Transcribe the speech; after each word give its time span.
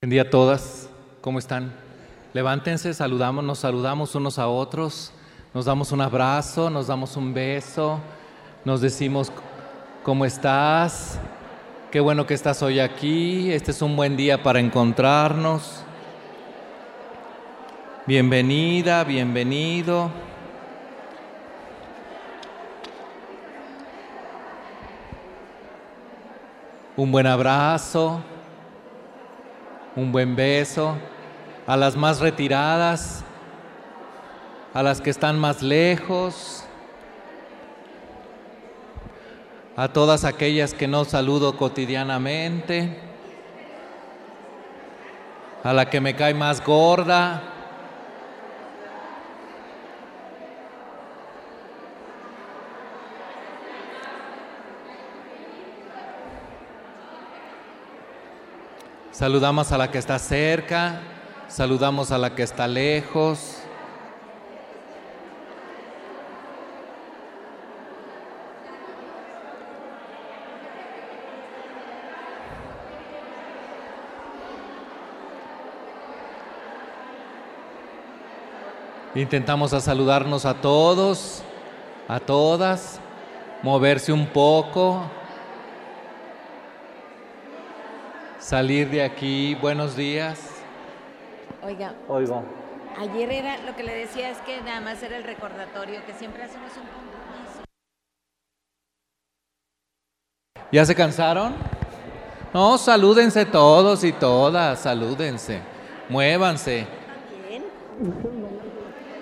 Buen 0.00 0.10
día 0.10 0.22
a 0.22 0.30
todas, 0.30 0.88
¿cómo 1.20 1.40
están? 1.40 1.72
Levántense, 2.32 2.94
saludamos, 2.94 3.42
nos 3.42 3.58
saludamos 3.58 4.14
unos 4.14 4.38
a 4.38 4.46
otros, 4.46 5.12
nos 5.52 5.64
damos 5.64 5.90
un 5.90 6.00
abrazo, 6.00 6.70
nos 6.70 6.86
damos 6.86 7.16
un 7.16 7.34
beso, 7.34 7.98
nos 8.64 8.80
decimos, 8.80 9.32
¿cómo 10.04 10.24
estás? 10.24 11.18
Qué 11.90 11.98
bueno 11.98 12.28
que 12.28 12.34
estás 12.34 12.62
hoy 12.62 12.78
aquí, 12.78 13.50
este 13.50 13.72
es 13.72 13.82
un 13.82 13.96
buen 13.96 14.16
día 14.16 14.40
para 14.40 14.60
encontrarnos. 14.60 15.82
Bienvenida, 18.06 19.02
bienvenido. 19.02 20.12
Un 26.96 27.10
buen 27.10 27.26
abrazo 27.26 28.22
un 29.98 30.12
buen 30.12 30.36
beso, 30.36 30.96
a 31.66 31.76
las 31.76 31.96
más 31.96 32.20
retiradas, 32.20 33.24
a 34.72 34.80
las 34.84 35.00
que 35.00 35.10
están 35.10 35.36
más 35.36 35.60
lejos, 35.60 36.64
a 39.76 39.88
todas 39.88 40.24
aquellas 40.24 40.72
que 40.72 40.86
no 40.86 41.04
saludo 41.04 41.56
cotidianamente, 41.56 42.96
a 45.64 45.72
la 45.72 45.90
que 45.90 46.00
me 46.00 46.14
cae 46.14 46.32
más 46.32 46.64
gorda. 46.64 47.57
Saludamos 59.18 59.72
a 59.72 59.78
la 59.78 59.90
que 59.90 59.98
está 59.98 60.16
cerca, 60.20 61.00
saludamos 61.48 62.12
a 62.12 62.18
la 62.18 62.36
que 62.36 62.44
está 62.44 62.68
lejos. 62.68 63.56
Intentamos 79.16 79.72
a 79.72 79.80
saludarnos 79.80 80.44
a 80.44 80.54
todos, 80.54 81.42
a 82.06 82.20
todas, 82.20 83.00
moverse 83.64 84.12
un 84.12 84.28
poco, 84.28 85.10
salir 88.48 88.88
de 88.88 89.02
aquí. 89.02 89.54
Buenos 89.56 89.94
días. 89.94 90.40
Oiga, 91.62 91.92
Oigo. 92.08 92.42
ayer 92.96 93.30
era 93.30 93.58
lo 93.58 93.76
que 93.76 93.82
le 93.82 93.94
decía 93.94 94.30
es 94.30 94.38
que 94.38 94.62
nada 94.62 94.80
más 94.80 95.02
era 95.02 95.18
el 95.18 95.24
recordatorio 95.24 96.00
que 96.06 96.14
siempre 96.14 96.44
hacemos 96.44 96.70
un 96.70 96.84
compromiso. 96.84 97.64
¿Ya 100.72 100.86
se 100.86 100.94
cansaron? 100.94 101.54
No, 102.54 102.78
salúdense 102.78 103.44
todos 103.44 104.02
y 104.02 104.12
todas, 104.12 104.78
salúdense. 104.78 105.60
Muévanse. 106.08 106.86
Bien. 107.46 107.64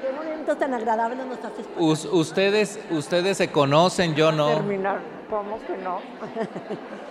Qué 0.02 0.12
momentos 0.12 0.56
tan 0.56 0.72
agradables 0.72 1.18
nos 1.26 1.38
haces 1.38 1.66
ustedes, 2.12 2.78
ustedes 2.90 3.38
se 3.38 3.50
conocen, 3.50 4.14
yo 4.14 4.30
no. 4.30 4.54
terminar. 4.54 5.00
¿Cómo 5.28 5.58
que 5.66 5.76
no? 5.78 5.98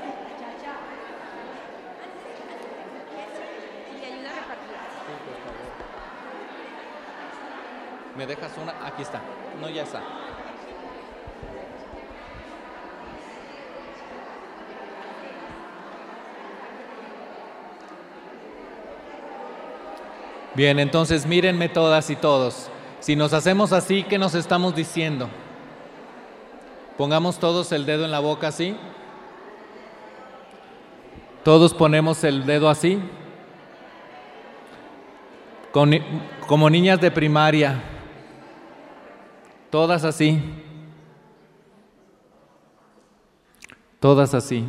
Y 4.02 4.03
ayuda 4.05 4.29
a 4.29 4.33
repartir. 4.33 4.75
¿Me 8.17 8.25
dejas 8.25 8.52
una? 8.61 8.73
Aquí 8.88 9.02
está. 9.02 9.21
No, 9.59 9.69
ya 9.69 9.83
está. 9.83 10.02
Bien, 20.53 20.79
entonces 20.79 21.25
mírenme 21.25 21.67
todas 21.67 22.09
y 22.09 22.16
todos. 22.16 22.69
Si 23.01 23.17
nos 23.17 23.34
hacemos 23.34 23.73
así, 23.73 24.03
¿qué 24.03 24.18
nos 24.18 24.34
estamos 24.35 24.73
diciendo? 24.73 25.28
Pongamos 26.97 27.39
todos 27.39 27.73
el 27.73 27.85
dedo 27.85 28.06
en 28.06 28.12
la 28.12 28.19
boca 28.19 28.47
así. 28.47 28.78
Todos 31.44 31.73
ponemos 31.73 32.23
el 32.23 32.45
dedo 32.45 32.69
así. 32.69 33.00
Como 36.47 36.69
niñas 36.69 37.01
de 37.01 37.12
primaria. 37.12 37.84
Todas 39.75 40.06
así. 40.06 40.41
Todas 44.00 44.34
así. 44.34 44.66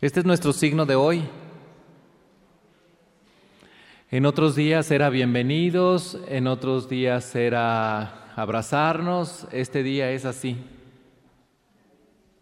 Este 0.00 0.20
es 0.20 0.24
nuestro 0.24 0.54
signo 0.54 0.86
de 0.86 0.94
hoy. 0.94 1.28
En 4.10 4.24
otros 4.24 4.56
días 4.56 4.90
era 4.90 5.10
bienvenidos, 5.10 6.18
en 6.28 6.46
otros 6.46 6.88
días 6.88 7.36
era 7.36 8.32
abrazarnos, 8.36 9.46
este 9.52 9.82
día 9.82 10.10
es 10.12 10.24
así. 10.24 10.56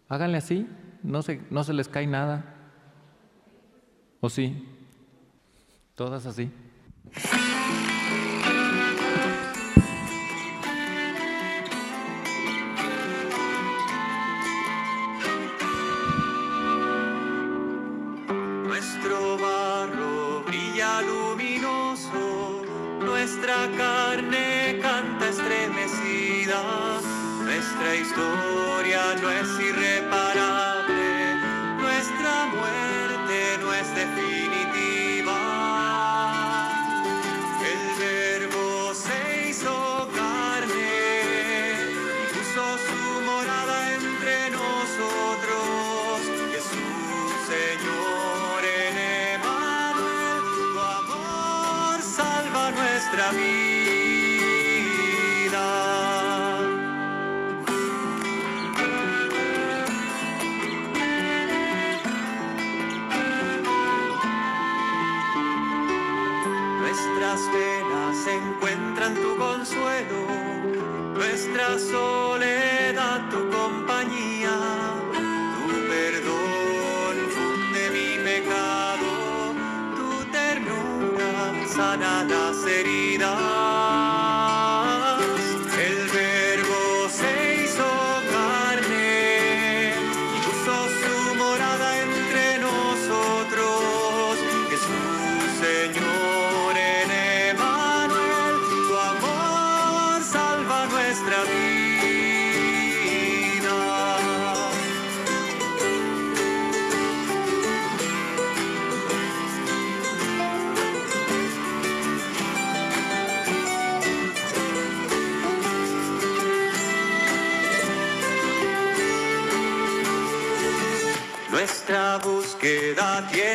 Háganle 0.07 0.37
así, 0.37 0.65
no 1.03 1.21
se, 1.23 1.41
no 1.49 1.65
se 1.65 1.73
les 1.73 1.89
cae 1.89 2.07
nada. 2.07 2.55
¿O 4.21 4.29
sí? 4.29 4.65
Todas 5.93 6.25
así. 6.25 6.49
Nuestra 27.79 27.95
historia 27.95 29.15
no 29.21 29.31
es 29.31 29.59
irreparable, 29.59 30.48
nuestra 71.91 72.18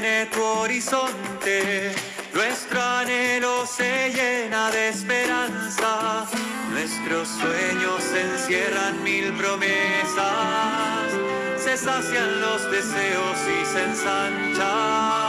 tiene 0.00 0.26
tu 0.26 0.42
horizonte, 0.42 1.92
nuestro 2.34 2.82
anhelo 2.82 3.64
se 3.64 4.10
llena 4.12 4.68
de 4.72 4.88
esperanza, 4.88 6.26
nuestros 6.72 7.28
sueños 7.28 8.02
encierran 8.12 9.00
mil 9.04 9.32
promesas, 9.34 11.12
se 11.58 11.76
sacian 11.76 12.40
los 12.40 12.68
deseos 12.72 13.38
y 13.60 13.66
se 13.66 13.84
ensanchan. 13.84 15.23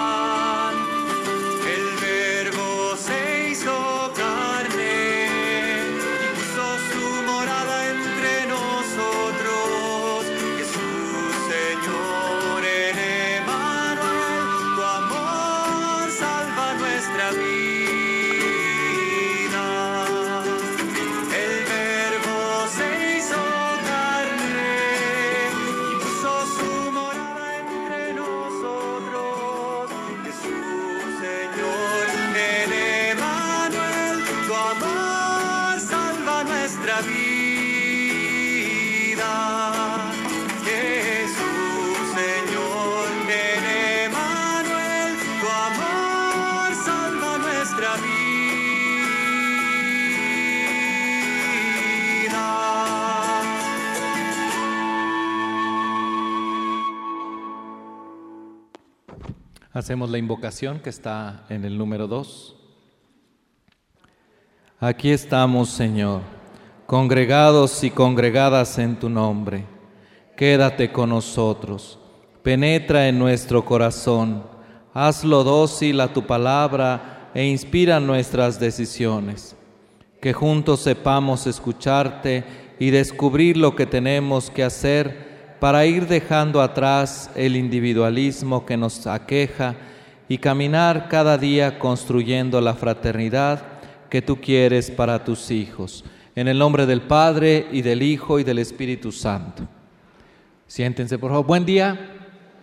Hacemos 59.75 60.09
la 60.09 60.17
invocación 60.17 60.79
que 60.79 60.89
está 60.89 61.43
en 61.49 61.65
el 61.65 61.77
número 61.77 62.07
2. 62.07 62.55
Aquí 64.79 65.11
estamos, 65.11 65.67
Señor, 65.67 66.21
congregados 66.85 67.83
y 67.83 67.89
congregadas 67.89 68.79
en 68.79 68.97
tu 68.97 69.09
nombre. 69.09 69.65
Quédate 70.37 70.93
con 70.93 71.09
nosotros, 71.09 71.99
penetra 72.41 73.09
en 73.09 73.19
nuestro 73.19 73.65
corazón, 73.65 74.45
hazlo 74.93 75.43
dócil 75.43 75.99
a 75.99 76.13
tu 76.13 76.25
palabra 76.25 77.29
e 77.33 77.45
inspira 77.45 77.99
nuestras 77.99 78.57
decisiones. 78.57 79.57
Que 80.21 80.31
juntos 80.31 80.83
sepamos 80.83 81.47
escucharte 81.47 82.45
y 82.79 82.91
descubrir 82.91 83.57
lo 83.57 83.75
que 83.75 83.85
tenemos 83.85 84.49
que 84.49 84.63
hacer 84.63 85.34
para 85.59 85.85
ir 85.85 86.07
dejando 86.07 86.61
atrás 86.61 87.29
el 87.35 87.55
individualismo 87.55 88.65
que 88.65 88.77
nos 88.77 89.07
aqueja 89.07 89.75
y 90.27 90.37
caminar 90.37 91.07
cada 91.09 91.37
día 91.37 91.79
construyendo 91.79 92.59
la 92.61 92.73
fraternidad 92.73 93.63
que 94.09 94.21
tú 94.21 94.39
quieres 94.41 94.91
para 94.91 95.23
tus 95.23 95.51
hijos. 95.51 96.03
En 96.35 96.47
el 96.47 96.57
nombre 96.57 96.85
del 96.85 97.01
Padre 97.01 97.67
y 97.71 97.81
del 97.81 98.01
Hijo 98.01 98.39
y 98.39 98.43
del 98.43 98.59
Espíritu 98.59 99.11
Santo. 99.11 99.63
Siéntense, 100.67 101.17
por 101.17 101.31
favor. 101.31 101.45
Buen 101.45 101.65
día. 101.65 102.11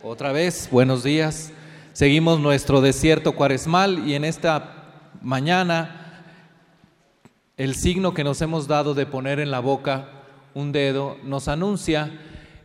Otra 0.03 0.33
vez, 0.33 0.69
buenos 0.71 1.05
días. 1.05 1.53
Seguimos 1.93 2.41
nuestro 2.41 2.81
desierto 2.81 3.33
cuaresmal 3.33 4.07
y 4.07 4.15
en 4.15 4.25
esta 4.25 5.01
mañana 5.23 6.25
el 7.57 7.75
signo 7.75 8.13
que 8.13 8.25
nos 8.25 8.43
hemos 8.43 8.67
dado 8.67 8.95
de 8.95 9.07
poner 9.07 9.39
en 9.39 9.51
la 9.51 9.61
boca 9.61 10.09
un 10.55 10.73
dedo 10.73 11.17
nos 11.23 11.49
anuncia 11.49 12.11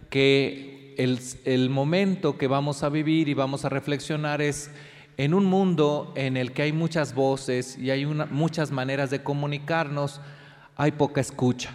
que 0.09 0.95
el, 0.98 1.19
el, 1.45 1.69
momento 1.69 2.38
que 2.38 2.48
vamos 2.48 2.83
a 2.83 2.89
vivir 2.89 3.30
y 3.30 3.33
vamos 3.33 3.65
a 3.65 3.69
reflexionar 3.69 4.42
es 4.42 4.71
en 5.18 5.33
un 5.33 5.45
mundo 5.45 6.13
en 6.15 6.38
el 6.38 6.54
que 6.54 6.63
hay 6.63 6.71
muchas 6.71 7.13
voces 7.13 7.77
y 7.77 7.92
hay 7.92 8.06
muchas 8.06 8.71
maneras 8.71 9.09
de 9.09 9.24
comunicarnos, 9.24 10.21
hay 10.75 10.92
poca 10.92 11.21
escucha. 11.21 11.71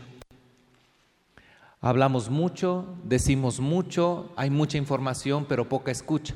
Hablamos 1.81 2.31
mucho, 2.31 2.94
decimos 3.02 3.58
mucho, 3.58 4.32
hay 4.37 4.50
mucha 4.50 4.78
información, 4.78 5.46
pero 5.49 5.69
poca 5.69 5.90
escucha. 5.90 6.35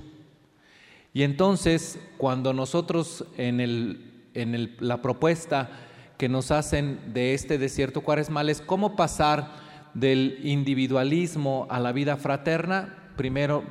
Y 1.15 1.23
entonces, 1.23 2.01
cuando 2.19 2.53
nosotros 2.53 3.25
en, 3.37 3.61
el, 3.61 4.29
en 4.35 4.57
el, 4.57 4.77
la 4.81 5.01
propuesta 5.01 5.71
que 6.19 6.29
nos 6.29 6.51
hacen 6.51 7.15
de 7.15 7.35
este 7.35 7.59
desierto 7.59 8.01
cuaresmal 8.01 8.51
es 8.51 8.61
cómo 8.61 8.97
pasar 8.97 9.66
del 9.97 10.41
individualismo 10.43 11.67
a 11.71 11.81
la 11.81 11.91
vida 11.91 12.19
fraterna, 12.19 12.95
primero 13.17 13.65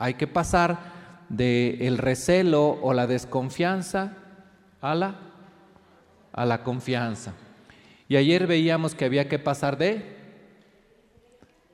hay 0.00 0.14
que 0.14 0.26
pasar 0.26 0.76
del 1.28 1.80
el 1.80 1.98
recelo 1.98 2.70
o 2.82 2.92
la 2.92 3.06
desconfianza 3.06 4.16
a 4.80 4.96
la, 4.96 5.20
a 6.32 6.44
la 6.46 6.64
confianza. 6.64 7.32
Y 8.08 8.16
ayer 8.16 8.48
veíamos 8.48 8.96
que 8.96 9.04
había 9.04 9.28
que 9.28 9.38
pasar 9.38 9.78
de, 9.78 10.16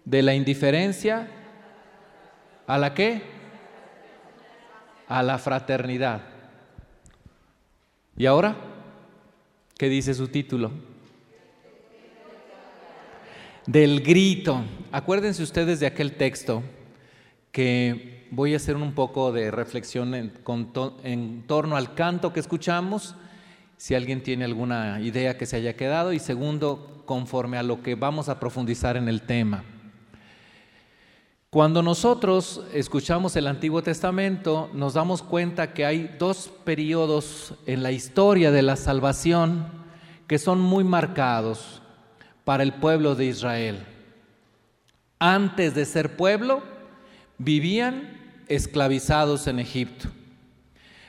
de 0.05 0.23
la 0.23 0.35
indiferencia 0.35 1.27
a 2.67 2.77
la 2.77 2.93
qué? 2.93 3.23
A 5.09 5.23
la 5.23 5.39
fraternidad. 5.39 6.21
¿Y 8.19 8.27
ahora? 8.27 8.55
¿Qué 9.79 9.89
dice 9.89 10.13
su 10.13 10.29
título? 10.29 10.73
Del 13.67 14.03
grito. 14.03 14.63
Acuérdense 14.93 15.43
ustedes 15.43 15.81
de 15.81 15.87
aquel 15.87 16.17
texto 16.17 16.63
que 17.51 18.29
voy 18.31 18.53
a 18.53 18.59
hacer 18.59 18.77
un 18.77 18.93
poco 18.93 19.33
de 19.33 19.51
reflexión 19.51 20.15
en, 20.15 21.45
torno 21.47 21.75
al 21.75 21.95
canto 21.95 22.35
que 22.35 22.41
escuchamos, 22.41 23.15
si 23.79 23.95
alguien 23.95 24.23
tiene 24.23 24.45
alguna 24.45 25.01
idea 25.01 25.39
que 25.39 25.47
se 25.47 25.57
haya 25.57 25.77
quedado, 25.77 26.13
y 26.13 26.19
segundo, 26.19 27.03
conforme 27.07 27.57
a 27.57 27.63
lo 27.63 27.83
que 27.83 27.95
vamos 27.95 28.29
a 28.29 28.39
profundizar 28.39 28.99
en 28.99 29.09
el 29.09 29.23
tema. 29.23 29.65
Cuando 31.49 31.83
nosotros 31.83 32.67
escuchamos 32.75 33.35
el 33.37 33.47
Antiguo 33.47 33.83
Testamento, 33.83 34.69
nos 34.75 34.93
damos 34.93 35.23
cuenta 35.23 35.73
que 35.73 35.87
hay 35.87 36.15
dos 36.19 36.51
periodos 36.65 37.55
en 37.65 37.83
la 37.83 37.93
historia 37.93 38.51
de 38.51 38.61
la 38.61 38.77
salvación 38.77 39.69
que 40.27 40.39
son 40.39 40.61
muy 40.61 40.85
marcados 40.85 41.81
para 42.45 42.63
el 42.63 42.75
pueblo 42.75 43.15
de 43.15 43.27
Israel. 43.27 43.85
Antes 45.19 45.75
de 45.75 45.85
ser 45.85 46.17
pueblo, 46.17 46.63
vivían 47.39 48.21
esclavizados 48.49 49.47
en 49.47 49.59
Egipto. 49.59 50.09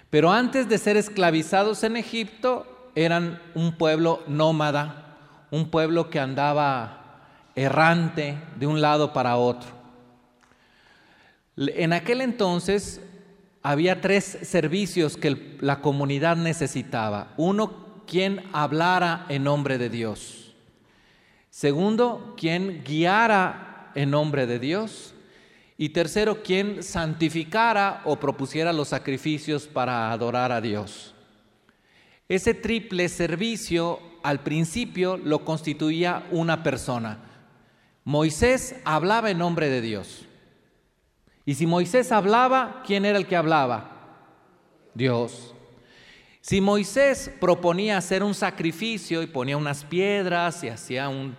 Pero 0.09 0.31
antes 0.31 0.69
de 0.69 0.77
ser 0.77 0.95
esclavizados 0.97 1.83
en 1.83 1.97
Egipto, 1.97 2.91
eran 2.95 3.41
un 3.53 3.73
pueblo 3.73 4.23
nómada, 4.27 5.17
un 5.51 5.69
pueblo 5.69 6.09
que 6.09 6.19
andaba 6.19 7.01
errante 7.55 8.37
de 8.57 8.67
un 8.67 8.81
lado 8.81 9.11
para 9.11 9.35
otro. 9.35 9.69
En 11.57 11.93
aquel 11.93 12.21
entonces 12.21 13.01
había 13.61 13.99
tres 13.99 14.37
servicios 14.43 15.17
que 15.17 15.57
la 15.59 15.81
comunidad 15.81 16.37
necesitaba. 16.37 17.33
Uno, 17.37 18.03
quien 18.05 18.43
hablara 18.53 19.25
en 19.29 19.43
nombre 19.43 19.77
de 19.77 19.89
Dios. 19.89 20.44
Segundo, 21.55 22.35
quien 22.35 22.83
guiara 22.83 23.89
en 23.95 24.11
nombre 24.11 24.45
de 24.45 24.59
Dios. 24.59 25.13
Y 25.77 25.87
tercero, 25.87 26.43
quien 26.43 26.83
santificara 26.83 28.01
o 28.03 28.17
propusiera 28.19 28.73
los 28.73 28.89
sacrificios 28.89 29.65
para 29.65 30.11
adorar 30.11 30.51
a 30.51 30.59
Dios. 30.59 31.15
Ese 32.27 32.55
triple 32.55 33.07
servicio 33.07 34.01
al 34.21 34.43
principio 34.43 35.15
lo 35.15 35.45
constituía 35.45 36.27
una 36.29 36.61
persona. 36.61 37.19
Moisés 38.03 38.75
hablaba 38.83 39.31
en 39.31 39.37
nombre 39.37 39.69
de 39.69 39.79
Dios. 39.79 40.25
Y 41.45 41.53
si 41.53 41.65
Moisés 41.67 42.11
hablaba, 42.11 42.83
¿quién 42.85 43.05
era 43.05 43.17
el 43.17 43.27
que 43.27 43.37
hablaba? 43.37 44.17
Dios. 44.93 45.55
Si 46.41 46.59
Moisés 46.59 47.31
proponía 47.39 47.97
hacer 47.97 48.23
un 48.23 48.35
sacrificio 48.35 49.23
y 49.23 49.27
ponía 49.27 49.55
unas 49.55 49.85
piedras 49.85 50.63
y 50.65 50.67
hacía 50.67 51.07
un 51.09 51.35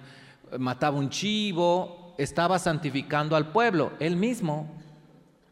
mataba 0.58 0.98
un 0.98 1.10
chivo, 1.10 2.14
estaba 2.18 2.58
santificando 2.58 3.36
al 3.36 3.52
pueblo, 3.52 3.92
él 4.00 4.16
mismo. 4.16 4.68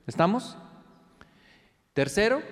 ¿Estamos? 0.06 0.56
Tercero, 1.92 2.42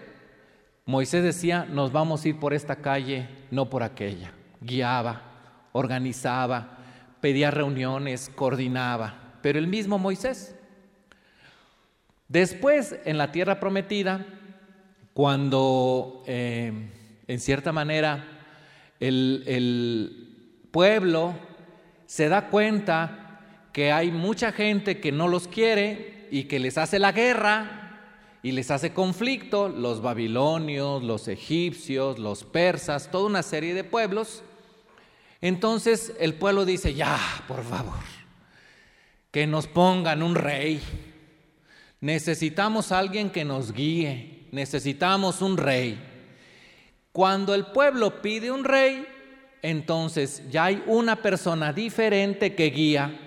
Moisés 0.85 1.23
decía, 1.23 1.67
nos 1.69 1.93
vamos 1.93 2.25
a 2.25 2.29
ir 2.29 2.39
por 2.39 2.55
esta 2.55 2.77
calle, 2.77 3.29
no 3.51 3.69
por 3.69 3.83
aquella. 3.83 4.33
Guiaba, 4.61 5.23
organizaba, 5.73 6.79
pedía 7.21 7.51
reuniones, 7.51 8.31
coordinaba, 8.35 9.39
pero 9.43 9.59
el 9.59 9.67
mismo 9.67 9.99
Moisés. 9.99 10.55
Después, 12.29 12.97
en 13.05 13.19
la 13.19 13.31
tierra 13.33 13.61
prometida, 13.61 14.25
cuando 15.15 16.23
eh, 16.27 16.73
en 17.27 17.41
cierta 17.41 17.73
manera 17.73 18.25
el, 19.01 19.45
el 19.47 20.67
pueblo 20.71 21.35
se 22.13 22.29
da 22.29 22.51
cuenta 22.51 23.41
que 23.73 23.91
hay 23.91 24.11
mucha 24.11 24.53
gente 24.53 25.01
que 25.01 25.11
no 25.13 25.29
los 25.29 25.49
quiere 25.49 26.29
y 26.31 26.45
que 26.45 26.59
les 26.59 26.77
hace 26.77 26.99
la 26.99 27.11
guerra, 27.11 27.79
y 28.43 28.53
les 28.53 28.71
hace 28.71 28.93
conflicto 28.93 29.71
los 29.71 30.03
babilonios, 30.03 31.03
los 31.03 31.27
egipcios, 31.27 32.19
los 32.19 32.45
persas, 32.45 33.11
toda 33.11 33.25
una 33.25 33.43
serie 33.43 33.73
de 33.73 33.83
pueblos. 33.83 34.43
Entonces 35.41 36.13
el 36.21 36.35
pueblo 36.35 36.67
dice, 36.67 36.93
ya, 36.93 37.19
por 37.49 37.65
favor, 37.65 38.01
que 39.31 39.47
nos 39.47 39.67
pongan 39.67 40.23
un 40.23 40.35
rey. 40.35 40.83
Necesitamos 42.03 42.93
alguien 42.93 43.31
que 43.31 43.47
nos 43.47 43.73
guíe, 43.73 44.49
necesitamos 44.53 45.41
un 45.41 45.57
rey. 45.57 45.99
Cuando 47.11 47.55
el 47.55 47.65
pueblo 47.69 48.21
pide 48.21 48.51
un 48.51 48.65
rey, 48.65 49.07
entonces 49.63 50.43
ya 50.51 50.65
hay 50.65 50.83
una 50.87 51.17
persona 51.23 51.73
diferente 51.73 52.55
que 52.55 52.67
guía. 52.67 53.19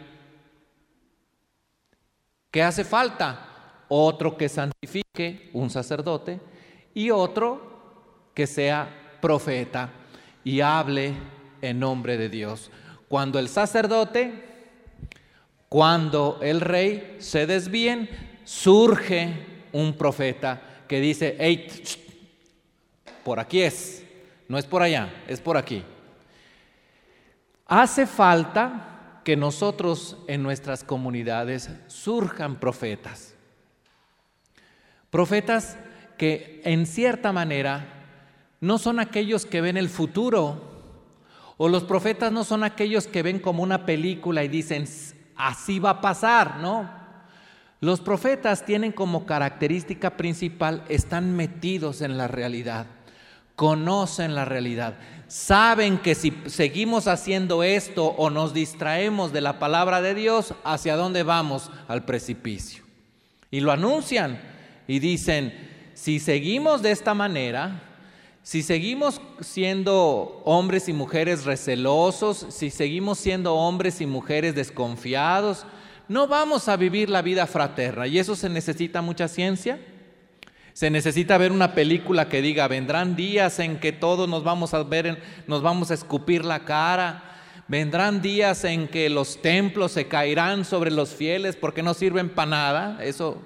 ¿Qué 2.51 2.61
hace 2.61 2.83
falta? 2.83 3.45
otro 3.87 4.37
que 4.37 4.49
santifique, 4.49 5.49
un 5.53 5.69
sacerdote, 5.69 6.39
y 6.93 7.09
otro 7.09 8.29
que 8.33 8.47
sea 8.47 9.17
profeta 9.21 9.91
y 10.43 10.61
hable 10.61 11.13
en 11.61 11.79
nombre 11.79 12.17
de 12.17 12.29
Dios. 12.29 12.71
Cuando 13.07 13.39
el 13.39 13.49
sacerdote, 13.49 14.33
cuando 15.69 16.39
el 16.41 16.61
rey 16.61 17.17
se 17.19 17.45
desvíen, 17.45 18.09
surge 18.43 19.33
un 19.71 19.93
profeta 19.97 20.61
que 20.87 20.99
dice, 20.99 21.35
hey, 21.39 21.67
por 23.23 23.39
aquí 23.39 23.61
es, 23.61 24.03
no 24.47 24.57
es 24.57 24.65
por 24.65 24.81
allá, 24.81 25.23
es 25.27 25.41
por 25.41 25.57
aquí. 25.57 25.83
Hace 27.67 28.05
falta 28.05 29.21
que 29.23 29.35
nosotros 29.35 30.17
en 30.27 30.43
nuestras 30.43 30.83
comunidades 30.83 31.71
surjan 31.87 32.57
profetas. 32.57 33.33
Profetas 35.09 35.77
que 36.17 36.61
en 36.63 36.85
cierta 36.85 37.31
manera 37.31 37.87
no 38.61 38.77
son 38.77 38.99
aquellos 38.99 39.45
que 39.45 39.61
ven 39.61 39.77
el 39.77 39.89
futuro, 39.89 40.75
o 41.57 41.69
los 41.69 41.83
profetas 41.83 42.31
no 42.31 42.43
son 42.43 42.63
aquellos 42.63 43.07
que 43.07 43.23
ven 43.23 43.39
como 43.39 43.63
una 43.63 43.85
película 43.85 44.43
y 44.43 44.47
dicen, 44.47 44.85
así 45.35 45.79
va 45.79 45.91
a 45.91 46.01
pasar, 46.01 46.57
¿no? 46.57 46.89
Los 47.79 48.01
profetas 48.01 48.65
tienen 48.65 48.91
como 48.91 49.25
característica 49.25 50.17
principal, 50.17 50.83
están 50.89 51.35
metidos 51.35 52.01
en 52.01 52.17
la 52.17 52.27
realidad, 52.27 52.87
conocen 53.55 54.35
la 54.35 54.45
realidad, 54.45 54.95
saben 55.27 55.97
que 55.97 56.15
si 56.15 56.33
seguimos 56.45 57.07
haciendo 57.07 57.63
esto 57.63 58.05
o 58.05 58.29
nos 58.29 58.53
distraemos 58.53 59.33
de 59.33 59.41
la 59.41 59.59
palabra 59.59 60.01
de 60.01 60.13
Dios, 60.13 60.53
¿hacia 60.63 60.95
dónde 60.95 61.23
vamos? 61.23 61.71
Al 61.87 62.05
precipicio. 62.05 62.83
Y 63.51 63.59
lo 63.59 63.71
anuncian 63.71 64.39
y 64.87 64.99
dicen, 64.99 65.53
si 65.93 66.19
seguimos 66.19 66.81
de 66.81 66.91
esta 66.91 67.13
manera, 67.13 67.81
si 68.43 68.61
seguimos 68.61 69.21
siendo 69.39 70.41
hombres 70.45 70.87
y 70.87 70.93
mujeres 70.93 71.45
recelosos, 71.45 72.45
si 72.49 72.69
seguimos 72.69 73.17
siendo 73.17 73.55
hombres 73.55 74.01
y 74.01 74.05
mujeres 74.05 74.53
desconfiados, 74.53 75.65
no 76.07 76.27
vamos 76.27 76.67
a 76.67 76.77
vivir 76.77 77.09
la 77.09 77.23
vida 77.23 77.47
fraterna. 77.47 78.05
Y 78.05 78.19
eso 78.19 78.35
se 78.35 78.49
necesita 78.49 79.01
mucha 79.01 79.27
ciencia. 79.27 79.79
Se 80.75 80.91
necesita 80.91 81.39
ver 81.39 81.51
una 81.51 81.73
película 81.73 82.29
que 82.29 82.43
diga, 82.43 82.67
vendrán 82.67 83.15
días 83.15 83.57
en 83.57 83.79
que 83.79 83.91
todos 83.91 84.29
nos 84.29 84.43
vamos 84.43 84.75
a 84.75 84.83
ver, 84.83 85.23
nos 85.47 85.63
vamos 85.63 85.89
a 85.89 85.95
escupir 85.95 86.45
la 86.45 86.65
cara. 86.65 87.23
Vendrán 87.67 88.21
días 88.21 88.63
en 88.65 88.87
que 88.87 89.09
los 89.09 89.41
templos 89.41 89.93
se 89.93 90.07
caerán 90.07 90.65
sobre 90.65 90.91
los 90.91 91.15
fieles 91.15 91.55
porque 91.55 91.81
no 91.81 91.95
sirven 91.95 92.29
para 92.29 92.51
nada. 92.51 93.03
Eso 93.03 93.41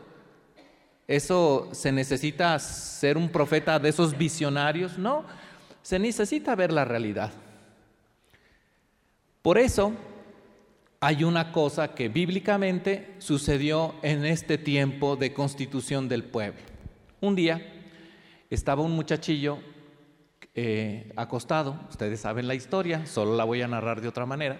eso 1.09 1.69
se 1.71 1.91
necesita 1.91 2.59
ser 2.59 3.17
un 3.17 3.29
profeta 3.29 3.79
de 3.79 3.89
esos 3.89 4.15
visionarios, 4.15 4.99
no, 4.99 5.25
se 5.81 5.97
necesita 5.97 6.53
ver 6.53 6.71
la 6.71 6.85
realidad. 6.85 7.31
Por 9.41 9.57
eso 9.57 9.91
hay 10.99 11.23
una 11.23 11.51
cosa 11.51 11.95
que 11.95 12.09
bíblicamente 12.09 13.15
sucedió 13.17 13.95
en 14.03 14.23
este 14.23 14.59
tiempo 14.59 15.15
de 15.15 15.33
constitución 15.33 16.07
del 16.07 16.25
pueblo. 16.25 16.68
Un 17.21 17.35
día 17.35 17.61
estaba 18.49 18.81
un 18.81 18.93
muchachillo 18.93 19.59
eh, 20.55 21.11
acostado, 21.17 21.79
ustedes 21.89 22.21
saben 22.21 22.47
la 22.47 22.55
historia, 22.55 23.05
solo 23.05 23.35
la 23.35 23.43
voy 23.43 23.61
a 23.61 23.67
narrar 23.67 23.99
de 23.99 24.07
otra 24.07 24.25
manera. 24.25 24.59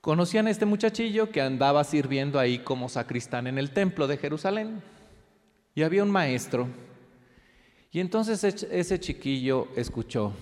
Conocían 0.00 0.46
a 0.46 0.50
este 0.50 0.66
muchachillo 0.66 1.30
que 1.30 1.40
andaba 1.40 1.82
sirviendo 1.82 2.38
ahí 2.38 2.58
como 2.60 2.88
sacristán 2.88 3.46
en 3.46 3.58
el 3.58 3.70
templo 3.72 4.06
de 4.06 4.18
Jerusalén. 4.18 4.82
Y 5.74 5.82
había 5.82 6.02
un 6.02 6.10
maestro. 6.10 6.68
Y 7.90 8.00
entonces 8.00 8.44
ese 8.44 9.00
chiquillo 9.00 9.68
escuchó, 9.76 10.32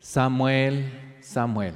Samuel, 0.00 1.18
Samuel. 1.20 1.74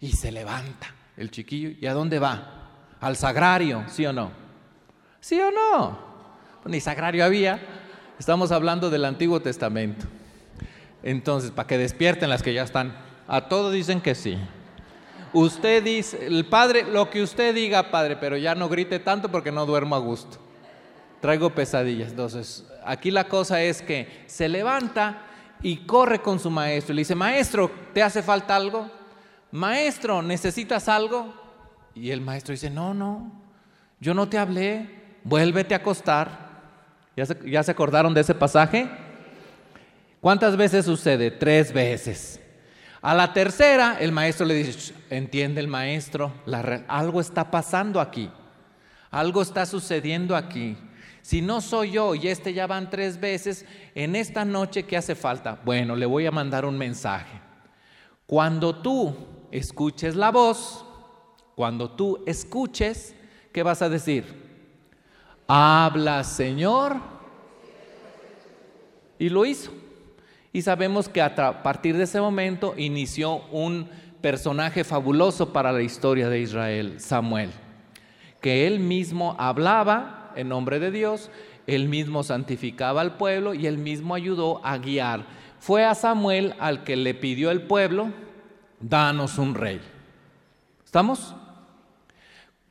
Y 0.00 0.12
se 0.12 0.30
levanta 0.30 0.94
el 1.16 1.30
chiquillo. 1.30 1.70
¿Y 1.80 1.86
a 1.86 1.94
dónde 1.94 2.18
va? 2.18 2.96
Al 3.00 3.16
sagrario, 3.16 3.84
¿sí 3.88 4.04
o 4.04 4.12
no? 4.12 4.30
¿Sí 5.20 5.40
o 5.40 5.50
no? 5.50 6.09
Ni 6.64 6.80
sagrario 6.80 7.24
había. 7.24 7.60
Estamos 8.18 8.52
hablando 8.52 8.90
del 8.90 9.04
Antiguo 9.04 9.40
Testamento. 9.40 10.06
Entonces, 11.02 11.50
para 11.50 11.66
que 11.66 11.78
despierten 11.78 12.28
las 12.28 12.42
que 12.42 12.52
ya 12.52 12.62
están. 12.62 12.94
A 13.26 13.48
todos 13.48 13.72
dicen 13.72 14.00
que 14.00 14.14
sí. 14.14 14.38
Usted 15.32 15.82
dice, 15.82 16.26
el 16.26 16.44
padre, 16.46 16.84
lo 16.84 17.08
que 17.08 17.22
usted 17.22 17.54
diga, 17.54 17.90
padre, 17.90 18.16
pero 18.16 18.36
ya 18.36 18.54
no 18.54 18.68
grite 18.68 18.98
tanto 18.98 19.30
porque 19.30 19.52
no 19.52 19.64
duermo 19.64 19.94
a 19.94 20.00
gusto. 20.00 20.38
Traigo 21.20 21.50
pesadillas. 21.50 22.10
Entonces, 22.10 22.66
aquí 22.84 23.10
la 23.10 23.24
cosa 23.24 23.62
es 23.62 23.80
que 23.80 24.24
se 24.26 24.48
levanta 24.48 25.22
y 25.62 25.78
corre 25.78 26.20
con 26.20 26.38
su 26.38 26.50
maestro. 26.50 26.94
Le 26.94 27.02
dice, 27.02 27.14
maestro, 27.14 27.70
¿te 27.94 28.02
hace 28.02 28.22
falta 28.22 28.56
algo? 28.56 28.90
Maestro, 29.52 30.20
¿necesitas 30.22 30.88
algo? 30.88 31.32
Y 31.94 32.10
el 32.10 32.20
maestro 32.20 32.52
dice, 32.52 32.70
no, 32.70 32.94
no, 32.94 33.30
yo 34.00 34.14
no 34.14 34.28
te 34.28 34.38
hablé, 34.38 34.90
vuélvete 35.24 35.74
a 35.74 35.78
acostar. 35.78 36.49
¿Ya 37.20 37.26
se, 37.26 37.50
¿Ya 37.50 37.62
se 37.62 37.70
acordaron 37.70 38.14
de 38.14 38.22
ese 38.22 38.34
pasaje? 38.34 38.88
¿Cuántas 40.22 40.56
veces 40.56 40.86
sucede? 40.86 41.30
Tres 41.30 41.70
veces. 41.70 42.40
A 43.02 43.14
la 43.14 43.34
tercera, 43.34 43.98
el 44.00 44.10
maestro 44.10 44.46
le 44.46 44.54
dice, 44.54 44.94
entiende 45.10 45.60
el 45.60 45.68
maestro, 45.68 46.32
algo 46.88 47.20
está 47.20 47.50
pasando 47.50 48.00
aquí, 48.00 48.30
algo 49.10 49.42
está 49.42 49.66
sucediendo 49.66 50.34
aquí. 50.34 50.78
Si 51.20 51.42
no 51.42 51.60
soy 51.60 51.90
yo 51.90 52.14
y 52.14 52.26
este 52.26 52.54
ya 52.54 52.66
van 52.66 52.88
tres 52.88 53.20
veces, 53.20 53.66
en 53.94 54.16
esta 54.16 54.46
noche, 54.46 54.84
¿qué 54.84 54.96
hace 54.96 55.14
falta? 55.14 55.60
Bueno, 55.62 55.96
le 55.96 56.06
voy 56.06 56.24
a 56.24 56.30
mandar 56.30 56.64
un 56.64 56.78
mensaje. 56.78 57.38
Cuando 58.24 58.76
tú 58.76 59.14
escuches 59.50 60.16
la 60.16 60.30
voz, 60.30 60.86
cuando 61.54 61.90
tú 61.90 62.24
escuches, 62.26 63.14
¿qué 63.52 63.62
vas 63.62 63.82
a 63.82 63.90
decir? 63.90 64.49
Habla, 65.52 66.22
Señor. 66.22 66.98
Y 69.18 69.30
lo 69.30 69.44
hizo. 69.44 69.72
Y 70.52 70.62
sabemos 70.62 71.08
que 71.08 71.20
a 71.20 71.62
partir 71.64 71.96
de 71.96 72.04
ese 72.04 72.20
momento 72.20 72.74
inició 72.76 73.38
un 73.50 73.88
personaje 74.20 74.84
fabuloso 74.84 75.52
para 75.52 75.72
la 75.72 75.82
historia 75.82 76.28
de 76.28 76.38
Israel, 76.38 77.00
Samuel, 77.00 77.50
que 78.40 78.68
él 78.68 78.78
mismo 78.78 79.34
hablaba 79.40 80.30
en 80.36 80.48
nombre 80.48 80.78
de 80.78 80.92
Dios, 80.92 81.32
él 81.66 81.88
mismo 81.88 82.22
santificaba 82.22 83.00
al 83.00 83.16
pueblo 83.16 83.52
y 83.52 83.66
él 83.66 83.76
mismo 83.76 84.14
ayudó 84.14 84.64
a 84.64 84.78
guiar. 84.78 85.24
Fue 85.58 85.84
a 85.84 85.96
Samuel 85.96 86.54
al 86.60 86.84
que 86.84 86.94
le 86.94 87.12
pidió 87.12 87.50
el 87.50 87.62
pueblo, 87.62 88.10
danos 88.78 89.36
un 89.36 89.56
rey. 89.56 89.80
¿Estamos? 90.84 91.34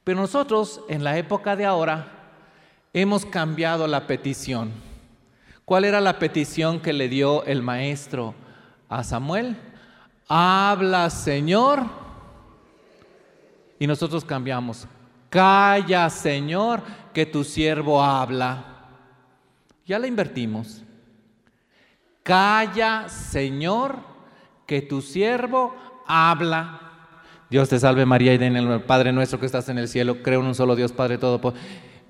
Pero 0.05 0.21
nosotros 0.21 0.79
en 0.87 1.03
la 1.03 1.17
época 1.17 1.57
de 1.57 1.65
ahora 1.65 2.18
hemos 2.93 3.25
cambiado 3.25 3.87
la 3.87 4.07
petición. 4.07 4.71
¿Cuál 5.65 5.85
era 5.85 6.01
la 6.01 6.17
petición 6.17 6.79
que 6.79 6.93
le 6.93 7.09
dio 7.09 7.43
el 7.45 7.61
maestro 7.61 8.33
a 8.87 9.03
Samuel? 9.03 9.55
Habla, 10.27 11.09
Señor. 11.09 11.83
Y 13.77 13.87
nosotros 13.87 14.25
cambiamos. 14.25 14.87
Calla, 15.29 16.09
Señor, 16.09 16.81
que 17.13 17.25
tu 17.25 17.43
siervo 17.43 18.03
habla. 18.03 18.65
Ya 19.85 19.99
la 19.99 20.07
invertimos. 20.07 20.83
Calla, 22.23 23.07
Señor, 23.07 23.97
que 24.65 24.81
tu 24.81 25.01
siervo 25.01 25.75
habla. 26.07 26.81
Dios 27.49 27.69
te 27.69 27.79
salve 27.79 28.05
María 28.05 28.33
y 28.33 28.37
den 28.37 28.55
el 28.55 28.81
Padre 28.81 29.11
nuestro 29.11 29.39
que 29.39 29.45
estás 29.45 29.69
en 29.69 29.77
el 29.77 29.87
cielo. 29.87 30.21
Creo 30.21 30.41
en 30.41 30.47
un 30.47 30.55
solo 30.55 30.75
Dios, 30.75 30.91
Padre 30.91 31.17
todo. 31.17 31.53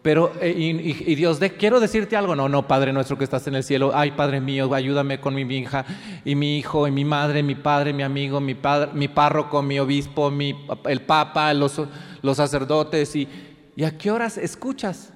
Pero, 0.01 0.31
eh, 0.39 0.51
y, 0.51 1.15
Dios, 1.15 1.39
quiero 1.57 1.79
decirte 1.79 2.15
algo. 2.15 2.35
No, 2.35 2.47
no, 2.47 2.67
Padre 2.67 2.93
nuestro 2.93 3.17
que 3.17 3.25
estás 3.25 3.45
en 3.47 3.55
el 3.55 3.63
cielo. 3.63 3.91
Ay, 3.93 4.11
Padre 4.11 4.39
mío, 4.39 4.73
ayúdame 4.73 5.19
con 5.19 5.35
mi 5.35 5.41
hija 5.41 5.85
y 6.23 6.35
mi 6.35 6.57
hijo 6.57 6.87
y 6.87 6.91
mi 6.91 7.03
madre, 7.03 7.43
mi 7.43 7.55
padre, 7.55 7.91
mi 7.91 8.03
amigo, 8.03 8.39
mi, 8.39 8.55
padre, 8.55 8.91
mi 8.93 9.09
párroco, 9.09 9.61
mi 9.61 9.77
obispo, 9.77 10.31
mi, 10.31 10.55
el 10.85 11.01
papa, 11.01 11.53
los, 11.53 11.81
los 12.21 12.37
sacerdotes. 12.37 13.13
Y, 13.15 13.27
¿Y 13.75 13.83
a 13.83 13.97
qué 13.97 14.09
horas 14.11 14.37
escuchas? 14.37 15.11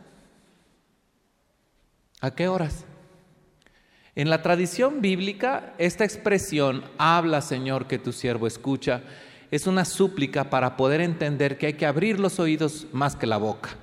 ¿A 2.19 2.31
qué 2.31 2.47
horas? 2.47 2.85
En 4.15 4.29
la 4.29 4.41
tradición 4.41 5.01
bíblica, 5.01 5.73
esta 5.77 6.03
expresión, 6.03 6.83
habla 6.97 7.41
Señor 7.41 7.87
que 7.87 7.99
tu 7.99 8.11
siervo 8.11 8.47
escucha, 8.47 9.01
es 9.49 9.65
una 9.65 9.85
súplica 9.85 10.49
para 10.49 10.77
poder 10.77 11.01
entender 11.01 11.57
que 11.57 11.67
hay 11.67 11.73
que 11.73 11.85
abrir 11.85 12.19
los 12.19 12.39
oídos 12.39 12.87
más 12.91 13.15
que 13.15 13.27
la 13.27 13.37
boca. 13.37 13.77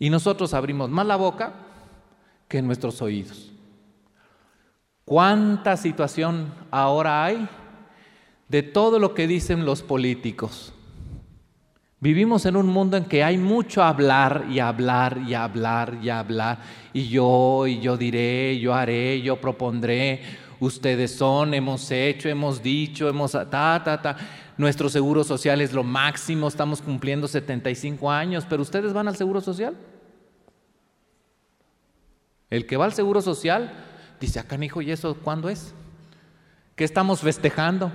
Y 0.00 0.08
nosotros 0.10 0.54
abrimos 0.54 0.88
más 0.88 1.06
la 1.06 1.16
boca 1.16 1.52
que 2.48 2.60
nuestros 2.62 3.00
oídos. 3.02 3.52
¿Cuánta 5.04 5.76
situación 5.76 6.52
ahora 6.70 7.24
hay 7.24 7.46
de 8.48 8.62
todo 8.62 8.98
lo 8.98 9.14
que 9.14 9.26
dicen 9.26 9.66
los 9.66 9.82
políticos? 9.82 10.72
Vivimos 12.00 12.46
en 12.46 12.56
un 12.56 12.66
mundo 12.66 12.96
en 12.96 13.04
que 13.04 13.22
hay 13.22 13.36
mucho 13.36 13.82
hablar 13.82 14.46
y 14.50 14.58
hablar 14.58 15.18
y 15.28 15.34
hablar 15.34 15.98
y 16.02 16.08
hablar. 16.08 16.58
Y 16.94 17.08
yo, 17.08 17.66
y 17.66 17.78
yo 17.80 17.98
diré, 17.98 18.58
yo 18.58 18.72
haré, 18.72 19.20
yo 19.20 19.38
propondré. 19.38 20.22
Ustedes 20.60 21.14
son, 21.14 21.52
hemos 21.52 21.90
hecho, 21.90 22.30
hemos 22.30 22.62
dicho, 22.62 23.06
hemos 23.06 23.32
ta, 23.32 23.82
ta, 23.84 24.00
ta. 24.00 24.16
Nuestro 24.60 24.90
seguro 24.90 25.24
social 25.24 25.62
es 25.62 25.72
lo 25.72 25.82
máximo, 25.84 26.46
estamos 26.46 26.82
cumpliendo 26.82 27.26
75 27.26 28.10
años, 28.10 28.44
pero 28.46 28.60
ustedes 28.60 28.92
van 28.92 29.08
al 29.08 29.16
seguro 29.16 29.40
social. 29.40 29.74
El 32.50 32.66
que 32.66 32.76
va 32.76 32.84
al 32.84 32.92
seguro 32.92 33.22
social 33.22 33.72
dice, 34.20 34.38
acá 34.38 34.62
hijo, 34.62 34.82
¿y 34.82 34.90
eso 34.90 35.14
cuándo 35.14 35.48
es? 35.48 35.72
¿Qué 36.76 36.84
estamos 36.84 37.22
festejando? 37.22 37.90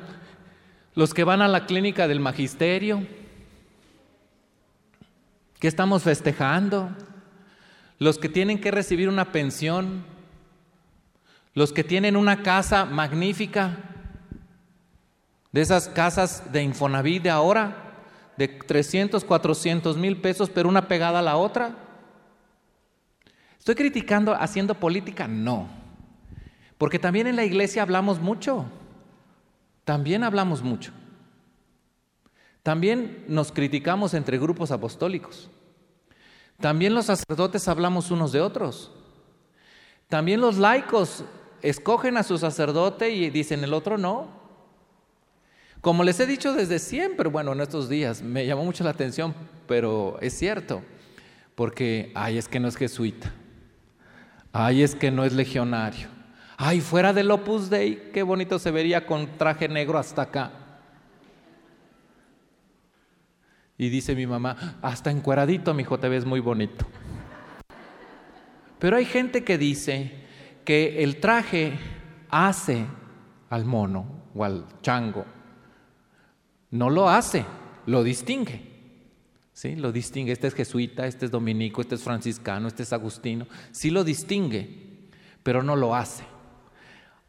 Los 0.96 1.14
que 1.14 1.24
van 1.24 1.44
a 1.44 1.48
la 1.48 1.68
clínica 1.68 2.08
del 2.08 2.20
magisterio, 2.20 3.06
¿Qué 5.60 5.68
estamos 5.68 6.02
festejando? 6.02 6.90
Los 8.00 8.18
que 8.18 8.28
tienen 8.28 8.60
que 8.60 8.72
recibir 8.72 9.08
una 9.08 9.32
pensión, 9.32 10.04
los 11.54 11.74
que 11.74 11.84
tienen 11.84 12.18
una 12.18 12.42
casa 12.42 12.86
magnífica, 12.86 13.95
de 15.56 15.62
esas 15.62 15.88
casas 15.88 16.52
de 16.52 16.64
Infonavit 16.64 17.24
de 17.24 17.30
ahora, 17.30 17.78
de 18.36 18.50
300, 18.50 19.24
400 19.24 19.96
mil 19.96 20.20
pesos, 20.20 20.50
pero 20.50 20.68
una 20.68 20.90
pegada 20.90 21.20
a 21.20 21.22
la 21.22 21.38
otra. 21.38 21.78
¿Estoy 23.58 23.76
criticando 23.76 24.36
haciendo 24.36 24.76
política? 24.76 25.30
No. 25.30 25.70
Porque 26.78 27.00
también 27.00 27.28
en 27.28 27.38
la 27.38 27.46
iglesia 27.46 27.84
hablamos 27.84 28.20
mucho. 28.20 28.66
También 29.86 30.26
hablamos 30.26 30.62
mucho. 30.62 30.92
También 32.62 33.24
nos 33.30 33.54
criticamos 33.54 34.14
entre 34.14 34.38
grupos 34.38 34.72
apostólicos. 34.72 35.50
También 36.60 36.94
los 36.94 37.06
sacerdotes 37.06 37.70
hablamos 37.70 38.12
unos 38.12 38.34
de 38.34 38.42
otros. 38.42 38.92
También 40.10 40.42
los 40.42 40.58
laicos 40.58 41.24
escogen 41.62 42.18
a 42.18 42.24
su 42.24 42.38
sacerdote 42.38 43.12
y 43.12 43.30
dicen 43.30 43.64
el 43.64 43.74
otro 43.74 43.98
no. 43.98 44.44
Como 45.86 46.04
les 46.04 46.20
he 46.20 46.26
dicho 46.26 46.52
desde 46.52 46.80
siempre, 46.80 47.30
bueno, 47.30 47.54
en 47.54 47.62
estos 47.62 47.88
días 47.88 48.24
me 48.24 48.44
llamó 48.44 48.66
mucho 48.66 48.84
la 48.84 48.90
atención, 48.90 49.36
pero 49.68 50.18
es 50.20 50.34
cierto, 50.34 50.82
porque, 51.54 52.12
ay, 52.16 52.40
es 52.40 52.48
que 52.48 52.60
no 52.60 52.68
es 52.68 52.76
jesuita, 52.76 53.32
ay, 54.52 54.82
es 54.82 54.96
que 54.96 55.12
no 55.12 55.24
es 55.24 55.34
legionario, 55.34 56.08
ay, 56.58 56.82
fuera 56.82 57.14
del 57.14 57.30
Opus 57.30 57.70
Dei, 57.70 58.10
qué 58.12 58.24
bonito 58.24 58.58
se 58.58 58.72
vería 58.72 59.06
con 59.06 59.38
traje 59.38 59.68
negro 59.68 60.00
hasta 60.00 60.24
acá. 60.24 60.54
Y 63.78 63.90
dice 63.90 64.16
mi 64.16 64.26
mamá, 64.26 64.80
hasta 64.82 65.12
encueradito, 65.12 65.72
mi 65.76 65.84
hijo, 65.84 66.00
te 66.00 66.10
ves 66.10 66.26
muy 66.26 66.40
bonito. 66.40 66.84
Pero 68.80 68.98
hay 68.98 69.06
gente 69.06 69.44
que 69.44 69.60
dice 69.60 70.14
que 70.66 71.04
el 71.04 71.18
traje 71.18 71.74
hace 72.32 72.88
al 73.52 73.66
mono 73.66 74.24
o 74.34 74.44
al 74.44 74.66
chango. 74.82 75.26
No 76.76 76.90
lo 76.90 77.10
hace, 77.10 77.46
lo 77.86 78.04
distingue. 78.04 78.62
¿Sí? 79.54 79.78
Lo 79.78 79.94
distingue. 79.94 80.34
Este 80.34 80.48
es 80.48 80.54
jesuita, 80.54 81.08
este 81.08 81.26
es 81.26 81.32
dominico, 81.32 81.80
este 81.80 81.96
es 81.96 82.04
franciscano, 82.04 82.68
este 82.68 82.84
es 82.84 82.92
agustino. 82.92 83.48
Sí 83.72 83.90
lo 83.90 84.04
distingue, 84.04 85.08
pero 85.42 85.64
no 85.64 85.78
lo 85.78 85.96
hace. 85.96 86.26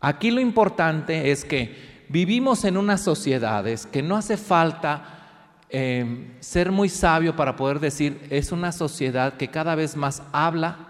Aquí 0.01 0.33
lo 0.33 0.41
importante 0.41 1.31
es 1.31 1.45
que 1.45 2.05
vivimos 2.09 2.65
en 2.65 2.77
unas 2.77 3.01
sociedades 3.01 3.87
que 3.87 4.03
no 4.03 4.17
hace 4.17 4.37
falta 4.37 5.63
eh, 5.69 6.37
ser 6.41 6.73
muy 6.73 6.89
sabio 6.89 7.37
para 7.37 7.55
poder 7.55 7.79
decir, 7.79 8.27
es 8.31 8.51
una 8.51 8.73
sociedad 8.73 9.37
que 9.37 9.49
cada 9.49 9.77
vez 9.77 9.97
más 9.97 10.25
habla, 10.33 10.89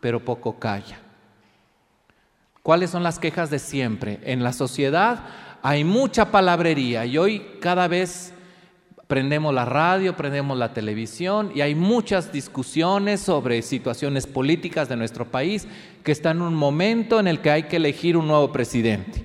pero 0.00 0.24
poco 0.24 0.58
calla. 0.58 0.98
¿Cuáles 2.62 2.88
son 2.88 3.02
las 3.02 3.18
quejas 3.18 3.50
de 3.50 3.58
siempre? 3.58 4.20
En 4.24 4.42
la 4.42 4.54
sociedad 4.54 5.24
hay 5.62 5.84
mucha 5.84 6.30
palabrería 6.30 7.04
y 7.06 7.18
hoy 7.18 7.42
cada 7.60 7.88
vez 7.88 8.32
prendemos 9.06 9.54
la 9.54 9.64
radio, 9.64 10.16
prendemos 10.16 10.56
la 10.56 10.74
televisión 10.74 11.50
y 11.54 11.62
hay 11.62 11.74
muchas 11.74 12.30
discusiones 12.30 13.20
sobre 13.20 13.62
situaciones 13.62 14.26
políticas 14.26 14.88
de 14.88 14.96
nuestro 14.96 15.24
país 15.24 15.66
que 16.04 16.12
están 16.12 16.36
en 16.36 16.42
un 16.42 16.54
momento 16.54 17.18
en 17.18 17.26
el 17.26 17.40
que 17.40 17.50
hay 17.50 17.62
que 17.64 17.76
elegir 17.76 18.16
un 18.16 18.28
nuevo 18.28 18.52
presidente. 18.52 19.24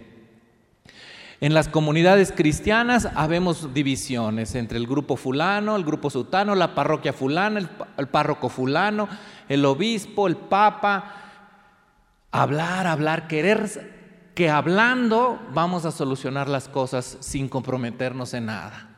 En 1.42 1.54
las 1.54 1.68
comunidades 1.68 2.32
cristianas 2.32 3.10
habemos 3.16 3.74
divisiones 3.74 4.56
entre 4.56 4.78
el 4.78 4.88
grupo 4.88 5.18
fulano, 5.18 5.76
el 5.76 5.84
grupo 5.84 6.10
sutano, 6.10 6.56
la 6.56 6.74
parroquia 6.74 7.12
fulana, 7.12 7.60
el, 7.60 7.70
el 7.98 8.08
párroco 8.08 8.48
fulano, 8.48 9.10
el 9.50 9.66
obispo, 9.66 10.28
el 10.28 10.38
papa. 10.38 11.16
Hablar, 12.32 12.88
hablar, 12.88 13.28
querer 13.28 14.03
que 14.34 14.50
hablando 14.50 15.40
vamos 15.54 15.86
a 15.86 15.92
solucionar 15.92 16.50
las 16.50 16.68
cosas 16.68 17.18
sin 17.20 17.48
comprometernos 17.48 18.34
en 18.34 18.48
nada. 18.48 18.90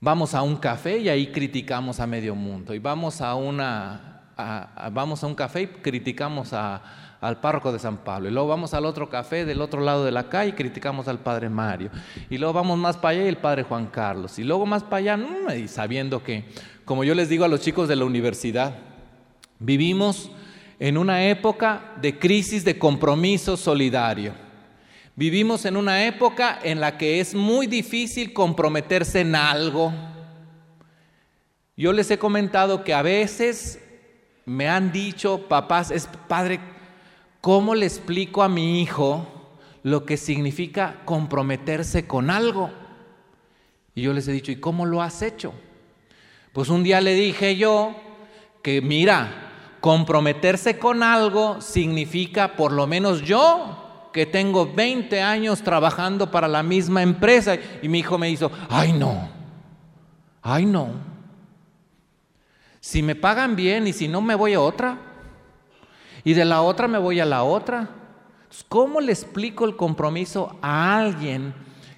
Vamos 0.00 0.34
a 0.34 0.42
un 0.42 0.56
café 0.56 0.98
y 0.98 1.08
ahí 1.08 1.32
criticamos 1.32 1.98
a 1.98 2.06
medio 2.06 2.34
mundo. 2.34 2.74
Y 2.74 2.78
vamos 2.78 3.20
a, 3.20 3.34
una, 3.34 4.22
vamos 4.92 5.24
a 5.24 5.26
un 5.26 5.34
café 5.34 5.62
y 5.62 5.66
criticamos 5.66 6.52
a, 6.52 6.82
al 7.20 7.40
párroco 7.40 7.72
de 7.72 7.78
San 7.78 7.96
Pablo. 7.98 8.28
Y 8.28 8.32
luego 8.32 8.48
vamos 8.48 8.74
al 8.74 8.84
otro 8.84 9.08
café 9.08 9.44
del 9.44 9.62
otro 9.62 9.80
lado 9.80 10.04
de 10.04 10.12
la 10.12 10.28
calle 10.28 10.50
y 10.50 10.52
criticamos 10.52 11.08
al 11.08 11.20
padre 11.20 11.48
Mario. 11.48 11.90
Y 12.28 12.38
luego 12.38 12.52
vamos 12.52 12.78
más 12.78 12.96
para 12.98 13.16
allá 13.16 13.24
y 13.24 13.28
el 13.28 13.38
padre 13.38 13.62
Juan 13.62 13.86
Carlos. 13.86 14.38
Y 14.38 14.44
luego 14.44 14.66
más 14.66 14.82
para 14.82 14.96
allá, 14.98 15.16
mmm, 15.16 15.50
y 15.58 15.68
sabiendo 15.68 16.22
que, 16.22 16.44
como 16.84 17.02
yo 17.02 17.14
les 17.14 17.30
digo 17.30 17.46
a 17.46 17.48
los 17.48 17.62
chicos 17.62 17.88
de 17.88 17.96
la 17.96 18.04
universidad, 18.04 18.74
vivimos 19.58 20.30
en 20.78 20.98
una 20.98 21.28
época 21.28 21.94
de 22.00 22.18
crisis 22.18 22.64
de 22.64 22.78
compromiso 22.78 23.56
solidario. 23.56 24.34
Vivimos 25.16 25.64
en 25.64 25.76
una 25.76 26.06
época 26.06 26.58
en 26.62 26.80
la 26.80 26.98
que 26.98 27.20
es 27.20 27.34
muy 27.34 27.66
difícil 27.66 28.32
comprometerse 28.32 29.20
en 29.20 29.36
algo. 29.36 29.92
Yo 31.76 31.92
les 31.92 32.10
he 32.10 32.18
comentado 32.18 32.82
que 32.82 32.94
a 32.94 33.02
veces 33.02 33.80
me 34.44 34.68
han 34.68 34.90
dicho, 34.90 35.48
papás, 35.48 35.90
es 35.90 36.08
padre, 36.28 36.60
¿cómo 37.40 37.74
le 37.74 37.86
explico 37.86 38.42
a 38.42 38.48
mi 38.48 38.82
hijo 38.82 39.26
lo 39.82 40.04
que 40.04 40.16
significa 40.16 41.02
comprometerse 41.04 42.06
con 42.06 42.30
algo? 42.30 42.70
Y 43.94 44.02
yo 44.02 44.12
les 44.12 44.26
he 44.26 44.32
dicho, 44.32 44.50
¿y 44.50 44.56
cómo 44.56 44.84
lo 44.86 45.00
has 45.00 45.22
hecho? 45.22 45.54
Pues 46.52 46.68
un 46.68 46.82
día 46.82 47.00
le 47.00 47.14
dije 47.14 47.56
yo 47.56 47.94
que, 48.62 48.80
mira, 48.80 49.43
comprometerse 49.84 50.78
con 50.78 51.02
algo 51.02 51.60
significa, 51.60 52.56
por 52.56 52.72
lo 52.72 52.86
menos 52.86 53.20
yo, 53.20 54.08
que 54.14 54.24
tengo 54.24 54.72
20 54.72 55.20
años 55.20 55.60
trabajando 55.60 56.30
para 56.30 56.48
la 56.48 56.62
misma 56.62 57.02
empresa. 57.02 57.58
Y 57.82 57.88
mi 57.90 57.98
hijo 57.98 58.16
me 58.16 58.30
hizo, 58.30 58.50
ay 58.70 58.94
no, 58.94 59.28
ay 60.40 60.64
no. 60.64 60.88
Si 62.80 63.02
me 63.02 63.14
pagan 63.14 63.56
bien 63.56 63.86
y 63.86 63.92
si 63.92 64.08
no 64.08 64.22
me 64.22 64.34
voy 64.34 64.54
a 64.54 64.60
otra. 64.62 64.96
Y 66.24 66.32
de 66.32 66.46
la 66.46 66.62
otra 66.62 66.88
me 66.88 66.96
voy 66.96 67.20
a 67.20 67.26
la 67.26 67.42
otra. 67.42 67.90
¿Cómo 68.70 69.02
le 69.02 69.12
explico 69.12 69.66
el 69.66 69.76
compromiso 69.76 70.56
a 70.62 70.98
alguien 70.98 71.52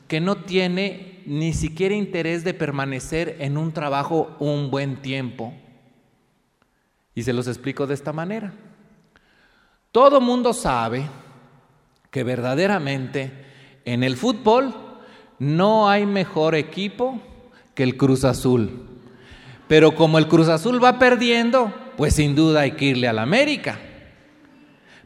que 0.08 0.20
no 0.20 0.38
tiene 0.38 1.22
ni 1.24 1.52
siquiera 1.52 1.94
interés 1.94 2.42
de 2.42 2.52
permanecer 2.52 3.36
en 3.38 3.56
un 3.56 3.70
trabajo 3.70 4.34
un 4.40 4.72
buen 4.72 4.96
tiempo? 5.02 5.54
Y 7.16 7.24
se 7.24 7.32
los 7.32 7.48
explico 7.48 7.88
de 7.88 7.94
esta 7.94 8.12
manera. 8.12 8.52
Todo 9.90 10.20
mundo 10.20 10.52
sabe 10.52 11.08
que 12.10 12.22
verdaderamente 12.22 13.32
en 13.84 14.04
el 14.04 14.16
fútbol 14.16 14.74
no 15.38 15.88
hay 15.88 16.06
mejor 16.06 16.54
equipo 16.54 17.20
que 17.74 17.82
el 17.82 17.96
Cruz 17.96 18.24
Azul. 18.24 18.86
Pero 19.66 19.94
como 19.94 20.18
el 20.18 20.28
Cruz 20.28 20.48
Azul 20.48 20.82
va 20.82 20.98
perdiendo, 20.98 21.72
pues 21.96 22.14
sin 22.14 22.34
duda 22.34 22.60
hay 22.60 22.72
que 22.72 22.84
irle 22.84 23.08
al 23.08 23.18
América. 23.18 23.78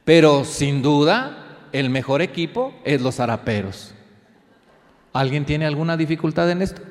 Pero 0.04 0.44
sin 0.44 0.82
duda 0.82 1.68
el 1.72 1.90
mejor 1.90 2.22
equipo 2.22 2.74
es 2.84 3.00
los 3.00 3.20
Araperos. 3.20 3.94
¿Alguien 5.12 5.44
tiene 5.44 5.66
alguna 5.66 5.96
dificultad 5.96 6.50
en 6.50 6.62
esto? 6.62 6.82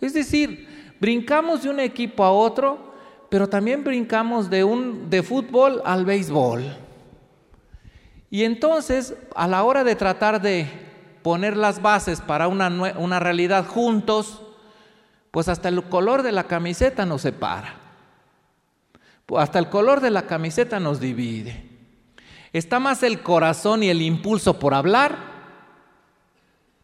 Es 0.00 0.14
decir, 0.14 0.94
brincamos 1.00 1.62
de 1.62 1.70
un 1.70 1.80
equipo 1.80 2.22
a 2.22 2.30
otro, 2.30 2.85
pero 3.36 3.50
también 3.50 3.84
brincamos 3.84 4.48
de 4.48 4.64
un 4.64 5.10
de 5.10 5.22
fútbol 5.22 5.82
al 5.84 6.06
béisbol. 6.06 6.74
Y 8.30 8.44
entonces, 8.44 9.14
a 9.34 9.46
la 9.46 9.62
hora 9.62 9.84
de 9.84 9.94
tratar 9.94 10.40
de 10.40 10.66
poner 11.20 11.54
las 11.54 11.82
bases 11.82 12.22
para 12.22 12.48
una, 12.48 12.68
una 12.96 13.20
realidad 13.20 13.66
juntos, 13.66 14.40
pues 15.30 15.50
hasta 15.50 15.68
el 15.68 15.82
color 15.82 16.22
de 16.22 16.32
la 16.32 16.44
camiseta 16.44 17.04
nos 17.04 17.20
separa. 17.20 17.74
Hasta 19.36 19.58
el 19.58 19.68
color 19.68 20.00
de 20.00 20.10
la 20.10 20.22
camiseta 20.22 20.80
nos 20.80 20.98
divide. 20.98 21.68
Está 22.54 22.80
más 22.80 23.02
el 23.02 23.20
corazón 23.20 23.82
y 23.82 23.90
el 23.90 24.00
impulso 24.00 24.58
por 24.58 24.72
hablar 24.72 25.14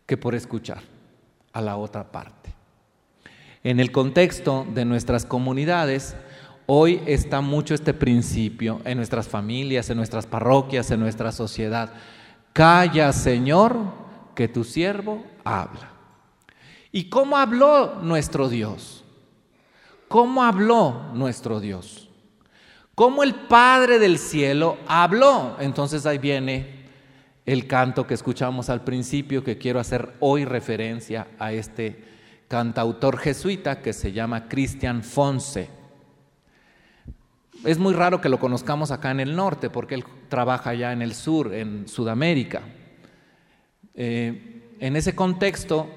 que 0.04 0.18
por 0.18 0.34
escuchar 0.34 0.82
a 1.54 1.62
la 1.62 1.78
otra 1.78 2.12
parte. 2.12 2.52
En 3.64 3.80
el 3.80 3.90
contexto 3.90 4.66
de 4.74 4.84
nuestras 4.84 5.24
comunidades, 5.24 6.14
hoy 6.66 7.02
está 7.06 7.40
mucho 7.40 7.74
este 7.74 7.94
principio 7.94 8.80
en 8.84 8.96
nuestras 8.96 9.28
familias, 9.28 9.90
en 9.90 9.96
nuestras 9.96 10.26
parroquias, 10.26 10.90
en 10.90 11.00
nuestra 11.00 11.32
sociedad. 11.32 11.92
Calla, 12.52 13.12
Señor, 13.12 13.76
que 14.34 14.48
tu 14.48 14.64
siervo 14.64 15.24
habla. 15.44 15.90
¿Y 16.90 17.08
cómo 17.08 17.36
habló 17.36 18.00
nuestro 18.02 18.48
Dios? 18.48 19.04
¿Cómo 20.08 20.42
habló 20.44 21.10
nuestro 21.14 21.60
Dios? 21.60 22.10
¿Cómo 22.94 23.22
el 23.22 23.34
Padre 23.34 23.98
del 23.98 24.18
cielo 24.18 24.76
habló? 24.86 25.56
Entonces 25.58 26.04
ahí 26.04 26.18
viene 26.18 26.82
el 27.46 27.66
canto 27.66 28.06
que 28.06 28.14
escuchamos 28.14 28.68
al 28.68 28.84
principio, 28.84 29.42
que 29.42 29.56
quiero 29.56 29.80
hacer 29.80 30.14
hoy 30.20 30.44
referencia 30.44 31.28
a 31.38 31.52
este 31.52 32.04
cantautor 32.46 33.16
jesuita 33.16 33.80
que 33.80 33.94
se 33.94 34.12
llama 34.12 34.46
Cristian 34.48 35.02
Fonse. 35.02 35.81
Es 37.64 37.78
muy 37.78 37.94
raro 37.94 38.20
que 38.20 38.28
lo 38.28 38.40
conozcamos 38.40 38.90
acá 38.90 39.12
en 39.12 39.20
el 39.20 39.36
norte, 39.36 39.70
porque 39.70 39.94
él 39.94 40.04
trabaja 40.28 40.70
allá 40.70 40.92
en 40.92 41.00
el 41.00 41.14
sur, 41.14 41.54
en 41.54 41.86
Sudamérica. 41.86 42.62
Eh, 43.94 44.74
en 44.80 44.96
ese 44.96 45.14
contexto, 45.14 45.88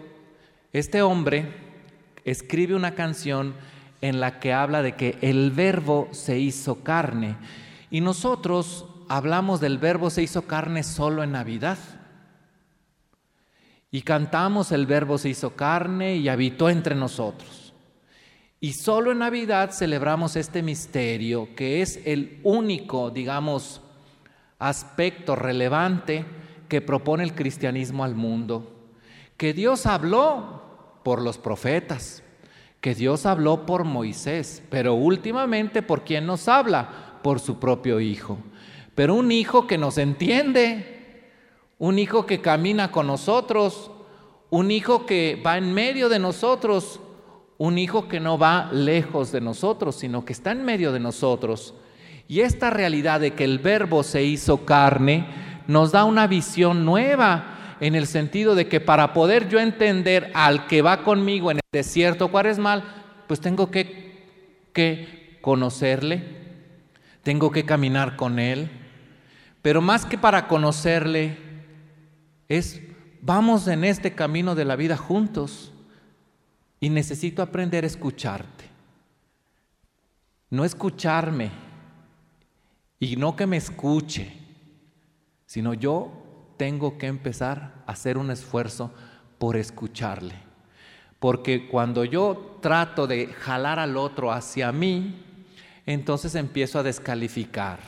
este 0.73 1.01
hombre 1.01 1.51
escribe 2.23 2.75
una 2.75 2.93
canción 2.93 3.55
en 4.01 4.19
la 4.19 4.39
que 4.39 4.53
habla 4.53 4.83
de 4.83 4.95
que 4.95 5.17
el 5.21 5.49
verbo 5.49 6.07
se 6.11 6.37
hizo 6.37 6.83
carne. 6.83 7.35
Y 7.89 8.01
nosotros 8.01 8.85
hablamos 9.09 9.59
del 9.59 9.79
verbo 9.79 10.11
se 10.11 10.21
hizo 10.21 10.43
carne 10.43 10.83
solo 10.83 11.23
en 11.23 11.31
Navidad. 11.31 11.79
Y 13.89 14.03
cantamos 14.03 14.71
el 14.71 14.85
verbo 14.85 15.17
se 15.17 15.29
hizo 15.29 15.55
carne 15.55 16.17
y 16.17 16.29
habitó 16.29 16.69
entre 16.69 16.93
nosotros. 16.93 17.64
Y 18.65 18.73
solo 18.73 19.11
en 19.11 19.19
Navidad 19.19 19.69
celebramos 19.73 20.35
este 20.35 20.63
misterio 20.63 21.49
que 21.55 21.83
es 21.83 21.99
el 22.03 22.39
único, 22.41 23.11
digamos, 23.11 23.79
aspecto 24.57 25.35
relevante 25.35 26.25
que 26.67 26.81
propone 26.81 27.23
el 27.23 27.35
cristianismo 27.35 28.03
al 28.03 28.15
mundo. 28.15 28.89
Que 29.37 29.53
Dios 29.53 29.85
habló 29.85 30.63
por 31.03 31.21
los 31.21 31.37
profetas, 31.37 32.23
que 32.81 32.95
Dios 32.95 33.27
habló 33.27 33.67
por 33.67 33.83
Moisés, 33.83 34.63
pero 34.71 34.95
últimamente 34.95 35.83
por 35.83 36.03
quién 36.03 36.25
nos 36.25 36.47
habla, 36.47 37.19
por 37.21 37.39
su 37.39 37.59
propio 37.59 37.99
Hijo. 37.99 38.39
Pero 38.95 39.13
un 39.13 39.31
Hijo 39.31 39.67
que 39.67 39.77
nos 39.77 39.99
entiende, 39.99 41.29
un 41.77 41.99
hijo 41.99 42.25
que 42.25 42.41
camina 42.41 42.89
con 42.89 43.05
nosotros, 43.05 43.91
un 44.49 44.71
hijo 44.71 45.05
que 45.05 45.39
va 45.45 45.55
en 45.59 45.71
medio 45.71 46.09
de 46.09 46.17
nosotros, 46.17 46.99
un 47.57 47.77
hijo 47.77 48.07
que 48.07 48.19
no 48.19 48.37
va 48.37 48.69
lejos 48.71 49.31
de 49.31 49.41
nosotros, 49.41 49.95
sino 49.95 50.25
que 50.25 50.33
está 50.33 50.51
en 50.51 50.65
medio 50.65 50.91
de 50.91 50.99
nosotros. 50.99 51.73
Y 52.27 52.41
esta 52.41 52.69
realidad 52.69 53.19
de 53.19 53.33
que 53.33 53.43
el 53.43 53.59
verbo 53.59 54.03
se 54.03 54.23
hizo 54.23 54.65
carne 54.65 55.25
nos 55.67 55.91
da 55.91 56.03
una 56.03 56.27
visión 56.27 56.85
nueva 56.85 57.77
en 57.79 57.95
el 57.95 58.07
sentido 58.07 58.55
de 58.55 58.67
que 58.67 58.79
para 58.79 59.13
poder 59.13 59.49
yo 59.49 59.59
entender 59.59 60.31
al 60.33 60.67
que 60.67 60.81
va 60.81 61.03
conmigo 61.03 61.51
en 61.51 61.57
el 61.57 61.69
desierto 61.71 62.29
cuaresmal, 62.29 62.83
pues 63.27 63.39
tengo 63.39 63.71
que, 63.71 64.23
que 64.73 65.39
conocerle, 65.41 66.23
tengo 67.23 67.51
que 67.51 67.65
caminar 67.65 68.15
con 68.15 68.39
él, 68.39 68.69
pero 69.61 69.81
más 69.81 70.05
que 70.05 70.17
para 70.17 70.47
conocerle, 70.47 71.37
es, 72.47 72.81
vamos 73.21 73.67
en 73.67 73.83
este 73.83 74.13
camino 74.13 74.55
de 74.55 74.65
la 74.65 74.75
vida 74.75 74.95
juntos 74.95 75.73
y 76.85 76.89
necesito 76.91 77.41
aprender 77.41 77.83
a 77.83 77.87
escucharte. 77.87 78.65
No 80.51 80.63
escucharme 80.63 81.49
y 82.99 83.15
no 83.15 83.35
que 83.35 83.47
me 83.47 83.57
escuche, 83.57 84.31
sino 85.47 85.73
yo 85.73 86.53
tengo 86.57 86.99
que 86.99 87.07
empezar 87.07 87.81
a 87.87 87.91
hacer 87.91 88.19
un 88.19 88.29
esfuerzo 88.29 88.93
por 89.39 89.57
escucharle. 89.57 90.35
Porque 91.19 91.67
cuando 91.67 92.05
yo 92.05 92.59
trato 92.61 93.07
de 93.07 93.33
jalar 93.33 93.79
al 93.79 93.97
otro 93.97 94.31
hacia 94.31 94.71
mí, 94.71 95.23
entonces 95.87 96.35
empiezo 96.35 96.77
a 96.77 96.83
descalificar, 96.83 97.79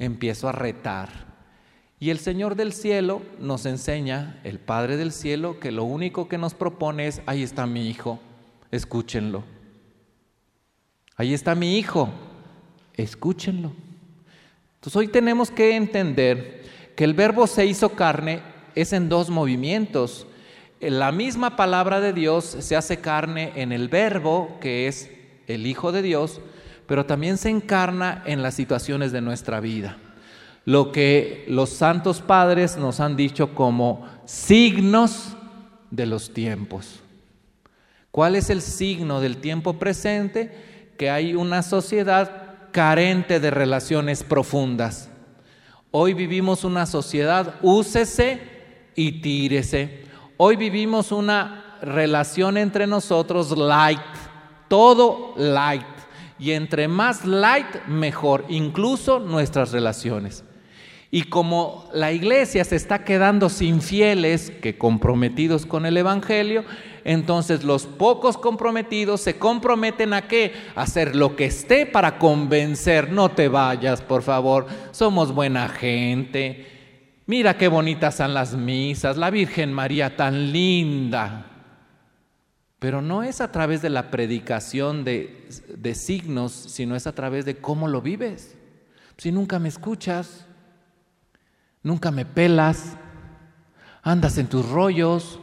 empiezo 0.00 0.48
a 0.48 0.52
retar, 0.52 1.27
y 2.00 2.10
el 2.10 2.18
Señor 2.20 2.54
del 2.54 2.72
cielo 2.72 3.22
nos 3.40 3.66
enseña, 3.66 4.40
el 4.44 4.60
Padre 4.60 4.96
del 4.96 5.10
cielo, 5.10 5.58
que 5.58 5.72
lo 5.72 5.82
único 5.82 6.28
que 6.28 6.38
nos 6.38 6.54
propone 6.54 7.08
es, 7.08 7.22
ahí 7.26 7.42
está 7.42 7.66
mi 7.66 7.88
hijo, 7.88 8.20
escúchenlo. 8.70 9.42
Ahí 11.16 11.34
está 11.34 11.56
mi 11.56 11.76
hijo, 11.76 12.10
escúchenlo. 12.94 13.72
Entonces 14.76 14.96
hoy 14.96 15.08
tenemos 15.08 15.50
que 15.50 15.74
entender 15.74 16.62
que 16.94 17.02
el 17.02 17.14
verbo 17.14 17.48
se 17.48 17.66
hizo 17.66 17.90
carne 17.90 18.42
es 18.76 18.92
en 18.92 19.08
dos 19.08 19.28
movimientos. 19.28 20.28
La 20.80 21.10
misma 21.10 21.56
palabra 21.56 22.00
de 22.00 22.12
Dios 22.12 22.44
se 22.44 22.76
hace 22.76 23.00
carne 23.00 23.52
en 23.56 23.72
el 23.72 23.88
verbo, 23.88 24.58
que 24.60 24.86
es 24.86 25.10
el 25.48 25.66
Hijo 25.66 25.90
de 25.90 26.02
Dios, 26.02 26.40
pero 26.86 27.06
también 27.06 27.38
se 27.38 27.50
encarna 27.50 28.22
en 28.24 28.40
las 28.40 28.54
situaciones 28.54 29.10
de 29.10 29.20
nuestra 29.20 29.58
vida 29.58 29.98
lo 30.68 30.92
que 30.92 31.46
los 31.48 31.70
santos 31.70 32.20
padres 32.20 32.76
nos 32.76 33.00
han 33.00 33.16
dicho 33.16 33.54
como 33.54 34.06
signos 34.26 35.34
de 35.90 36.04
los 36.04 36.34
tiempos. 36.34 37.00
¿Cuál 38.10 38.36
es 38.36 38.50
el 38.50 38.60
signo 38.60 39.22
del 39.22 39.38
tiempo 39.38 39.78
presente? 39.78 40.92
Que 40.98 41.08
hay 41.08 41.34
una 41.34 41.62
sociedad 41.62 42.68
carente 42.70 43.40
de 43.40 43.50
relaciones 43.50 44.22
profundas. 44.22 45.08
Hoy 45.90 46.12
vivimos 46.12 46.64
una 46.64 46.84
sociedad 46.84 47.54
úsese 47.62 48.38
y 48.94 49.22
tírese. 49.22 50.02
Hoy 50.36 50.56
vivimos 50.56 51.12
una 51.12 51.78
relación 51.80 52.58
entre 52.58 52.86
nosotros 52.86 53.56
light, 53.56 54.02
todo 54.68 55.32
light. 55.38 55.86
Y 56.38 56.52
entre 56.52 56.88
más 56.88 57.24
light, 57.24 57.86
mejor, 57.86 58.44
incluso 58.50 59.18
nuestras 59.18 59.72
relaciones. 59.72 60.44
Y 61.10 61.24
como 61.24 61.88
la 61.92 62.12
iglesia 62.12 62.64
se 62.64 62.76
está 62.76 63.04
quedando 63.04 63.48
sin 63.48 63.80
fieles 63.80 64.50
que 64.50 64.76
comprometidos 64.76 65.64
con 65.64 65.86
el 65.86 65.96
Evangelio, 65.96 66.64
entonces 67.04 67.64
los 67.64 67.86
pocos 67.86 68.36
comprometidos 68.36 69.22
se 69.22 69.38
comprometen 69.38 70.12
a 70.12 70.28
qué? 70.28 70.52
A 70.74 70.82
hacer 70.82 71.16
lo 71.16 71.34
que 71.34 71.46
esté 71.46 71.86
para 71.86 72.18
convencer. 72.18 73.10
No 73.10 73.30
te 73.30 73.48
vayas, 73.48 74.02
por 74.02 74.22
favor. 74.22 74.66
Somos 74.90 75.32
buena 75.32 75.70
gente. 75.70 76.66
Mira 77.24 77.56
qué 77.56 77.68
bonitas 77.68 78.16
son 78.16 78.34
las 78.34 78.54
misas. 78.54 79.16
La 79.16 79.30
Virgen 79.30 79.72
María 79.72 80.14
tan 80.14 80.52
linda. 80.52 81.46
Pero 82.78 83.00
no 83.00 83.22
es 83.22 83.40
a 83.40 83.50
través 83.50 83.80
de 83.80 83.88
la 83.88 84.10
predicación 84.10 85.04
de, 85.04 85.48
de 85.74 85.94
signos, 85.94 86.52
sino 86.52 86.94
es 86.94 87.06
a 87.06 87.14
través 87.14 87.46
de 87.46 87.56
cómo 87.56 87.88
lo 87.88 88.02
vives. 88.02 88.58
Si 89.16 89.32
nunca 89.32 89.58
me 89.58 89.70
escuchas 89.70 90.47
nunca 91.82 92.10
me 92.10 92.24
pelas, 92.24 92.96
andas 94.02 94.38
en 94.38 94.48
tus 94.48 94.68
rollos. 94.68 95.38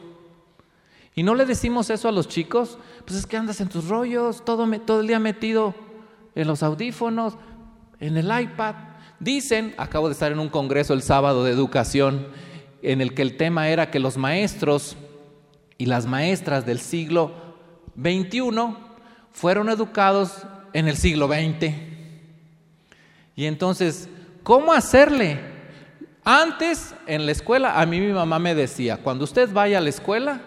Y 1.14 1.24
no 1.24 1.36
le 1.36 1.46
decimos 1.46 1.90
eso 1.90 2.10
a 2.10 2.12
los 2.12 2.28
chicos, 2.28 2.78
pues 3.06 3.20
es 3.20 3.26
que 3.26 3.38
andas 3.38 3.62
en 3.62 3.70
tus 3.70 3.88
rollos, 3.88 4.44
todo, 4.44 4.70
todo 4.82 5.02
el 5.02 5.08
día 5.08 5.20
metido 5.20 5.74
en 6.36 6.48
los 6.48 6.64
audífonos, 6.64 7.38
en 8.00 8.18
el 8.18 8.26
iPad. 8.26 8.76
Dicen, 9.20 9.74
acabo 9.78 10.08
de 10.08 10.14
estar 10.14 10.32
en 10.32 10.40
un 10.40 10.50
congreso 10.50 10.94
el 10.94 11.02
sábado 11.02 11.44
de 11.44 11.52
educación, 11.52 12.28
en 12.82 13.02
el 13.02 13.14
que 13.14 13.22
el 13.22 13.38
tema 13.38 13.70
era 13.70 13.90
que 13.90 14.00
los 14.00 14.18
maestros 14.18 14.98
y 15.78 15.86
las 15.86 16.06
maestras 16.06 16.66
del 16.66 16.80
siglo 16.80 17.32
XXI 18.00 18.76
fueron 19.32 19.70
educados 19.70 20.46
en 20.74 20.88
el 20.88 20.98
siglo 20.98 21.28
XX. 21.28 21.74
Y 23.36 23.46
entonces, 23.46 24.10
¿cómo 24.44 24.74
hacerle? 24.74 25.55
Antes 26.26 26.96
en 27.06 27.26
la 27.28 27.32
escuela, 27.32 27.80
a 27.80 27.86
mí 27.86 28.00
mi 28.02 28.12
mamá 28.12 28.40
me 28.40 28.56
decía, 28.56 28.98
cuando 28.98 29.24
usted 29.26 29.52
vaya 29.54 29.78
a 29.78 29.82
la 29.82 29.90
escuela, 29.90 30.42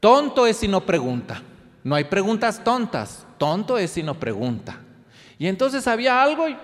tonto 0.00 0.46
es 0.46 0.56
si 0.56 0.68
no 0.68 0.80
pregunta. 0.86 1.42
No 1.84 1.94
hay 1.94 2.04
preguntas 2.04 2.64
tontas, 2.64 3.26
tonto 3.36 3.76
es 3.76 3.90
si 3.90 4.02
no 4.02 4.14
pregunta. 4.18 4.78
Y 5.38 5.46
entonces 5.48 5.86
había 5.86 6.22
algo 6.22 6.48
y 6.48 6.56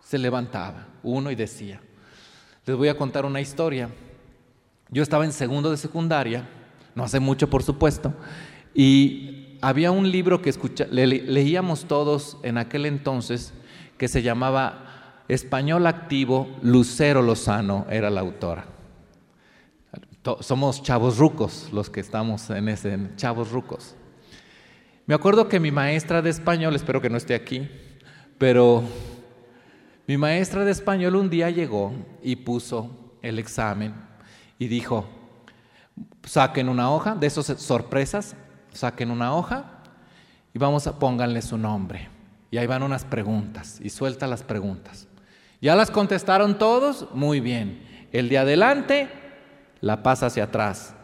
se 0.00 0.18
levantaba 0.18 0.86
uno 1.02 1.30
y 1.30 1.34
decía. 1.34 1.80
Les 2.66 2.76
voy 2.76 2.88
a 2.88 2.96
contar 2.98 3.24
una 3.24 3.40
historia. 3.40 3.88
Yo 4.90 5.02
estaba 5.02 5.24
en 5.24 5.32
segundo 5.32 5.70
de 5.70 5.78
secundaria, 5.78 6.46
no 6.94 7.02
hace 7.02 7.18
mucho 7.18 7.48
por 7.48 7.62
supuesto, 7.62 8.12
y 8.74 9.56
había 9.62 9.90
un 9.90 10.10
libro 10.10 10.42
que 10.42 10.50
escucha, 10.50 10.86
le- 10.90 11.06
leíamos 11.06 11.86
todos 11.86 12.36
en 12.42 12.58
aquel 12.58 12.84
entonces 12.86 13.54
que 13.96 14.06
se 14.08 14.22
llamaba 14.22 14.93
Español 15.28 15.86
Activo, 15.86 16.48
Lucero 16.62 17.22
Lozano 17.22 17.86
era 17.90 18.10
la 18.10 18.20
autora. 18.20 18.66
To- 20.22 20.42
Somos 20.42 20.82
chavos 20.82 21.18
rucos 21.18 21.68
los 21.72 21.90
que 21.90 22.00
estamos 22.00 22.48
en 22.50 22.68
ese, 22.68 22.98
chavos 23.16 23.50
rucos. 23.50 23.96
Me 25.06 25.14
acuerdo 25.14 25.48
que 25.48 25.60
mi 25.60 25.70
maestra 25.70 26.22
de 26.22 26.30
español, 26.30 26.74
espero 26.74 27.00
que 27.00 27.10
no 27.10 27.16
esté 27.18 27.34
aquí, 27.34 27.68
pero 28.38 28.82
mi 30.06 30.16
maestra 30.16 30.64
de 30.64 30.72
español 30.72 31.16
un 31.16 31.28
día 31.30 31.50
llegó 31.50 31.92
y 32.22 32.36
puso 32.36 32.90
el 33.22 33.38
examen 33.38 33.94
y 34.58 34.68
dijo, 34.68 35.06
saquen 36.22 36.68
una 36.68 36.90
hoja, 36.90 37.14
de 37.14 37.26
esas 37.26 37.46
sorpresas, 37.60 38.34
saquen 38.72 39.10
una 39.10 39.34
hoja 39.34 39.82
y 40.54 40.58
vamos 40.58 40.86
a 40.86 40.98
pónganle 40.98 41.42
su 41.42 41.58
nombre. 41.58 42.08
Y 42.50 42.56
ahí 42.56 42.66
van 42.66 42.82
unas 42.82 43.04
preguntas 43.04 43.80
y 43.82 43.90
suelta 43.90 44.26
las 44.26 44.42
preguntas. 44.42 45.06
¿Ya 45.60 45.76
las 45.76 45.90
contestaron 45.90 46.58
todos? 46.58 47.08
Muy 47.12 47.40
bien. 47.40 48.08
El 48.12 48.28
de 48.28 48.38
adelante 48.38 49.08
la 49.80 50.02
pasa 50.02 50.26
hacia 50.26 50.44
atrás. 50.44 50.94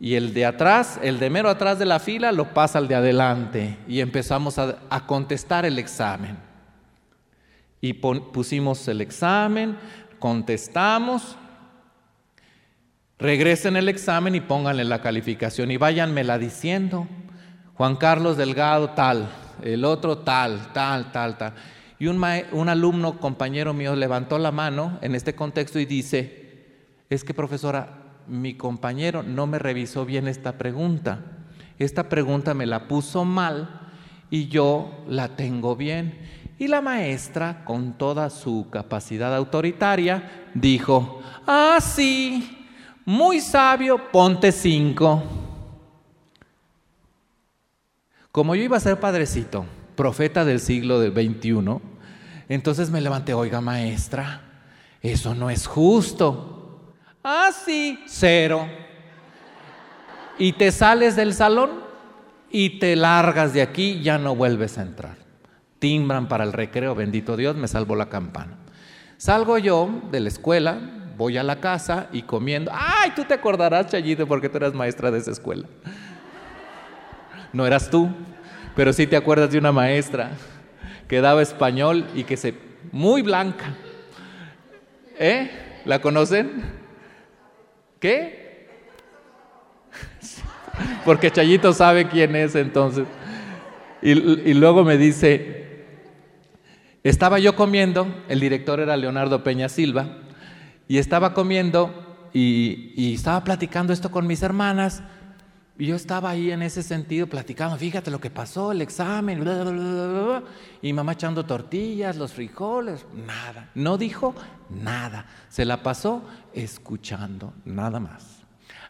Y 0.00 0.14
el 0.14 0.32
de 0.32 0.46
atrás, 0.46 0.98
el 1.02 1.18
de 1.18 1.28
mero 1.28 1.50
atrás 1.50 1.78
de 1.78 1.84
la 1.84 1.98
fila, 1.98 2.32
lo 2.32 2.54
pasa 2.54 2.78
al 2.78 2.88
de 2.88 2.94
adelante. 2.94 3.76
Y 3.86 4.00
empezamos 4.00 4.58
a, 4.58 5.06
contestar 5.06 5.66
el 5.66 5.78
examen. 5.78 6.38
Y 7.82 7.92
pusimos 7.92 8.88
el 8.88 9.02
examen, 9.02 9.76
contestamos. 10.18 11.36
Regresen 13.18 13.76
el 13.76 13.90
examen 13.90 14.34
y 14.34 14.40
pónganle 14.40 14.84
la 14.84 15.02
calificación 15.02 15.70
y 15.70 15.76
váyanmela 15.76 16.38
diciendo. 16.38 17.06
Juan 17.74 17.96
Carlos 17.96 18.38
Delgado 18.38 18.90
tal, 18.90 19.28
el 19.62 19.84
otro 19.84 20.18
tal, 20.18 20.72
tal, 20.72 21.12
tal, 21.12 21.36
tal. 21.36 21.54
Y 22.00 22.06
un, 22.06 22.68
alumno, 22.70 23.20
compañero 23.20 23.74
mío, 23.74 23.94
levantó 23.94 24.38
la 24.38 24.50
mano 24.50 24.98
en 25.02 25.14
este 25.14 25.34
contexto 25.34 25.78
y 25.78 25.84
dice, 25.84 26.64
es 27.10 27.24
que 27.24 27.34
profesora, 27.34 28.22
mi 28.26 28.54
compañero 28.54 29.22
no 29.22 29.46
me 29.46 29.58
revisó 29.58 30.06
bien 30.06 30.26
esta 30.26 30.56
pregunta. 30.56 31.20
Esta 31.78 32.08
pregunta 32.08 32.54
me 32.54 32.64
la 32.64 32.88
puso 32.88 33.26
mal 33.26 33.90
y 34.30 34.48
yo 34.48 35.04
la 35.08 35.36
tengo 35.36 35.76
bien. 35.76 36.18
Y 36.58 36.68
la 36.68 36.80
maestra, 36.80 37.66
con 37.66 37.98
toda 37.98 38.30
su 38.30 38.68
capacidad 38.70 39.36
autoritaria, 39.36 40.48
dijo, 40.54 41.20
ah, 41.46 41.76
sí, 41.82 42.66
muy 43.04 43.40
sabio, 43.40 44.10
ponte 44.10 44.52
cinco. 44.52 45.22
Como 48.32 48.54
yo 48.54 48.62
iba 48.62 48.78
a 48.78 48.80
ser 48.80 48.98
padrecito, 48.98 49.66
profeta 49.96 50.46
del 50.46 50.60
siglo 50.60 50.98
21, 51.12 51.89
entonces 52.54 52.90
me 52.90 53.00
levanté, 53.00 53.32
oiga 53.32 53.60
maestra, 53.60 54.40
eso 55.00 55.36
no 55.36 55.50
es 55.50 55.68
justo. 55.68 56.92
Ah, 57.22 57.50
sí, 57.52 58.02
cero. 58.08 58.66
Y 60.36 60.54
te 60.54 60.72
sales 60.72 61.14
del 61.14 61.32
salón 61.32 61.70
y 62.50 62.80
te 62.80 62.96
largas 62.96 63.52
de 63.52 63.62
aquí, 63.62 64.00
ya 64.02 64.18
no 64.18 64.34
vuelves 64.34 64.78
a 64.78 64.82
entrar. 64.82 65.16
Timbran 65.78 66.26
para 66.26 66.42
el 66.42 66.52
recreo, 66.52 66.96
bendito 66.96 67.36
Dios, 67.36 67.54
me 67.54 67.68
salvó 67.68 67.94
la 67.94 68.08
campana. 68.08 68.58
Salgo 69.16 69.56
yo 69.58 69.88
de 70.10 70.18
la 70.18 70.28
escuela, 70.28 70.80
voy 71.16 71.38
a 71.38 71.44
la 71.44 71.60
casa 71.60 72.08
y 72.10 72.22
comiendo. 72.22 72.72
Ay, 72.74 73.12
tú 73.14 73.22
te 73.24 73.34
acordarás, 73.34 73.86
Chayito, 73.86 74.26
porque 74.26 74.48
tú 74.48 74.56
eras 74.56 74.74
maestra 74.74 75.12
de 75.12 75.18
esa 75.20 75.30
escuela. 75.30 75.68
No 77.52 77.64
eras 77.64 77.90
tú, 77.90 78.08
pero 78.74 78.92
sí 78.92 79.06
te 79.06 79.16
acuerdas 79.16 79.52
de 79.52 79.58
una 79.58 79.70
maestra 79.70 80.32
que 81.10 81.20
daba 81.20 81.42
español 81.42 82.06
y 82.14 82.22
que 82.22 82.36
se... 82.36 82.54
muy 82.92 83.20
blanca. 83.22 83.74
¿Eh? 85.18 85.50
¿La 85.84 86.00
conocen? 86.00 86.62
¿Qué? 87.98 88.68
Porque 91.04 91.32
Chayito 91.32 91.72
sabe 91.72 92.06
quién 92.06 92.36
es 92.36 92.54
entonces. 92.54 93.06
Y, 94.00 94.12
y 94.12 94.54
luego 94.54 94.84
me 94.84 94.96
dice, 94.96 95.84
estaba 97.02 97.40
yo 97.40 97.56
comiendo, 97.56 98.06
el 98.28 98.38
director 98.38 98.78
era 98.78 98.96
Leonardo 98.96 99.42
Peña 99.42 99.68
Silva, 99.68 100.18
y 100.86 100.98
estaba 100.98 101.34
comiendo 101.34 102.28
y, 102.32 102.92
y 102.94 103.14
estaba 103.14 103.42
platicando 103.42 103.92
esto 103.92 104.12
con 104.12 104.28
mis 104.28 104.44
hermanas, 104.44 105.02
y 105.80 105.86
yo 105.86 105.96
estaba 105.96 106.28
ahí 106.28 106.50
en 106.50 106.60
ese 106.60 106.82
sentido 106.82 107.26
platicando, 107.26 107.74
fíjate 107.78 108.10
lo 108.10 108.20
que 108.20 108.28
pasó, 108.28 108.70
el 108.70 108.82
examen, 108.82 109.40
bla, 109.40 109.62
bla, 109.62 109.72
bla, 109.72 110.42
y 110.82 110.92
mamá 110.92 111.12
echando 111.12 111.46
tortillas, 111.46 112.18
los 112.18 112.34
frijoles, 112.34 113.06
nada, 113.26 113.70
no 113.74 113.96
dijo 113.96 114.34
nada, 114.68 115.24
se 115.48 115.64
la 115.64 115.82
pasó 115.82 116.22
escuchando, 116.52 117.54
nada 117.64 117.98
más. 117.98 118.40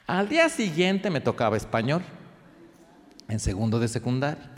Al 0.09 0.29
día 0.29 0.49
siguiente 0.49 1.11
me 1.11 1.21
tocaba 1.21 1.57
español, 1.57 2.03
en 3.29 3.39
segundo 3.39 3.79
de 3.79 3.87
secundaria, 3.87 4.51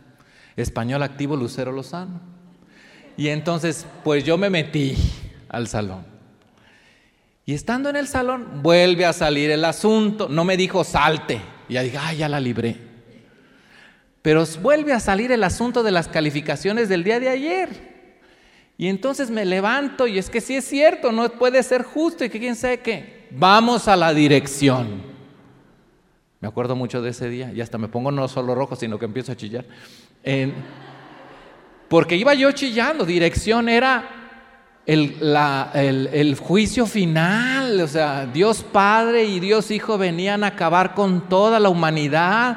español 0.57 1.03
activo 1.03 1.37
Lucero 1.37 1.71
Lozano. 1.71 2.19
Y 3.15 3.29
entonces, 3.29 3.87
pues 4.05 4.25
yo 4.25 4.39
me 4.39 4.49
metí 4.49 4.97
al 5.51 5.69
salón. 5.69 6.07
Y 7.45 7.53
estando 7.53 7.91
en 7.91 7.97
el 7.97 8.09
salón, 8.09 8.63
vuelve 8.63 9.05
a 9.05 9.13
salir 9.13 9.51
el 9.51 9.67
asunto. 9.67 10.31
No 10.31 10.45
me 10.45 10.57
dijo 10.57 10.83
salte. 10.83 11.52
Y 11.73 11.77
ya 11.77 11.83
dije, 11.83 11.97
ay, 11.99 12.19
ya 12.19 12.29
la 12.29 12.39
libré. 12.39 12.77
Pero 14.21 14.45
vuelve 14.61 14.93
a 14.93 15.01
salir 15.01 15.33
el 15.33 15.43
asunto 15.43 15.83
de 15.83 15.91
las 15.91 16.07
calificaciones 16.07 16.91
del 16.91 17.03
día 17.03 17.19
de 17.19 17.31
ayer. 17.31 17.71
Y 18.77 18.89
entonces 18.89 19.31
me 19.31 19.47
levanto 19.47 20.07
y 20.07 20.19
es 20.19 20.29
que 20.29 20.43
sí 20.43 20.55
es 20.55 20.67
cierto, 20.67 21.13
no 21.13 21.27
puede 21.31 21.63
ser 21.63 21.83
justo 21.83 22.27
y 22.27 22.29
que 22.29 22.39
quién 22.39 22.57
sabe 22.57 22.81
qué. 22.81 23.27
Vamos 23.31 23.89
a 23.89 23.97
la 23.97 24.13
dirección. 24.13 25.01
Me 26.41 26.49
acuerdo 26.49 26.77
mucho 26.77 27.01
de 27.01 27.09
ese 27.09 27.31
día 27.31 27.51
y 27.55 27.63
hasta 27.63 27.79
me 27.79 27.89
pongo 27.89 28.13
no 28.13 28.29
solo 28.29 28.55
rojo, 28.55 28.77
sino 28.77 28.99
que 28.99 29.07
empiezo 29.07 29.33
a 29.33 29.37
chillar. 29.37 29.65
Porque 31.89 32.17
iba 32.17 32.35
yo 32.35 32.53
chillando, 32.53 33.07
dirección 33.07 33.71
era 33.71 34.22
el, 34.87 35.17
el- 36.13 36.37
juicio 36.37 36.87
final, 36.87 37.81
o 37.81 37.87
sea, 37.87 38.27
Dios 38.27 38.63
Padre 38.65 39.25
y 39.25 39.39
Dios 39.39 39.71
Hijo 39.71 39.97
venían 39.99 40.43
a 40.45 40.49
acabar 40.49 40.95
con 40.95 41.29
toda 41.29 41.61
la 41.61 41.69
humanidad. 41.69 42.57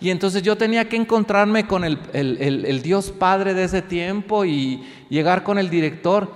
Y 0.00 0.10
entonces 0.10 0.42
yo 0.42 0.56
tenía 0.56 0.88
que 0.88 0.96
encontrarme 0.96 1.66
con 1.66 1.84
el- 1.84 1.98
el 2.12 2.82
Dios 2.82 3.10
Padre 3.12 3.54
de 3.54 3.64
ese 3.64 3.82
tiempo 3.82 4.44
y 4.44 4.82
llegar 5.08 5.44
con 5.44 5.58
el 5.58 5.70
director. 5.70 6.34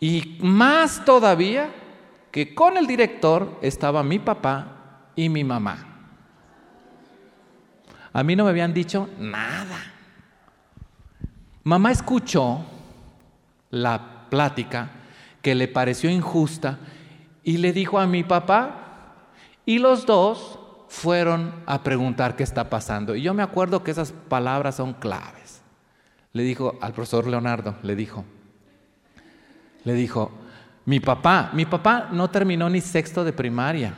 Y 0.00 0.38
más 0.40 1.04
todavía 1.04 1.70
que 2.30 2.54
con 2.54 2.76
el 2.76 2.86
director 2.86 3.58
estaba 3.62 4.02
mi 4.02 4.18
papá 4.18 5.10
y 5.14 5.28
mi 5.28 5.44
mamá. 5.44 5.86
A 8.12 8.22
mí 8.22 8.34
no 8.34 8.44
me 8.44 8.50
habían 8.50 8.72
dicho 8.72 9.08
nada. 9.18 9.92
Mamá 11.64 11.90
escuchó 11.92 12.64
la 13.70 14.15
plática 14.28 14.90
que 15.42 15.54
le 15.54 15.68
pareció 15.68 16.10
injusta 16.10 16.78
y 17.42 17.58
le 17.58 17.72
dijo 17.72 17.98
a 17.98 18.06
mi 18.06 18.24
papá 18.24 18.86
y 19.64 19.78
los 19.78 20.06
dos 20.06 20.58
fueron 20.88 21.52
a 21.66 21.82
preguntar 21.82 22.36
qué 22.36 22.42
está 22.42 22.70
pasando. 22.70 23.14
Y 23.14 23.22
yo 23.22 23.34
me 23.34 23.42
acuerdo 23.42 23.82
que 23.82 23.90
esas 23.90 24.12
palabras 24.12 24.76
son 24.76 24.94
claves. 24.94 25.62
Le 26.32 26.42
dijo 26.42 26.76
al 26.80 26.92
profesor 26.92 27.26
Leonardo, 27.26 27.76
le 27.82 27.96
dijo, 27.96 28.24
le 29.84 29.94
dijo, 29.94 30.30
mi 30.84 31.00
papá, 31.00 31.50
mi 31.52 31.64
papá 31.66 32.08
no 32.12 32.30
terminó 32.30 32.68
ni 32.68 32.80
sexto 32.80 33.24
de 33.24 33.32
primaria, 33.32 33.94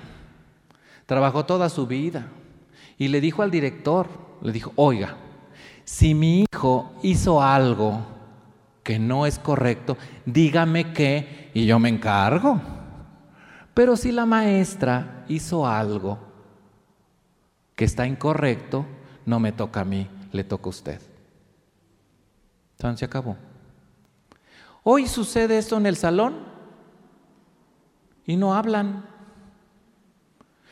trabajó 1.06 1.44
toda 1.44 1.68
su 1.68 1.86
vida. 1.86 2.26
Y 2.96 3.08
le 3.08 3.20
dijo 3.20 3.42
al 3.42 3.50
director, 3.50 4.08
le 4.42 4.52
dijo, 4.52 4.72
oiga, 4.76 5.16
si 5.84 6.14
mi 6.14 6.44
hijo 6.52 6.92
hizo 7.02 7.42
algo 7.42 8.17
que 8.88 8.98
no 8.98 9.26
es 9.26 9.38
correcto, 9.38 9.98
dígame 10.24 10.94
qué 10.94 11.50
y 11.52 11.66
yo 11.66 11.78
me 11.78 11.90
encargo. 11.90 12.58
Pero 13.74 13.98
si 13.98 14.12
la 14.12 14.24
maestra 14.24 15.26
hizo 15.28 15.66
algo 15.66 16.18
que 17.76 17.84
está 17.84 18.06
incorrecto, 18.06 18.86
no 19.26 19.40
me 19.40 19.52
toca 19.52 19.82
a 19.82 19.84
mí, 19.84 20.08
le 20.32 20.42
toca 20.42 20.64
a 20.64 20.68
usted. 20.70 21.02
Tan 22.78 22.96
se 22.96 23.04
acabó. 23.04 23.36
Hoy 24.84 25.06
sucede 25.06 25.58
esto 25.58 25.76
en 25.76 25.84
el 25.84 25.96
salón 25.96 26.46
y 28.24 28.38
no 28.38 28.54
hablan. 28.54 29.04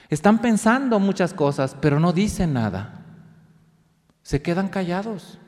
Están 0.09 0.40
pensando 0.40 0.98
muchas 1.00 1.35
cosas, 1.35 1.76
pero 1.83 2.00
no 2.00 2.14
dicen 2.14 2.55
nada. 2.55 3.05
Se 4.22 4.40
quedan 4.40 4.68
callados. 4.68 5.38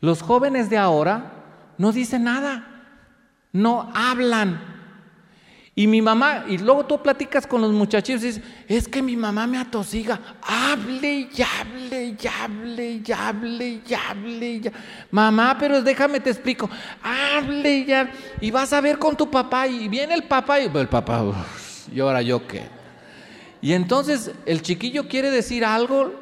Los 0.00 0.22
jóvenes 0.22 0.70
de 0.70 0.78
ahora 0.78 1.37
no 1.78 1.92
dicen 1.92 2.24
nada, 2.24 2.66
no 3.52 3.90
hablan. 3.94 4.76
Y 5.74 5.86
mi 5.86 6.02
mamá, 6.02 6.44
y 6.48 6.58
luego 6.58 6.86
tú 6.86 7.00
platicas 7.00 7.46
con 7.46 7.60
los 7.60 7.70
muchachos 7.70 8.20
y 8.20 8.26
dices, 8.26 8.42
es 8.66 8.88
que 8.88 9.00
mi 9.00 9.16
mamá 9.16 9.46
me 9.46 9.58
atosiga, 9.58 10.18
hable 10.42 11.28
y 11.32 11.42
hable 11.42 12.16
y 12.20 12.26
hable 12.26 13.02
y 13.06 13.12
hable 13.12 13.82
y 13.86 13.94
hable. 13.94 14.72
Mamá, 15.12 15.56
pero 15.56 15.80
déjame 15.80 16.18
te 16.18 16.30
explico, 16.30 16.68
hable 17.00 17.78
y 17.78 17.92
hable. 17.92 18.12
Y 18.40 18.50
vas 18.50 18.72
a 18.72 18.80
ver 18.80 18.98
con 18.98 19.16
tu 19.16 19.30
papá 19.30 19.68
y 19.68 19.86
viene 19.86 20.14
el 20.14 20.24
papá 20.24 20.58
y 20.58 20.64
el 20.64 20.88
papá, 20.88 21.46
y 21.94 22.00
ahora 22.00 22.22
yo 22.22 22.44
qué. 22.44 22.64
Y 23.60 23.72
entonces 23.72 24.32
el 24.46 24.62
chiquillo 24.62 25.06
quiere 25.06 25.30
decir 25.30 25.64
algo. 25.64 26.12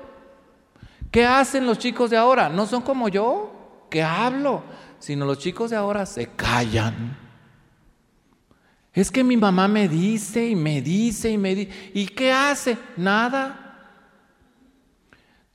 ¿Qué 1.11 1.25
hacen 1.25 1.64
los 1.64 1.79
chicos 1.79 2.11
de 2.11 2.19
ahora? 2.19 2.51
No 2.51 2.66
son 2.66 2.83
como 2.83 3.09
yo, 3.09 3.87
que 3.88 4.03
hablo, 4.03 4.62
sino 4.98 5.24
los 5.24 5.38
chicos 5.38 5.70
de 5.70 5.76
ahora 5.76 6.06
se 6.06 6.28
callan 6.28 7.26
es 8.96 9.11
que 9.11 9.22
mi 9.22 9.37
mamá 9.37 9.68
me 9.68 9.88
dice 9.88 10.48
y 10.48 10.56
me 10.56 10.80
dice 10.80 11.30
y 11.30 11.37
me 11.37 11.54
dice. 11.54 11.90
¿Y 11.92 12.06
qué 12.06 12.32
hace? 12.32 12.78
Nada. 12.96 13.90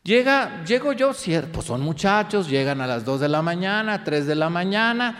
Llega, 0.04 0.64
llego 0.64 0.94
yo, 0.94 1.12
pues 1.52 1.66
son 1.66 1.82
muchachos, 1.82 2.48
llegan 2.48 2.82
a 2.82 2.88
las 2.88 3.04
2 3.04 3.22
de 3.22 3.30
la 3.30 3.42
mañana, 3.42 4.04
3 4.04 4.28
de 4.28 4.36
la 4.36 4.52
mañana, 4.52 5.18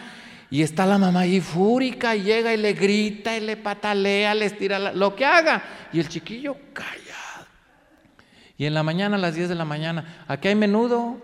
y 0.52 0.62
está 0.62 0.86
la 0.86 1.00
mamá 1.00 1.22
ahí 1.22 1.42
fúrica, 1.42 2.16
y 2.16 2.22
llega 2.22 2.54
y 2.54 2.58
le 2.58 2.74
grita 2.74 3.36
y 3.36 3.40
le 3.40 3.58
patalea, 3.58 4.36
le 4.36 4.46
estira 4.46 4.94
lo 4.94 5.16
que 5.16 5.26
haga. 5.26 5.64
Y 5.92 6.00
el 6.00 6.08
chiquillo 6.08 6.56
calla. 6.74 7.48
Y 8.56 8.68
en 8.68 8.76
la 8.76 8.84
mañana, 8.84 9.16
a 9.16 9.20
las 9.20 9.34
10 9.34 9.50
de 9.50 9.56
la 9.56 9.66
mañana, 9.66 10.26
aquí 10.28 10.48
hay 10.48 10.56
menudo, 10.56 11.18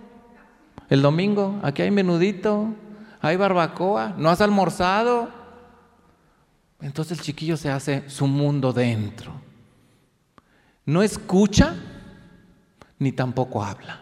el 0.90 1.04
domingo, 1.04 1.60
aquí 1.62 1.84
hay 1.84 1.92
menudito, 1.92 2.74
hay 3.22 3.36
barbacoa, 3.36 4.14
no 4.18 4.30
has 4.30 4.42
almorzado. 4.42 5.30
Entonces 6.82 7.18
el 7.18 7.24
chiquillo 7.24 7.58
se 7.58 7.72
hace 7.72 8.10
su 8.10 8.28
mundo 8.28 8.72
dentro. 8.72 9.34
No 10.86 11.02
escucha 11.02 11.76
ni 13.00 13.12
tampoco 13.12 13.64
habla. 13.64 14.02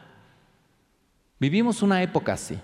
Vivimos 1.40 1.82
una 1.82 2.02
época 2.02 2.34
así. 2.34 2.60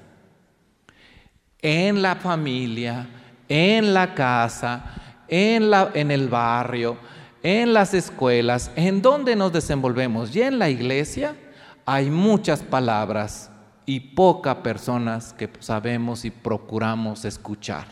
En 1.62 2.02
la 2.02 2.16
familia, 2.16 3.08
en 3.48 3.94
la 3.94 4.14
casa, 4.14 4.84
en, 5.28 5.70
la, 5.70 5.92
en 5.94 6.12
el 6.12 6.30
barrio, 6.30 6.98
en 7.44 7.74
las 7.74 7.94
escuelas, 7.94 8.72
en 8.76 9.02
donde 9.02 9.36
nos 9.36 9.54
desenvolvemos 9.54 10.36
y 10.36 10.42
en 10.42 10.60
la 10.60 10.70
iglesia, 10.70 11.36
hay 11.86 12.10
muchas 12.10 12.62
palabras 12.62 13.51
y 13.86 14.00
pocas 14.00 14.58
personas 14.58 15.34
que 15.34 15.50
sabemos 15.60 16.26
y 16.26 16.32
procuramos 16.32 17.26
escuchar. 17.26 17.86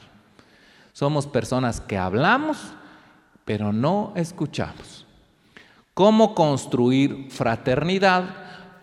Somos 0.94 1.28
personas 1.28 1.82
que 1.82 1.98
hablamos, 1.98 2.74
pero 3.46 3.72
no 3.74 4.14
escuchamos. 4.16 5.06
¿Cómo 5.94 6.36
construir 6.36 7.28
fraternidad 7.30 8.24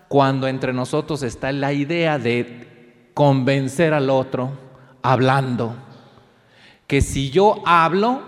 cuando 0.07 0.47
entre 0.47 0.73
nosotros 0.73 1.23
está 1.23 1.51
la 1.51 1.73
idea 1.73 2.19
de 2.19 3.09
convencer 3.13 3.93
al 3.93 4.09
otro 4.09 4.51
hablando? 5.01 5.75
Que 6.85 7.01
si 7.01 7.29
yo 7.29 7.61
hablo, 7.65 8.21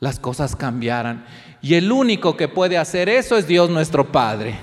las 0.00 0.18
cosas 0.18 0.56
cambiarán. 0.56 1.24
Y 1.62 1.74
el 1.74 1.90
único 1.92 2.36
que 2.36 2.48
puede 2.48 2.76
hacer 2.76 3.08
eso 3.08 3.36
es 3.36 3.46
Dios 3.46 3.70
nuestro 3.70 4.10
Padre. 4.12 4.56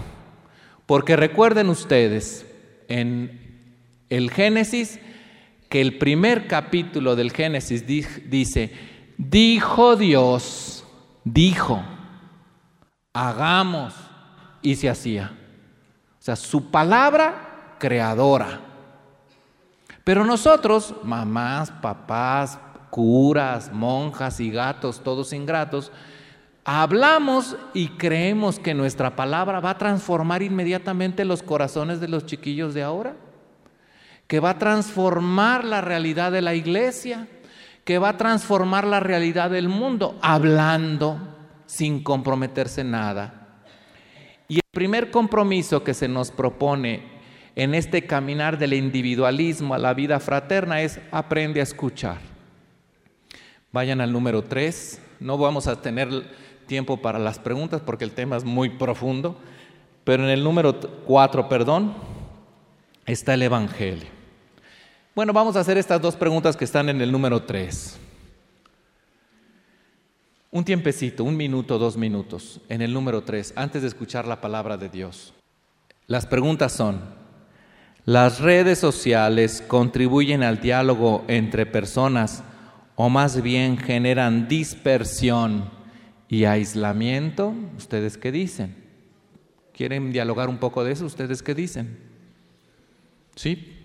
Porque 0.85 1.15
recuerden 1.15 1.69
ustedes, 1.69 2.45
en 2.99 4.03
el 4.09 4.31
Génesis 4.31 4.99
que 5.69 5.81
el 5.81 5.97
primer 5.97 6.47
capítulo 6.47 7.15
del 7.15 7.31
Génesis 7.31 7.85
dice, 7.87 8.71
dijo 9.17 9.95
Dios, 9.95 10.85
dijo, 11.23 11.81
hagamos, 13.13 13.93
y 14.61 14.75
se 14.75 14.89
hacía. 14.89 15.31
O 16.19 16.23
sea, 16.23 16.35
su 16.35 16.69
palabra 16.69 17.75
creadora. 17.79 18.61
Pero 20.03 20.25
nosotros, 20.25 20.93
mamás, 21.03 21.71
papás, 21.71 22.59
curas, 22.89 23.71
monjas 23.71 24.39
y 24.39 24.51
gatos, 24.51 25.01
todos 25.03 25.33
ingratos, 25.33 25.91
hablamos 26.63 27.57
y 27.73 27.89
creemos 27.89 28.59
que 28.59 28.73
nuestra 28.73 29.15
palabra 29.15 29.59
va 29.59 29.71
a 29.71 29.77
transformar 29.77 30.43
inmediatamente 30.43 31.25
los 31.25 31.43
corazones 31.43 31.99
de 31.99 32.07
los 32.07 32.25
chiquillos 32.25 32.73
de 32.73 32.83
ahora 32.83 33.15
que 34.31 34.39
va 34.39 34.51
a 34.51 34.59
transformar 34.59 35.65
la 35.65 35.81
realidad 35.81 36.31
de 36.31 36.41
la 36.41 36.55
iglesia, 36.55 37.27
que 37.83 37.97
va 37.97 38.07
a 38.07 38.17
transformar 38.17 38.87
la 38.87 39.01
realidad 39.01 39.49
del 39.49 39.67
mundo, 39.67 40.17
hablando 40.21 41.19
sin 41.65 42.01
comprometerse 42.01 42.85
nada. 42.85 43.59
Y 44.47 44.55
el 44.55 44.69
primer 44.71 45.11
compromiso 45.11 45.83
que 45.83 45.93
se 45.93 46.07
nos 46.07 46.31
propone 46.31 47.03
en 47.57 47.75
este 47.75 48.05
caminar 48.05 48.57
del 48.57 48.71
individualismo 48.71 49.73
a 49.73 49.77
la 49.77 49.93
vida 49.93 50.17
fraterna 50.21 50.81
es 50.81 51.01
aprende 51.11 51.59
a 51.59 51.63
escuchar. 51.63 52.19
Vayan 53.73 53.99
al 53.99 54.13
número 54.13 54.43
3, 54.43 55.01
no 55.19 55.37
vamos 55.37 55.67
a 55.67 55.81
tener 55.81 56.07
tiempo 56.71 57.01
para 57.01 57.19
las 57.19 57.37
preguntas 57.37 57.81
porque 57.85 58.05
el 58.05 58.11
tema 58.11 58.37
es 58.37 58.45
muy 58.45 58.69
profundo, 58.69 59.35
pero 60.05 60.23
en 60.23 60.29
el 60.29 60.41
número 60.41 60.79
4, 60.79 61.49
perdón, 61.49 61.93
está 63.05 63.33
el 63.33 63.41
Evangelio. 63.41 64.07
Bueno, 65.13 65.33
vamos 65.33 65.57
a 65.57 65.59
hacer 65.59 65.77
estas 65.77 66.01
dos 66.01 66.15
preguntas 66.15 66.55
que 66.55 66.63
están 66.63 66.87
en 66.87 67.01
el 67.01 67.11
número 67.11 67.43
3. 67.43 67.99
Un 70.51 70.63
tiempecito, 70.63 71.25
un 71.25 71.35
minuto, 71.35 71.77
dos 71.77 71.97
minutos, 71.97 72.61
en 72.69 72.81
el 72.81 72.93
número 72.93 73.21
3, 73.21 73.51
antes 73.57 73.81
de 73.81 73.89
escuchar 73.89 74.25
la 74.25 74.39
palabra 74.39 74.77
de 74.77 74.87
Dios. 74.87 75.33
Las 76.07 76.25
preguntas 76.25 76.71
son, 76.71 77.01
¿las 78.05 78.39
redes 78.39 78.79
sociales 78.79 79.61
contribuyen 79.67 80.41
al 80.41 80.61
diálogo 80.61 81.25
entre 81.27 81.65
personas 81.65 82.45
o 82.95 83.09
más 83.09 83.41
bien 83.41 83.77
generan 83.77 84.47
dispersión 84.47 85.80
y 86.31 86.45
aislamiento? 86.45 87.53
¿Ustedes 87.77 88.17
qué 88.17 88.31
dicen? 88.31 88.73
¿Quieren 89.73 90.13
dialogar 90.13 90.47
un 90.47 90.57
poco 90.57 90.83
de 90.83 90.93
eso? 90.93 91.05
¿Ustedes 91.05 91.43
qué 91.43 91.53
dicen? 91.53 91.99
¿Sí? 93.35 93.77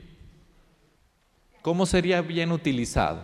¿Cómo 1.61 1.85
sería 1.87 2.23
bien 2.23 2.53
utilizado? 2.53 3.21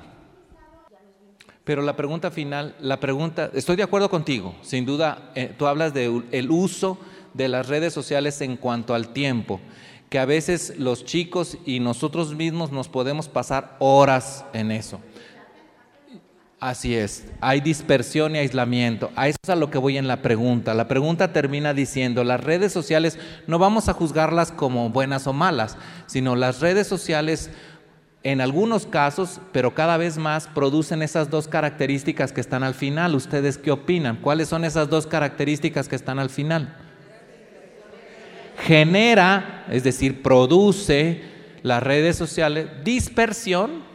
Pero 1.62 1.82
la 1.82 1.94
pregunta 1.94 2.32
final, 2.32 2.74
la 2.80 2.98
pregunta, 2.98 3.48
estoy 3.54 3.76
de 3.76 3.84
acuerdo 3.84 4.10
contigo, 4.10 4.56
sin 4.60 4.84
duda, 4.84 5.30
eh, 5.36 5.54
tú 5.56 5.68
hablas 5.68 5.94
del 5.94 6.24
el 6.32 6.50
uso 6.50 6.98
de 7.32 7.46
las 7.46 7.68
redes 7.68 7.94
sociales 7.94 8.40
en 8.40 8.56
cuanto 8.56 8.92
al 8.92 9.12
tiempo, 9.12 9.60
que 10.10 10.18
a 10.18 10.24
veces 10.24 10.74
los 10.78 11.04
chicos 11.04 11.58
y 11.64 11.78
nosotros 11.78 12.34
mismos 12.34 12.72
nos 12.72 12.88
podemos 12.88 13.28
pasar 13.28 13.76
horas 13.78 14.44
en 14.52 14.72
eso. 14.72 15.00
Así 16.62 16.94
es, 16.94 17.24
hay 17.40 17.60
dispersión 17.60 18.36
y 18.36 18.38
aislamiento. 18.38 19.10
A 19.16 19.26
eso 19.26 19.36
es 19.42 19.50
a 19.50 19.56
lo 19.56 19.68
que 19.68 19.78
voy 19.78 19.98
en 19.98 20.06
la 20.06 20.22
pregunta. 20.22 20.74
La 20.74 20.86
pregunta 20.86 21.32
termina 21.32 21.74
diciendo, 21.74 22.22
las 22.22 22.40
redes 22.40 22.72
sociales 22.72 23.18
no 23.48 23.58
vamos 23.58 23.88
a 23.88 23.94
juzgarlas 23.94 24.52
como 24.52 24.88
buenas 24.88 25.26
o 25.26 25.32
malas, 25.32 25.76
sino 26.06 26.36
las 26.36 26.60
redes 26.60 26.86
sociales 26.86 27.50
en 28.22 28.40
algunos 28.40 28.86
casos, 28.86 29.40
pero 29.50 29.74
cada 29.74 29.96
vez 29.96 30.18
más, 30.18 30.46
producen 30.46 31.02
esas 31.02 31.30
dos 31.30 31.48
características 31.48 32.32
que 32.32 32.40
están 32.40 32.62
al 32.62 32.74
final. 32.74 33.16
¿Ustedes 33.16 33.58
qué 33.58 33.72
opinan? 33.72 34.18
¿Cuáles 34.18 34.48
son 34.48 34.64
esas 34.64 34.88
dos 34.88 35.08
características 35.08 35.88
que 35.88 35.96
están 35.96 36.20
al 36.20 36.30
final? 36.30 36.76
Genera, 38.60 39.64
es 39.68 39.82
decir, 39.82 40.22
produce 40.22 41.24
las 41.64 41.82
redes 41.82 42.14
sociales 42.14 42.68
dispersión 42.84 43.90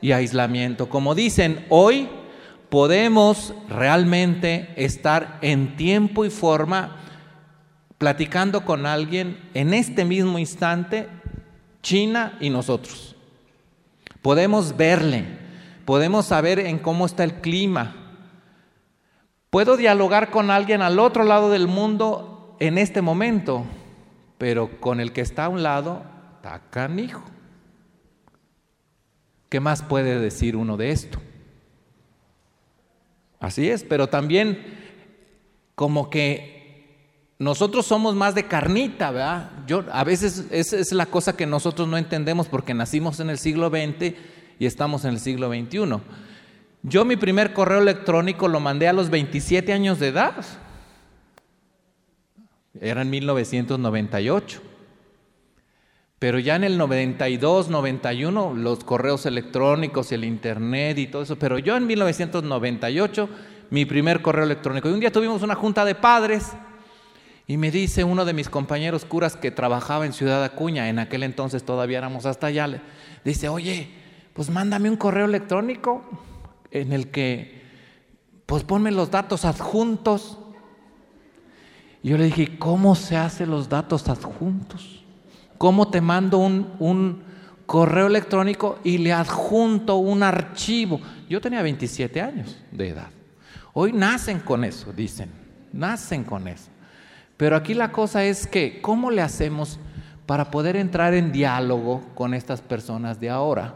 y 0.00 0.12
aislamiento. 0.12 0.88
Como 0.88 1.14
dicen, 1.14 1.64
hoy 1.68 2.08
podemos 2.68 3.54
realmente 3.68 4.72
estar 4.76 5.38
en 5.42 5.76
tiempo 5.76 6.24
y 6.24 6.30
forma 6.30 6.96
platicando 7.98 8.64
con 8.64 8.86
alguien 8.86 9.38
en 9.54 9.74
este 9.74 10.04
mismo 10.04 10.38
instante, 10.38 11.08
China 11.82 12.36
y 12.40 12.50
nosotros. 12.50 13.16
Podemos 14.22 14.76
verle, 14.76 15.24
podemos 15.84 16.26
saber 16.26 16.58
en 16.60 16.78
cómo 16.78 17.06
está 17.06 17.24
el 17.24 17.34
clima. 17.34 17.96
Puedo 19.50 19.76
dialogar 19.76 20.30
con 20.30 20.50
alguien 20.50 20.82
al 20.82 20.98
otro 20.98 21.24
lado 21.24 21.50
del 21.50 21.66
mundo 21.66 22.56
en 22.60 22.78
este 22.78 23.02
momento. 23.02 23.64
pero 24.36 24.80
con 24.80 25.00
el 25.00 25.12
que 25.12 25.20
está 25.20 25.46
a 25.46 25.48
un 25.48 25.64
lado, 25.64 26.04
está 26.36 26.62
canijo. 26.70 27.24
¿Qué 29.48 29.60
más 29.60 29.82
puede 29.82 30.18
decir 30.18 30.56
uno 30.56 30.76
de 30.76 30.90
esto? 30.90 31.18
Así 33.40 33.68
es, 33.70 33.84
pero 33.84 34.08
también 34.08 34.58
como 35.74 36.10
que 36.10 36.58
nosotros 37.38 37.86
somos 37.86 38.16
más 38.16 38.34
de 38.34 38.46
carnita, 38.46 39.10
¿verdad? 39.12 39.50
Yo, 39.66 39.84
a 39.92 40.02
veces 40.02 40.46
esa 40.50 40.76
es 40.76 40.92
la 40.92 41.06
cosa 41.06 41.36
que 41.36 41.46
nosotros 41.46 41.86
no 41.86 41.96
entendemos 41.96 42.48
porque 42.48 42.74
nacimos 42.74 43.20
en 43.20 43.30
el 43.30 43.38
siglo 43.38 43.70
XX 43.70 44.14
y 44.58 44.66
estamos 44.66 45.04
en 45.04 45.12
el 45.12 45.20
siglo 45.20 45.48
XXI. 45.48 46.00
Yo 46.82 47.04
mi 47.04 47.16
primer 47.16 47.52
correo 47.52 47.80
electrónico 47.80 48.48
lo 48.48 48.60
mandé 48.60 48.88
a 48.88 48.92
los 48.92 49.08
27 49.08 49.72
años 49.72 50.00
de 50.00 50.08
edad. 50.08 50.44
Era 52.80 53.02
en 53.02 53.10
1998. 53.10 54.62
Pero 56.18 56.38
ya 56.38 56.56
en 56.56 56.64
el 56.64 56.78
92, 56.78 57.68
91, 57.68 58.54
los 58.54 58.82
correos 58.82 59.24
electrónicos 59.26 60.10
y 60.10 60.16
el 60.16 60.24
internet 60.24 60.98
y 60.98 61.06
todo 61.06 61.22
eso. 61.22 61.38
Pero 61.38 61.58
yo 61.58 61.76
en 61.76 61.86
1998, 61.86 63.28
mi 63.70 63.84
primer 63.84 64.20
correo 64.22 64.44
electrónico. 64.44 64.88
Y 64.88 64.92
un 64.92 65.00
día 65.00 65.12
tuvimos 65.12 65.42
una 65.42 65.54
junta 65.54 65.84
de 65.84 65.94
padres 65.94 66.52
y 67.46 67.56
me 67.56 67.70
dice 67.70 68.04
uno 68.04 68.24
de 68.24 68.32
mis 68.32 68.48
compañeros 68.48 69.04
curas 69.04 69.36
que 69.36 69.50
trabajaba 69.50 70.04
en 70.04 70.12
Ciudad 70.12 70.44
Acuña, 70.44 70.88
en 70.88 70.98
aquel 70.98 71.22
entonces 71.22 71.64
todavía 71.64 71.98
éramos 71.98 72.26
hasta 72.26 72.48
allá, 72.48 72.82
dice, 73.24 73.48
oye, 73.48 73.88
pues 74.34 74.50
mándame 74.50 74.90
un 74.90 74.96
correo 74.96 75.24
electrónico 75.24 76.04
en 76.70 76.92
el 76.92 77.10
que, 77.10 77.62
pues 78.44 78.64
ponme 78.64 78.90
los 78.90 79.10
datos 79.10 79.46
adjuntos. 79.46 80.38
Y 82.02 82.10
yo 82.10 82.18
le 82.18 82.24
dije, 82.24 82.58
¿cómo 82.58 82.94
se 82.94 83.16
hacen 83.16 83.50
los 83.50 83.68
datos 83.68 84.08
adjuntos? 84.08 84.97
¿Cómo 85.58 85.88
te 85.88 86.00
mando 86.00 86.38
un, 86.38 87.26
correo 87.66 88.06
electrónico 88.06 88.78
y 88.82 88.96
le 88.96 89.12
adjunto 89.12 89.96
un 89.96 90.22
archivo? 90.22 91.00
Yo 91.28 91.40
tenía 91.40 91.60
27 91.60 92.22
años 92.22 92.56
de 92.70 92.88
edad. 92.88 93.10
Hoy 93.74 93.92
nacen 93.92 94.38
con 94.38 94.64
eso, 94.64 94.92
dicen, 94.92 95.30
nacen 95.72 96.24
con 96.24 96.48
eso. 96.48 96.70
Pero 97.36 97.56
aquí 97.56 97.74
la 97.74 97.92
cosa 97.92 98.24
es 98.24 98.46
que, 98.46 98.80
¿cómo 98.80 99.10
le 99.10 99.20
hacemos 99.20 99.78
para 100.26 100.50
poder 100.50 100.76
entrar 100.76 101.12
en 101.12 101.32
diálogo 101.32 102.02
con 102.14 102.34
estas 102.34 102.62
personas 102.62 103.20
de 103.20 103.30
ahora, 103.30 103.74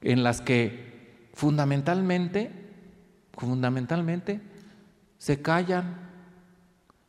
en 0.00 0.22
las 0.22 0.40
que 0.40 1.28
fundamentalmente, 1.34 2.50
fundamentalmente, 3.34 4.40
se 5.18 5.40
callan 5.40 5.96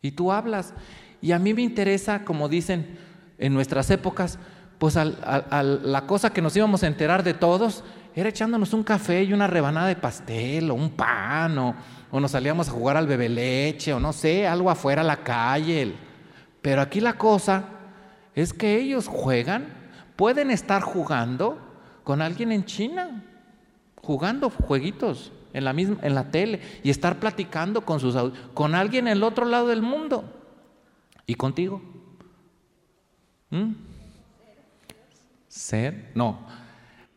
y 0.02 0.12
tú 0.12 0.32
hablas? 0.32 0.74
Y 1.22 1.32
a 1.32 1.40
mí 1.40 1.54
me 1.54 1.62
interesa, 1.62 2.24
como 2.24 2.50
dicen, 2.50 2.98
en 3.38 3.54
nuestras 3.54 3.90
épocas, 3.90 4.40
pues 4.78 4.96
la 4.96 6.04
cosa 6.08 6.32
que 6.32 6.42
nos 6.42 6.56
íbamos 6.56 6.84
a 6.84 6.88
enterar 6.88 7.24
de 7.24 7.34
todos 7.34 7.84
era 8.16 8.30
echándonos 8.30 8.74
un 8.74 8.84
café 8.84 9.24
y 9.24 9.34
una 9.34 9.48
rebanada 9.48 9.88
de 9.88 9.96
pastel 9.96 10.70
o 10.70 10.76
un 10.76 10.92
pan 10.92 11.58
o, 11.58 11.76
nos 12.12 12.32
salíamos 12.32 12.70
a 12.70 12.72
jugar 12.72 12.96
al 12.96 13.08
bebé 13.08 13.28
leche 13.28 13.92
o 13.92 14.00
no 14.00 14.14
sé, 14.14 14.46
algo 14.48 14.70
afuera 14.70 15.02
a 15.02 15.06
la 15.06 15.24
calle. 15.24 15.96
Pero 16.62 16.82
aquí 16.82 17.02
la 17.02 17.14
cosa 17.14 17.64
es 18.36 18.54
que 18.54 18.78
ellos 18.78 19.08
juegan, 19.08 19.68
pueden 20.16 20.52
estar 20.52 20.84
jugando 20.84 21.58
con 22.04 22.22
alguien 22.22 22.52
en 22.52 22.66
China, 22.66 23.24
jugando 23.96 24.52
jueguitos 24.52 25.32
en 25.54 25.66
la, 25.66 25.74
misma, 25.74 25.98
en 26.04 26.14
la 26.14 26.30
tele 26.30 26.62
y 26.84 26.92
estar 26.92 27.20
platicando 27.20 27.82
con, 27.82 28.00
sus, 28.00 28.16
con 28.54 28.76
alguien 28.76 29.08
en 29.08 29.18
el 29.18 29.24
otro 29.24 29.46
lado 29.46 29.68
del 29.68 29.82
mundo 29.82 30.24
y 31.26 31.34
contigo. 31.34 31.82
¿Mm? 33.54 33.76
Ser, 35.48 36.12
no. 36.16 36.40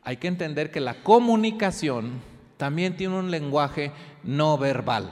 Hay 0.02 0.18
que 0.18 0.28
entender 0.28 0.70
que 0.70 0.80
la 0.80 1.02
comunicación 1.02 2.20
también 2.58 2.94
tiene 2.94 3.18
un 3.18 3.30
lenguaje 3.30 3.90
no 4.22 4.58
verbal. 4.58 5.10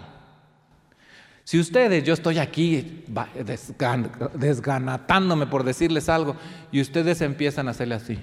Si 1.42 1.58
ustedes, 1.58 2.04
yo 2.04 2.12
estoy 2.12 2.38
aquí 2.38 3.04
desganatándome 4.34 5.46
por 5.46 5.64
decirles 5.64 6.10
algo 6.10 6.36
y 6.70 6.82
ustedes 6.82 7.22
empiezan 7.22 7.68
a 7.68 7.70
hacerle 7.70 7.94
así. 7.94 8.18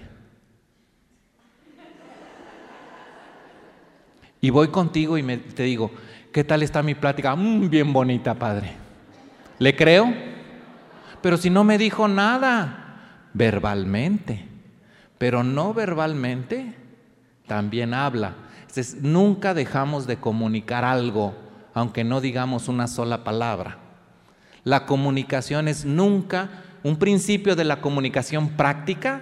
Y 4.39 4.49
voy 4.51 4.67
contigo 4.67 5.17
y 5.17 5.37
te 5.37 5.63
digo, 5.63 5.91
¿qué 6.31 6.43
tal 6.43 6.61
está 6.61 6.83
mi 6.83 6.93
plática? 6.93 7.35
Mm, 7.35 7.67
bien 7.69 7.91
bonita, 7.93 8.35
padre. 8.35 8.73
¿Le 9.57 9.75
creo? 9.75 10.13
Pero 11.21 11.37
si 11.37 11.49
no 11.49 11.63
me 11.63 11.77
dijo 11.77 12.07
nada, 12.07 12.80
verbalmente, 13.33 14.45
pero 15.17 15.43
no 15.43 15.73
verbalmente 15.73 16.75
también 17.47 17.93
habla. 17.93 18.35
nunca 19.01 19.53
dejamos 19.53 20.07
de 20.07 20.17
comunicar 20.17 20.85
algo, 20.85 21.35
aunque 21.73 22.03
no 22.03 22.21
digamos 22.21 22.67
una 22.67 22.87
sola 22.87 23.23
palabra. 23.23 23.77
La 24.63 24.85
comunicación 24.85 25.67
es 25.67 25.85
nunca, 25.85 26.49
un 26.83 26.97
principio 26.97 27.55
de 27.55 27.63
la 27.63 27.81
comunicación 27.81 28.49
práctica 28.49 29.21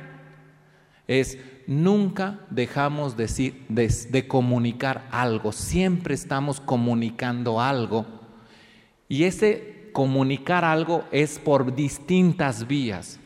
es 1.08 1.38
nunca 1.66 2.40
dejamos 2.50 3.16
de, 3.18 3.54
de 3.68 4.28
comunicar 4.28 5.08
algo, 5.12 5.52
siempre 5.52 6.14
estamos 6.14 6.60
comunicando 6.60 7.62
algo. 7.62 8.06
Y 9.08 9.24
ese 9.24 9.90
comunicar 9.92 10.64
algo 10.66 11.04
es 11.12 11.40
por 11.40 11.76
distintas 11.76 12.68
vías. 12.68 13.19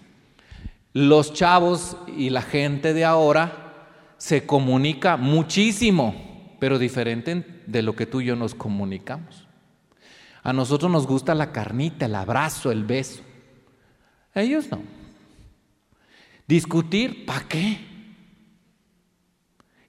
Los 0.93 1.33
chavos 1.33 1.97
y 2.15 2.29
la 2.29 2.43
gente 2.43 2.93
de 2.93 3.03
ahora 3.03 3.63
se 4.17 4.45
comunica 4.45 5.17
muchísimo, 5.17 6.55
pero 6.59 6.79
diferente 6.79 7.61
de 7.65 7.81
lo 7.81 7.95
que 7.95 8.05
tú 8.05 8.21
y 8.21 8.25
yo 8.25 8.35
nos 8.35 8.55
comunicamos. 8.55 9.47
A 10.43 10.53
nosotros 10.53 10.91
nos 10.91 11.07
gusta 11.07 11.33
la 11.33 11.51
carnita, 11.51 12.05
el 12.05 12.15
abrazo, 12.15 12.71
el 12.71 12.83
beso. 12.83 13.23
Ellos 14.35 14.69
no. 14.69 14.81
Discutir, 16.47 17.25
¿para 17.25 17.47
qué? 17.47 17.79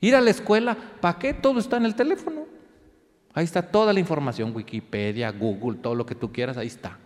Ir 0.01 0.15
a 0.15 0.21
la 0.21 0.31
escuela, 0.31 0.77
¿para 1.01 1.19
qué? 1.19 1.35
Todo 1.35 1.59
está 1.59 1.77
en 1.77 1.87
el 1.87 1.95
teléfono. 1.95 2.45
Ahí 3.35 3.45
está 3.45 3.63
toda 3.63 3.93
la 3.93 4.01
información, 4.01 4.55
Wikipedia, 4.55 5.31
Google, 5.33 5.79
todo 5.79 5.95
lo 5.95 6.07
que 6.07 6.15
tú 6.15 6.33
quieras, 6.33 6.57
ahí 6.57 6.69
está. 6.69 6.99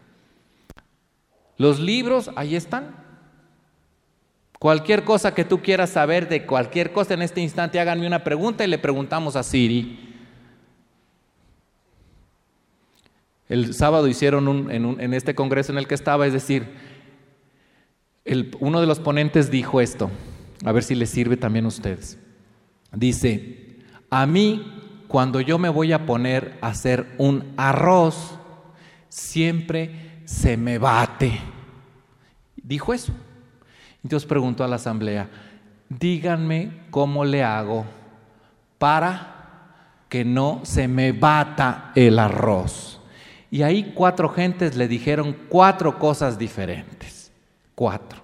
Los 1.57 1.80
libros, 1.80 2.30
ahí 2.36 2.55
están. 2.55 3.07
Cualquier 4.59 5.04
cosa 5.04 5.34
que 5.34 5.44
tú 5.44 5.62
quieras 5.62 5.90
saber 5.90 6.28
de 6.28 6.44
cualquier 6.44 6.92
cosa 6.92 7.14
en 7.14 7.22
este 7.22 7.40
instante, 7.40 7.78
háganme 7.78 8.06
una 8.06 8.24
pregunta 8.24 8.64
y 8.64 8.68
le 8.68 8.78
preguntamos 8.78 9.36
a 9.36 9.44
Siri. 9.44 10.16
El 13.48 13.72
sábado 13.72 14.09
hicieron 14.09 14.70
en, 14.70 15.14
este 15.14 15.34
congreso 15.34 15.72
en 15.72 15.78
el 15.78 15.86
que 15.86 15.94
estaba, 15.94 16.26
es 16.26 16.32
decir, 16.32 16.66
uno 18.61 18.80
de 18.80 18.86
los 18.86 18.98
ponentes 18.98 19.50
dijo 19.50 19.80
esto, 19.80 20.11
a 20.64 20.72
ver 20.72 20.82
si 20.82 20.94
les 20.94 21.09
sirve 21.09 21.36
también 21.36 21.64
a 21.64 21.68
ustedes. 21.68 22.18
Dice, 22.92 23.76
a 24.11 24.26
mí 24.26 25.04
cuando 25.06 25.40
yo 25.40 25.59
me 25.59 25.70
voy 25.70 25.92
a 25.92 26.04
poner 26.04 26.59
a 26.61 26.68
hacer 26.68 27.14
un 27.16 27.54
arroz, 27.56 28.38
siempre 29.09 30.20
se 30.26 30.56
me 30.56 30.78
bate. 30.78 31.40
Dijo 32.56 32.92
eso. 32.92 33.14
Dios 34.09 34.26
preguntó 34.26 34.64
a 34.64 34.68
la 34.68 34.76
asamblea, 34.76 35.28
díganme 35.88 36.70
cómo 36.90 37.24
le 37.24 37.42
hago 37.42 37.84
para 38.78 39.34
que 40.09 40.24
no 40.24 40.61
se 40.64 40.88
me 40.88 41.12
bata 41.12 41.92
el 41.94 42.18
arroz. 42.18 43.00
Y 43.50 43.62
ahí 43.62 43.92
cuatro 43.94 44.28
gentes 44.28 44.76
le 44.76 44.88
dijeron 44.88 45.36
cuatro 45.48 45.98
cosas 45.98 46.38
diferentes. 46.38 47.32
Cuatro. 47.74 48.20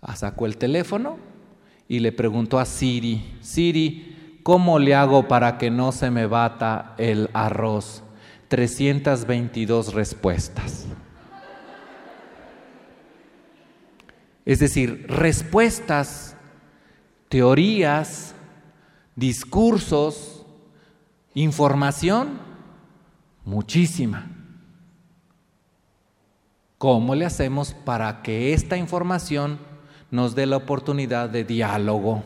Ah, 0.00 0.16
sacó 0.16 0.46
el 0.46 0.56
teléfono 0.56 1.18
y 1.88 2.00
le 2.00 2.12
preguntó 2.12 2.58
a 2.58 2.64
Siri, 2.64 3.38
Siri, 3.40 4.40
¿cómo 4.42 4.78
le 4.78 4.94
hago 4.94 5.28
para 5.28 5.58
que 5.58 5.70
no 5.70 5.92
se 5.92 6.10
me 6.10 6.26
bata 6.26 6.94
el 6.98 7.30
arroz? 7.32 8.02
322 8.48 9.92
respuestas. 9.92 10.86
Es 14.48 14.60
decir, 14.60 15.04
respuestas, 15.10 16.34
teorías, 17.28 18.34
discursos, 19.14 20.46
información, 21.34 22.38
muchísima. 23.44 24.26
¿Cómo 26.78 27.14
le 27.14 27.26
hacemos 27.26 27.74
para 27.74 28.22
que 28.22 28.54
esta 28.54 28.78
información 28.78 29.58
nos 30.10 30.34
dé 30.34 30.46
la 30.46 30.56
oportunidad 30.56 31.28
de 31.28 31.44
diálogo 31.44 32.22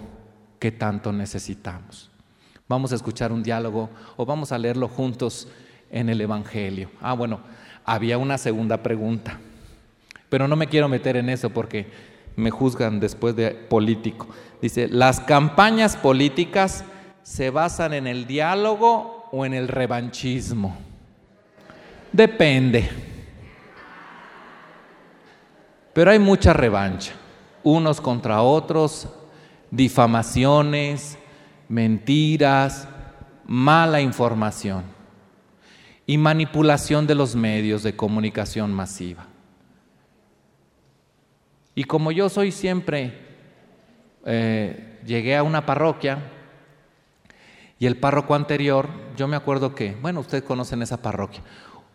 que 0.61 0.71
tanto 0.71 1.13
necesitamos? 1.13 2.09
Vamos 2.69 2.93
a 2.93 2.95
escuchar 2.95 3.33
un 3.33 3.43
diálogo 3.43 3.91
o 4.17 4.25
vamos 4.25 4.53
a 4.53 4.59
leerlo 4.59 4.87
juntos 4.87 5.49
en 5.91 6.09
el 6.09 6.21
Evangelio. 6.21 6.89
Ah, 7.01 7.15
bueno, 7.15 7.41
había 7.85 8.17
una 8.17 8.39
segunda 8.39 8.81
pregunta. 8.81 9.41
Pero 10.33 10.49
no 10.49 10.57
me 10.57 10.69
quiero 10.69 10.89
meter 10.89 11.19
en 11.19 11.29
eso 11.29 11.51
porque 11.51 12.12
me 12.37 12.51
juzgan 12.51 13.01
después 13.01 13.37
de 13.37 13.51
político. 13.51 14.29
Dice, 14.61 14.89
las 14.89 15.21
campañas 15.21 15.97
políticas 15.97 16.85
se 17.23 17.51
basan 17.51 17.95
en 17.95 18.07
el 18.07 18.27
diálogo 18.27 19.29
o 19.33 19.45
en 19.47 19.55
el 19.55 19.69
revanchismo. 19.69 20.77
Depende. 22.13 22.89
Pero 25.93 26.11
hay 26.11 26.19
mucha 26.19 26.53
revancha, 26.53 27.13
unos 27.63 28.01
contra 28.01 28.43
otros, 28.43 29.09
difamaciones, 29.71 31.19
mentiras, 31.69 32.89
mala 33.47 34.01
información 34.01 34.85
y 36.07 36.19
manipulación 36.19 37.07
de 37.07 37.15
los 37.15 37.35
medios 37.35 37.83
de 37.83 37.95
comunicación 37.95 38.73
masiva. 38.73 39.27
Y 41.75 41.85
como 41.85 42.13
yo 42.13 42.29
soy 42.29 42.53
siempre, 42.53 43.13
eh, 44.27 45.01
llegué 45.07 45.37
a 45.37 45.43
una 45.43 45.65
parroquia 45.65 46.19
y 47.79 47.87
el 47.87 47.97
párroco 47.97 48.35
anterior, 48.35 48.89
yo 49.17 49.27
me 49.27 49.37
acuerdo 49.37 49.75
que, 49.75 49.97
bueno, 50.01 50.21
ustedes 50.21 50.45
conocen 50.45 50.83
esa 50.83 51.03
parroquia, 51.03 51.43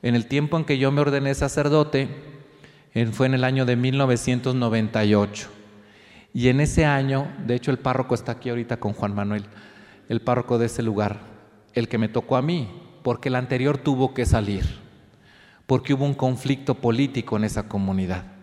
en 0.02 0.16
el 0.16 0.28
tiempo 0.28 0.58
en 0.58 0.66
que 0.66 0.78
yo 0.78 0.92
me 0.92 1.02
ordené 1.02 1.34
sacerdote, 1.34 2.10
fue 3.12 3.28
en 3.28 3.36
el 3.36 3.44
año 3.44 3.66
de 3.66 3.76
1998. 3.76 5.50
Y 6.34 6.50
en 6.50 6.60
ese 6.60 6.86
año, 6.86 7.28
de 7.46 7.56
hecho 7.56 7.72
el 7.72 7.78
párroco 7.78 8.16
está 8.16 8.34
aquí 8.34 8.50
ahorita 8.50 8.78
con 8.78 8.94
Juan 8.94 9.14
Manuel, 9.14 9.46
el 10.10 10.22
párroco 10.22 10.58
de 10.58 10.66
ese 10.66 10.84
lugar, 10.84 11.20
el 11.74 11.88
que 11.88 11.98
me 11.98 12.10
tocó 12.10 12.38
a 12.38 12.42
mí, 12.42 12.70
porque 13.04 13.30
el 13.30 13.36
anterior 13.36 13.78
tuvo 13.78 14.14
que 14.14 14.26
salir, 14.26 14.66
porque 15.66 15.94
hubo 15.94 16.06
un 16.06 16.14
conflicto 16.14 16.76
político 16.76 17.38
en 17.38 17.44
esa 17.44 17.68
comunidad. 17.68 18.37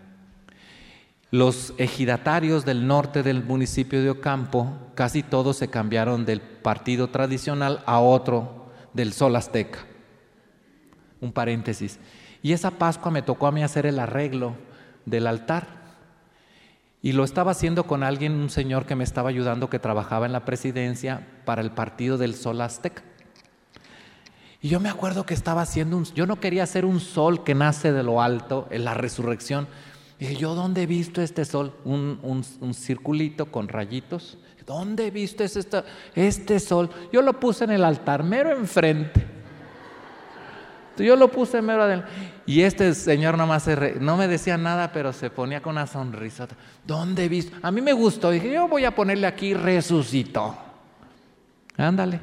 Los 1.35 1.73
ejidatarios 1.77 2.63
del 2.63 2.87
norte 2.87 3.21
del 3.21 3.43
municipio 3.43 4.01
de 4.01 4.09
Ocampo, 4.09 4.71
casi 4.95 5.21
todos 5.21 5.57
se 5.57 5.67
cambiaron 5.67 6.23
del 6.23 6.39
partido 6.39 7.09
tradicional 7.09 7.83
a 7.85 7.99
otro, 7.99 8.71
del 8.93 9.11
Sol 9.11 9.35
Azteca. 9.35 9.79
Un 11.19 11.33
paréntesis. 11.33 11.99
Y 12.41 12.53
esa 12.53 12.71
Pascua 12.71 13.11
me 13.11 13.21
tocó 13.21 13.47
a 13.47 13.51
mí 13.51 13.63
hacer 13.63 13.85
el 13.85 13.99
arreglo 13.99 14.55
del 15.05 15.27
altar. 15.27 15.67
Y 17.01 17.11
lo 17.11 17.25
estaba 17.25 17.51
haciendo 17.51 17.83
con 17.83 18.01
alguien, 18.03 18.31
un 18.31 18.49
señor 18.49 18.85
que 18.85 18.95
me 18.95 19.03
estaba 19.03 19.27
ayudando, 19.27 19.69
que 19.69 19.77
trabajaba 19.77 20.25
en 20.25 20.31
la 20.31 20.45
presidencia 20.45 21.27
para 21.43 21.61
el 21.61 21.71
partido 21.71 22.17
del 22.17 22.35
Sol 22.35 22.61
Azteca. 22.61 23.03
Y 24.61 24.69
yo 24.69 24.79
me 24.79 24.87
acuerdo 24.87 25.25
que 25.25 25.33
estaba 25.33 25.63
haciendo 25.63 25.97
un, 25.97 26.05
yo 26.13 26.27
no 26.27 26.39
quería 26.39 26.63
hacer 26.63 26.85
un 26.85 27.01
sol 27.01 27.43
que 27.43 27.55
nace 27.55 27.91
de 27.91 28.03
lo 28.03 28.21
alto, 28.21 28.69
en 28.71 28.85
la 28.85 28.93
resurrección. 28.93 29.67
Dije, 30.25 30.41
¿yo 30.41 30.55
dónde 30.55 30.81
he 30.81 30.87
visto 30.87 31.21
este 31.21 31.45
sol? 31.45 31.75
Un, 31.83 32.19
un, 32.59 32.73
circulito 32.73 33.51
con 33.51 33.67
rayitos. 33.67 34.39
¿Dónde 34.65 35.05
he 35.05 35.11
visto 35.11 35.43
este, 35.43 35.83
este 36.15 36.59
sol? 36.59 36.89
Yo 37.13 37.21
lo 37.21 37.39
puse 37.39 37.65
en 37.65 37.69
el 37.69 37.83
altar, 37.83 38.23
mero 38.23 38.51
enfrente. 38.51 39.23
Yo 40.97 41.15
lo 41.15 41.29
puse 41.29 41.61
mero 41.61 41.83
adelante. 41.83 42.09
Y 42.47 42.61
este 42.61 42.95
señor 42.95 43.37
nomás 43.37 43.63
se 43.63 43.99
no 43.99 44.17
me 44.17 44.27
decía 44.27 44.57
nada, 44.57 44.91
pero 44.91 45.13
se 45.13 45.29
ponía 45.29 45.61
con 45.61 45.73
una 45.73 45.85
sonrisa. 45.85 46.47
¿Dónde 46.87 47.25
he 47.25 47.29
visto? 47.29 47.55
A 47.61 47.69
mí 47.69 47.81
me 47.81 47.93
gustó. 47.93 48.31
Dije, 48.31 48.51
yo 48.51 48.67
voy 48.67 48.85
a 48.85 48.95
ponerle 48.95 49.27
aquí 49.27 49.53
resucitó. 49.53 50.57
Ándale. 51.77 52.19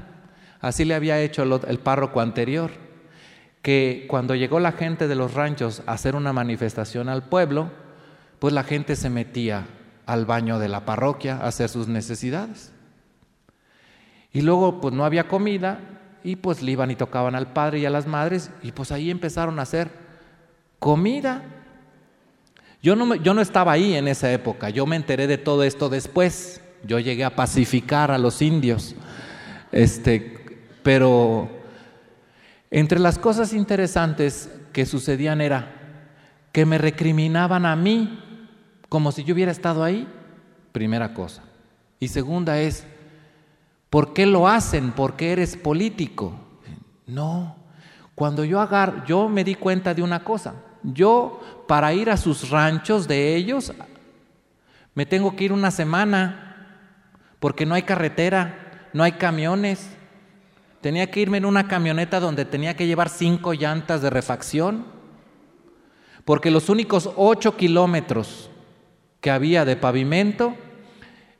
Así 0.61 0.85
le 0.85 0.97
había 0.97 1.21
hecho 1.21 1.45
el, 1.45 1.61
el 1.69 1.79
párroco 1.79 2.21
anterior. 2.21 2.73
Que 3.61 4.07
cuando 4.09 4.35
llegó 4.35 4.59
la 4.59 4.73
gente 4.73 5.07
de 5.07 5.15
los 5.15 5.35
ranchos 5.35 5.85
a 5.87 5.93
hacer 5.93 6.17
una 6.17 6.33
manifestación 6.33 7.09
al 7.09 7.29
pueblo, 7.29 7.71
pues 8.43 8.53
la 8.53 8.65
gente 8.65 8.97
se 8.97 9.09
metía 9.09 9.69
al 10.05 10.27
baño 10.27 10.59
de 10.59 10.67
la 10.67 10.85
parroquia 10.85 11.37
a 11.37 11.47
hacer 11.47 11.69
sus 11.69 11.87
necesidades. 11.87 12.73
Y 14.33 14.41
luego, 14.41 14.81
pues 14.81 14.93
no 14.93 15.05
había 15.05 15.29
comida, 15.29 15.79
y 16.25 16.35
pues 16.35 16.61
le 16.61 16.73
iban 16.73 16.91
y 16.91 16.97
tocaban 16.97 17.37
al 17.37 17.53
padre 17.53 17.79
y 17.79 17.87
a 17.87 17.91
las 17.91 18.09
madres 18.09 18.51
y 18.61 18.73
pues 18.73 18.91
ahí 18.91 19.13
empezaron 19.13 19.61
a 19.61 19.63
hacer 19.63 19.93
comida. 20.81 21.45
Yo 22.83 22.97
no, 22.97 23.15
yo 23.15 23.33
no 23.33 23.43
estaba 23.43 23.71
ahí 23.71 23.95
en 23.95 24.09
esa 24.09 24.33
época, 24.33 24.71
yo 24.71 24.87
me 24.87 24.97
enteré 24.97 25.29
de 25.29 25.39
todo 25.39 25.63
esto 25.63 25.89
después. 25.89 26.61
Yo 26.83 26.99
llegué 26.99 27.25
a 27.25 27.37
pacificar 27.37 28.11
a 28.11 28.19
los 28.19 28.43
indios. 28.43 28.97
Este, 29.71 30.59
pero 30.83 31.49
entre 32.73 32.99
las 32.99 33.21
cosas 33.21 33.53
interesantes 33.53 34.51
que 34.73 34.85
sucedían 34.85 35.41
era 35.41 35.77
que 36.51 36.67
me 36.67 36.79
recriminaban 36.79 37.67
a 37.67 37.77
mí 37.77 38.31
como 38.93 39.11
si 39.11 39.25
yo 39.25 39.33
hubiera 39.33 39.51
estado 39.51 39.83
ahí, 39.83 40.07
primera 40.71 41.15
cosa. 41.15 41.43
Y 41.99 42.09
segunda 42.09 42.61
es, 42.61 42.87
¿Por 43.89 44.13
qué 44.13 44.27
lo 44.27 44.47
hacen? 44.47 44.93
Porque 44.93 45.33
eres 45.33 45.57
político. 45.57 46.35
No. 47.07 47.57
Cuando 48.15 48.45
yo 48.45 48.61
agar, 48.61 49.07
yo 49.07 49.31
me 49.31 49.45
di 49.45 49.55
cuenta 49.55 49.95
de 49.95 50.03
una 50.03 50.23
cosa. 50.23 50.57
Yo 50.83 51.41
para 51.67 51.95
ir 51.95 52.11
a 52.11 52.19
sus 52.19 52.51
ranchos 52.51 53.09
de 53.09 53.35
ellos 53.35 53.73
me 54.95 55.07
tengo 55.07 55.35
que 55.37 55.45
ir 55.45 55.55
una 55.55 55.71
semana 55.71 56.91
porque 57.41 57.65
no 57.65 57.75
hay 57.75 57.85
carretera, 57.85 58.91
no 58.93 59.05
hay 59.05 59.13
camiones. 59.13 59.89
Tenía 60.83 61.11
que 61.11 61.21
irme 61.21 61.39
en 61.39 61.47
una 61.47 61.67
camioneta 61.67 62.21
donde 62.21 62.45
tenía 62.45 62.77
que 62.77 62.87
llevar 62.87 63.09
cinco 63.09 63.55
llantas 63.55 64.03
de 64.03 64.11
refacción, 64.11 64.85
porque 66.27 66.51
los 66.51 66.69
únicos 66.69 67.09
ocho 67.17 67.57
kilómetros 67.57 68.51
que 69.23 69.31
había 69.31 69.65
de 69.65 69.77
pavimento 69.77 70.55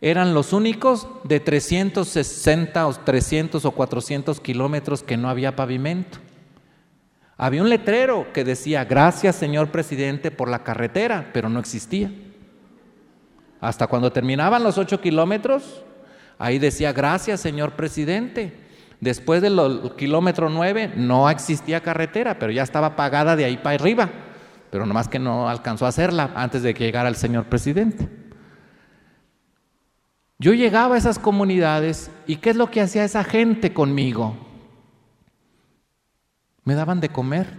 eran 0.01 0.35
los 0.35 0.53
únicos 0.53 1.07
de 1.25 1.41
360 1.41 2.87
o 2.87 2.95
300 2.95 3.65
o 3.65 3.71
400 3.73 4.41
kilómetros 4.41 5.03
que 5.03 5.17
no 5.17 5.29
había 5.29 5.55
pavimento. 5.55 6.19
Había 7.37 7.63
un 7.63 7.69
letrero 7.69 8.33
que 8.33 8.45
decía, 8.45 8.85
gracias 8.85 9.37
señor 9.37 9.71
presidente 9.71 10.31
por 10.31 10.49
la 10.49 10.63
carretera, 10.63 11.31
pero 11.33 11.49
no 11.49 11.61
existía. 11.61 12.11
Hasta 13.61 13.87
cuando 13.89 14.13
terminaban 14.13 14.63
los 14.63 14.79
8 14.79 15.01
kilómetros, 15.01 15.85
ahí 16.39 16.59
decía, 16.59 16.93
gracias 16.93 17.41
señor 17.41 17.73
presidente. 17.73 18.53
Después 19.01 19.43
del 19.43 19.93
kilómetro 19.97 20.49
9 20.49 20.93
no 20.97 21.29
existía 21.29 21.81
carretera, 21.81 22.39
pero 22.39 22.53
ya 22.53 22.63
estaba 22.63 22.95
pagada 22.95 23.35
de 23.35 23.45
ahí 23.45 23.57
para 23.57 23.75
arriba, 23.75 24.11
pero 24.73 24.87
nomás 24.87 25.07
que 25.07 25.19
no 25.19 25.51
alcanzó 25.51 25.85
a 25.85 25.91
hacerla 25.91 26.33
antes 26.35 26.63
de 26.63 26.73
que 26.73 26.85
llegara 26.85 27.11
el 27.11 27.15
señor 27.15 27.45
presidente. 27.45 28.09
Yo 30.39 30.55
llegaba 30.55 30.95
a 30.95 30.99
esas 30.99 31.19
comunidades 31.19 32.11
y 32.27 32.37
¿qué 32.37 32.49
es 32.49 32.57
lo 32.57 32.71
que 32.71 32.81
hacía 32.81 33.05
esa 33.05 33.23
gente 33.23 33.75
conmigo? 33.75 34.35
Me 36.65 36.75
daban 36.75 37.01
de 37.01 37.11
comer, 37.11 37.55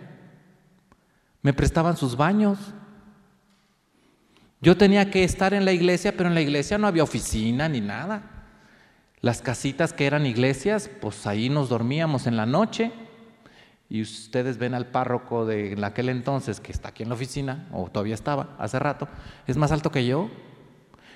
me 1.43 1.53
prestaban 1.53 1.97
sus 1.97 2.17
baños. 2.17 2.73
Yo 4.59 4.75
tenía 4.75 5.11
que 5.11 5.23
estar 5.23 5.53
en 5.53 5.65
la 5.65 5.71
iglesia, 5.71 6.17
pero 6.17 6.29
en 6.29 6.35
la 6.35 6.41
iglesia 6.41 6.79
no 6.79 6.87
había 6.87 7.03
oficina 7.03 7.69
ni 7.69 7.79
nada. 7.79 8.23
Las 9.21 9.43
casitas 9.43 9.93
que 9.93 10.07
eran 10.07 10.25
iglesias, 10.25 10.89
pues 10.99 11.27
ahí 11.27 11.47
nos 11.47 11.69
dormíamos 11.69 12.25
en 12.25 12.37
la 12.37 12.47
noche. 12.47 12.91
Y 13.89 14.01
ustedes 14.01 14.57
ven 14.57 14.73
al 14.73 14.87
párroco 14.87 15.45
de 15.45 15.77
aquel 15.83 16.09
entonces, 16.09 16.59
que 16.59 16.71
está 16.71 16.89
aquí 16.89 17.03
en 17.03 17.09
la 17.09 17.15
oficina, 17.15 17.67
o 17.71 17.89
todavía 17.89 18.15
estaba, 18.15 18.55
hace 18.57 18.79
rato, 18.79 19.07
es 19.45 19.57
más 19.57 19.71
alto 19.71 19.91
que 19.91 20.05
yo. 20.05 20.29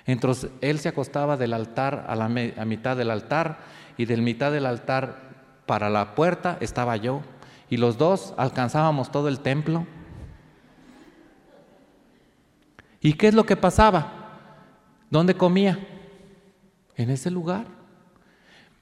Entonces 0.05 0.51
él 0.61 0.79
se 0.79 0.89
acostaba 0.89 1.37
del 1.37 1.53
altar 1.53 2.05
a 2.07 2.15
la 2.15 2.25
a 2.25 2.65
mitad 2.65 2.95
del 2.95 3.11
altar 3.11 3.59
y 3.97 4.05
del 4.05 4.21
mitad 4.21 4.51
del 4.51 4.65
altar 4.65 5.27
para 5.65 5.89
la 5.89 6.15
puerta 6.15 6.57
estaba 6.61 6.95
yo 6.95 7.21
y 7.69 7.77
los 7.77 7.97
dos 7.97 8.33
alcanzábamos 8.37 9.11
todo 9.11 9.27
el 9.27 9.41
templo. 9.41 9.85
¿Y 13.01 13.13
qué 13.13 13.27
es 13.27 13.33
lo 13.33 13.45
que 13.45 13.55
pasaba? 13.55 14.11
¿Dónde 15.09 15.35
comía? 15.35 15.79
En 16.95 17.09
ese 17.09 17.29
lugar. 17.29 17.65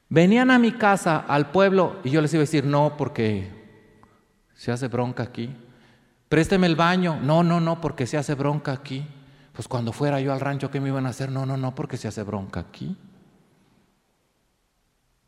Venían 0.09 0.51
a 0.51 0.59
mi 0.59 0.71
casa, 0.71 1.17
al 1.17 1.51
pueblo, 1.51 1.97
y 2.03 2.11
yo 2.11 2.21
les 2.21 2.33
iba 2.33 2.41
a 2.41 2.45
decir, 2.45 2.63
no, 2.63 2.95
porque 2.95 3.49
se 4.55 4.71
hace 4.71 4.87
bronca 4.87 5.23
aquí. 5.23 5.53
Présteme 6.29 6.67
el 6.67 6.75
baño. 6.75 7.19
No, 7.21 7.43
no, 7.43 7.59
no, 7.59 7.81
porque 7.81 8.07
se 8.07 8.17
hace 8.17 8.33
bronca 8.33 8.71
aquí. 8.71 9.05
Pues 9.53 9.67
cuando 9.67 9.93
fuera 9.93 10.19
yo 10.19 10.33
al 10.33 10.39
rancho, 10.39 10.71
¿qué 10.71 10.81
me 10.81 10.89
iban 10.89 11.05
a 11.05 11.09
hacer? 11.09 11.31
No, 11.31 11.45
no, 11.45 11.55
no, 11.55 11.75
porque 11.75 11.97
se 11.97 12.07
hace 12.07 12.23
bronca 12.23 12.61
aquí. 12.61 12.97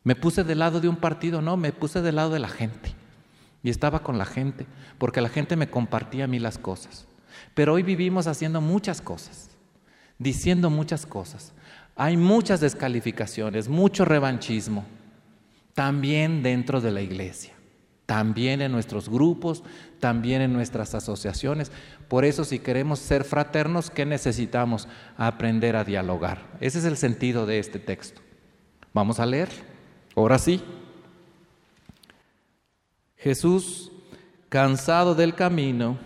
Me 0.03 0.15
puse 0.15 0.43
del 0.43 0.59
lado 0.59 0.79
de 0.79 0.87
un 0.87 0.95
partido, 0.95 1.41
no, 1.41 1.57
me 1.57 1.71
puse 1.73 2.01
del 2.01 2.15
lado 2.15 2.31
de 2.31 2.39
la 2.39 2.47
gente. 2.47 2.93
Y 3.63 3.69
estaba 3.69 3.99
con 3.99 4.17
la 4.17 4.25
gente, 4.25 4.65
porque 4.97 5.21
la 5.21 5.29
gente 5.29 5.55
me 5.55 5.69
compartía 5.69 6.25
a 6.25 6.27
mí 6.27 6.39
las 6.39 6.57
cosas. 6.57 7.05
Pero 7.53 7.73
hoy 7.73 7.83
vivimos 7.83 8.27
haciendo 8.27 8.61
muchas 8.61 9.01
cosas, 9.01 9.49
diciendo 10.17 10.69
muchas 10.69 11.05
cosas. 11.05 11.53
Hay 11.95 12.15
muchas 12.15 12.61
descalificaciones, 12.61 13.67
mucho 13.67 14.05
revanchismo, 14.05 14.85
también 15.73 16.43
dentro 16.43 16.79
de 16.79 16.91
la 16.91 17.01
iglesia. 17.01 17.56
También 18.07 18.61
en 18.61 18.71
nuestros 18.71 19.09
grupos, 19.09 19.63
también 19.99 20.41
en 20.41 20.53
nuestras 20.53 20.95
asociaciones. 20.95 21.71
Por 22.07 22.23
eso 22.25 22.45
si 22.45 22.57
queremos 22.57 22.99
ser 22.99 23.25
fraternos, 23.25 23.91
¿qué 23.91 24.05
necesitamos? 24.05 24.87
Aprender 25.17 25.75
a 25.75 25.83
dialogar. 25.83 26.41
Ese 26.61 26.79
es 26.79 26.85
el 26.85 26.97
sentido 26.97 27.45
de 27.45 27.59
este 27.59 27.79
texto. 27.79 28.21
Vamos 28.93 29.19
a 29.19 29.25
leer. 29.25 29.49
Ahora 30.15 30.39
sí. 30.39 30.63
Jesús, 33.17 33.91
cansado 34.47 35.13
del 35.13 35.35
camino, 35.35 35.97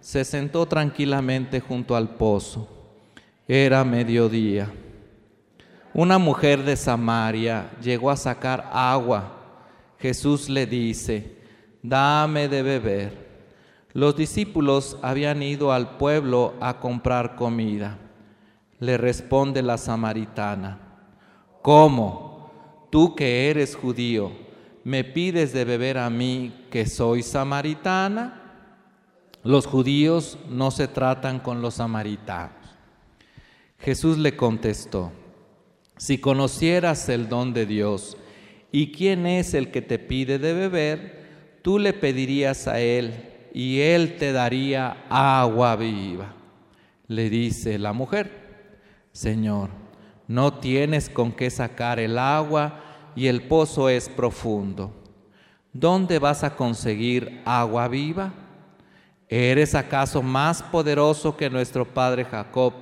se 0.00 0.24
sentó 0.24 0.64
tranquilamente 0.66 1.58
junto 1.58 1.96
al 1.96 2.10
pozo. 2.10 2.68
Era 3.48 3.82
mediodía. 3.84 4.70
Una 5.92 6.18
mujer 6.18 6.62
de 6.62 6.76
Samaria 6.76 7.72
llegó 7.82 8.12
a 8.12 8.16
sacar 8.16 8.70
agua. 8.72 9.34
Jesús 9.98 10.48
le 10.48 10.64
dice, 10.66 11.37
dame 11.82 12.48
de 12.48 12.62
beber. 12.62 13.28
Los 13.92 14.16
discípulos 14.16 14.98
habían 15.02 15.42
ido 15.42 15.72
al 15.72 15.96
pueblo 15.96 16.54
a 16.60 16.78
comprar 16.78 17.36
comida. 17.36 17.98
Le 18.80 18.96
responde 18.96 19.62
la 19.62 19.76
samaritana, 19.76 20.78
¿cómo? 21.62 22.86
Tú 22.90 23.16
que 23.16 23.50
eres 23.50 23.74
judío, 23.74 24.30
¿me 24.84 25.04
pides 25.04 25.52
de 25.52 25.64
beber 25.64 25.98
a 25.98 26.08
mí 26.10 26.66
que 26.70 26.86
soy 26.86 27.22
samaritana? 27.22 28.42
Los 29.42 29.66
judíos 29.66 30.38
no 30.48 30.70
se 30.70 30.88
tratan 30.88 31.40
con 31.40 31.60
los 31.60 31.74
samaritanos. 31.74 32.52
Jesús 33.80 34.18
le 34.18 34.36
contestó, 34.36 35.12
si 35.96 36.18
conocieras 36.18 37.08
el 37.08 37.28
don 37.28 37.52
de 37.52 37.66
Dios 37.66 38.16
y 38.70 38.92
quién 38.92 39.26
es 39.26 39.54
el 39.54 39.70
que 39.70 39.82
te 39.82 39.98
pide 39.98 40.38
de 40.38 40.52
beber, 40.52 41.17
tú 41.68 41.78
le 41.78 41.92
pedirías 41.92 42.66
a 42.66 42.80
él 42.80 43.12
y 43.52 43.80
él 43.80 44.16
te 44.16 44.32
daría 44.32 45.04
agua 45.10 45.76
viva. 45.76 46.34
Le 47.08 47.28
dice 47.28 47.78
la 47.78 47.92
mujer, 47.92 48.30
Señor, 49.12 49.68
no 50.28 50.54
tienes 50.54 51.10
con 51.10 51.30
qué 51.30 51.50
sacar 51.50 52.00
el 52.00 52.16
agua 52.18 52.80
y 53.14 53.26
el 53.26 53.42
pozo 53.42 53.90
es 53.90 54.08
profundo. 54.08 54.94
¿Dónde 55.74 56.18
vas 56.18 56.42
a 56.42 56.56
conseguir 56.56 57.42
agua 57.44 57.86
viva? 57.86 58.32
¿Eres 59.28 59.74
acaso 59.74 60.22
más 60.22 60.62
poderoso 60.62 61.36
que 61.36 61.50
nuestro 61.50 61.84
padre 61.84 62.24
Jacob, 62.24 62.72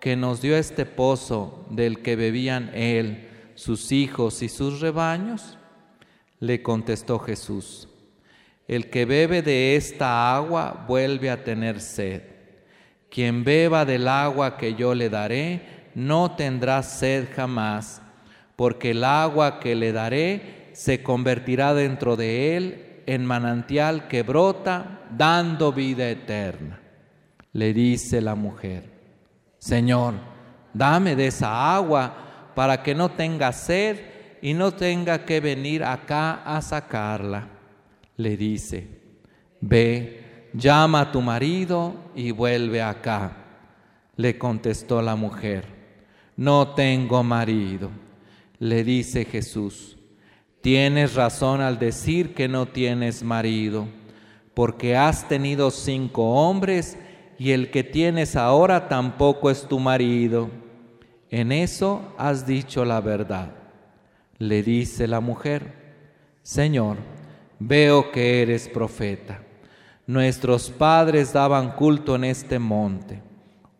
que 0.00 0.16
nos 0.16 0.42
dio 0.42 0.54
este 0.54 0.84
pozo 0.84 1.64
del 1.70 2.02
que 2.02 2.14
bebían 2.14 2.70
él, 2.74 3.30
sus 3.54 3.90
hijos 3.90 4.42
y 4.42 4.50
sus 4.50 4.82
rebaños? 4.82 5.56
Le 6.40 6.62
contestó 6.62 7.18
Jesús, 7.18 7.88
el 8.68 8.90
que 8.90 9.06
bebe 9.06 9.40
de 9.40 9.76
esta 9.76 10.36
agua 10.36 10.84
vuelve 10.86 11.30
a 11.30 11.42
tener 11.42 11.80
sed. 11.80 12.22
Quien 13.10 13.42
beba 13.42 13.86
del 13.86 14.06
agua 14.06 14.58
que 14.58 14.74
yo 14.74 14.94
le 14.94 15.08
daré, 15.08 15.62
no 15.94 16.32
tendrá 16.32 16.82
sed 16.82 17.28
jamás, 17.34 18.02
porque 18.56 18.90
el 18.90 19.04
agua 19.04 19.58
que 19.58 19.74
le 19.74 19.92
daré 19.92 20.68
se 20.74 21.02
convertirá 21.02 21.72
dentro 21.72 22.14
de 22.14 22.56
él 22.56 23.02
en 23.06 23.24
manantial 23.24 24.06
que 24.06 24.22
brota, 24.22 25.00
dando 25.16 25.72
vida 25.72 26.10
eterna. 26.10 26.78
Le 27.54 27.72
dice 27.72 28.20
la 28.20 28.34
mujer, 28.34 28.84
Señor, 29.58 30.12
dame 30.74 31.16
de 31.16 31.28
esa 31.28 31.74
agua 31.74 32.52
para 32.54 32.82
que 32.82 32.94
no 32.94 33.08
tenga 33.08 33.50
sed 33.52 33.98
y 34.42 34.52
no 34.52 34.72
tenga 34.72 35.24
que 35.24 35.40
venir 35.40 35.82
acá 35.82 36.42
a 36.44 36.60
sacarla 36.60 37.57
le 38.18 38.36
dice, 38.36 38.86
ve, 39.60 40.50
llama 40.52 41.02
a 41.02 41.12
tu 41.12 41.22
marido 41.22 41.94
y 42.14 42.32
vuelve 42.32 42.82
acá. 42.82 43.36
Le 44.16 44.36
contestó 44.36 45.00
la 45.00 45.14
mujer, 45.14 45.64
no 46.36 46.74
tengo 46.74 47.22
marido. 47.22 47.90
Le 48.58 48.82
dice 48.82 49.24
Jesús, 49.24 49.96
tienes 50.60 51.14
razón 51.14 51.60
al 51.60 51.78
decir 51.78 52.34
que 52.34 52.48
no 52.48 52.66
tienes 52.66 53.22
marido, 53.22 53.86
porque 54.52 54.96
has 54.96 55.28
tenido 55.28 55.70
cinco 55.70 56.24
hombres 56.32 56.98
y 57.38 57.52
el 57.52 57.70
que 57.70 57.84
tienes 57.84 58.34
ahora 58.34 58.88
tampoco 58.88 59.48
es 59.48 59.68
tu 59.68 59.78
marido. 59.78 60.50
En 61.30 61.52
eso 61.52 62.12
has 62.18 62.48
dicho 62.48 62.84
la 62.84 63.00
verdad. 63.00 63.54
Le 64.38 64.64
dice 64.64 65.06
la 65.06 65.20
mujer, 65.20 65.72
Señor, 66.42 66.96
veo 67.58 68.10
que 68.10 68.42
eres 68.42 68.68
profeta. 68.68 69.40
Nuestros 70.06 70.70
padres 70.70 71.32
daban 71.32 71.72
culto 71.72 72.14
en 72.16 72.24
este 72.24 72.58
monte. 72.58 73.20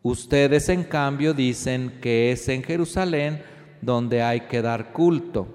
Ustedes 0.03 0.69
en 0.69 0.85
cambio 0.85 1.35
dicen 1.35 1.99
que 2.01 2.33
es 2.33 2.49
en 2.49 2.63
Jerusalén 2.63 3.43
donde 3.81 4.23
hay 4.23 4.43
que 4.43 4.63
dar 4.63 4.93
culto. 4.93 5.49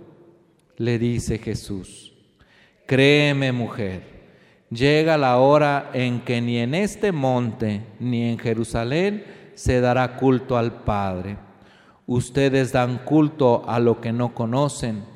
Le 0.78 0.97
dice 0.97 1.38
Jesús, 1.38 2.13
créeme 2.88 3.51
mujer, 3.51 4.01
llega 4.71 5.17
la 5.17 5.38
hora 5.38 5.91
en 5.93 6.21
que 6.21 6.41
ni 6.41 6.57
en 6.57 6.74
este 6.74 7.11
monte 7.11 7.84
ni 7.99 8.24
en 8.24 8.39
Jerusalén 8.39 9.24
se 9.53 9.80
dará 9.82 10.17
culto 10.17 10.57
al 10.57 10.84
Padre. 10.84 11.38
Ustedes 12.07 12.71
dan 12.71 12.97
culto 13.05 13.63
a 13.67 13.80
lo 13.80 14.01
que 14.01 14.11
no 14.11 14.34
conocen 14.34 15.12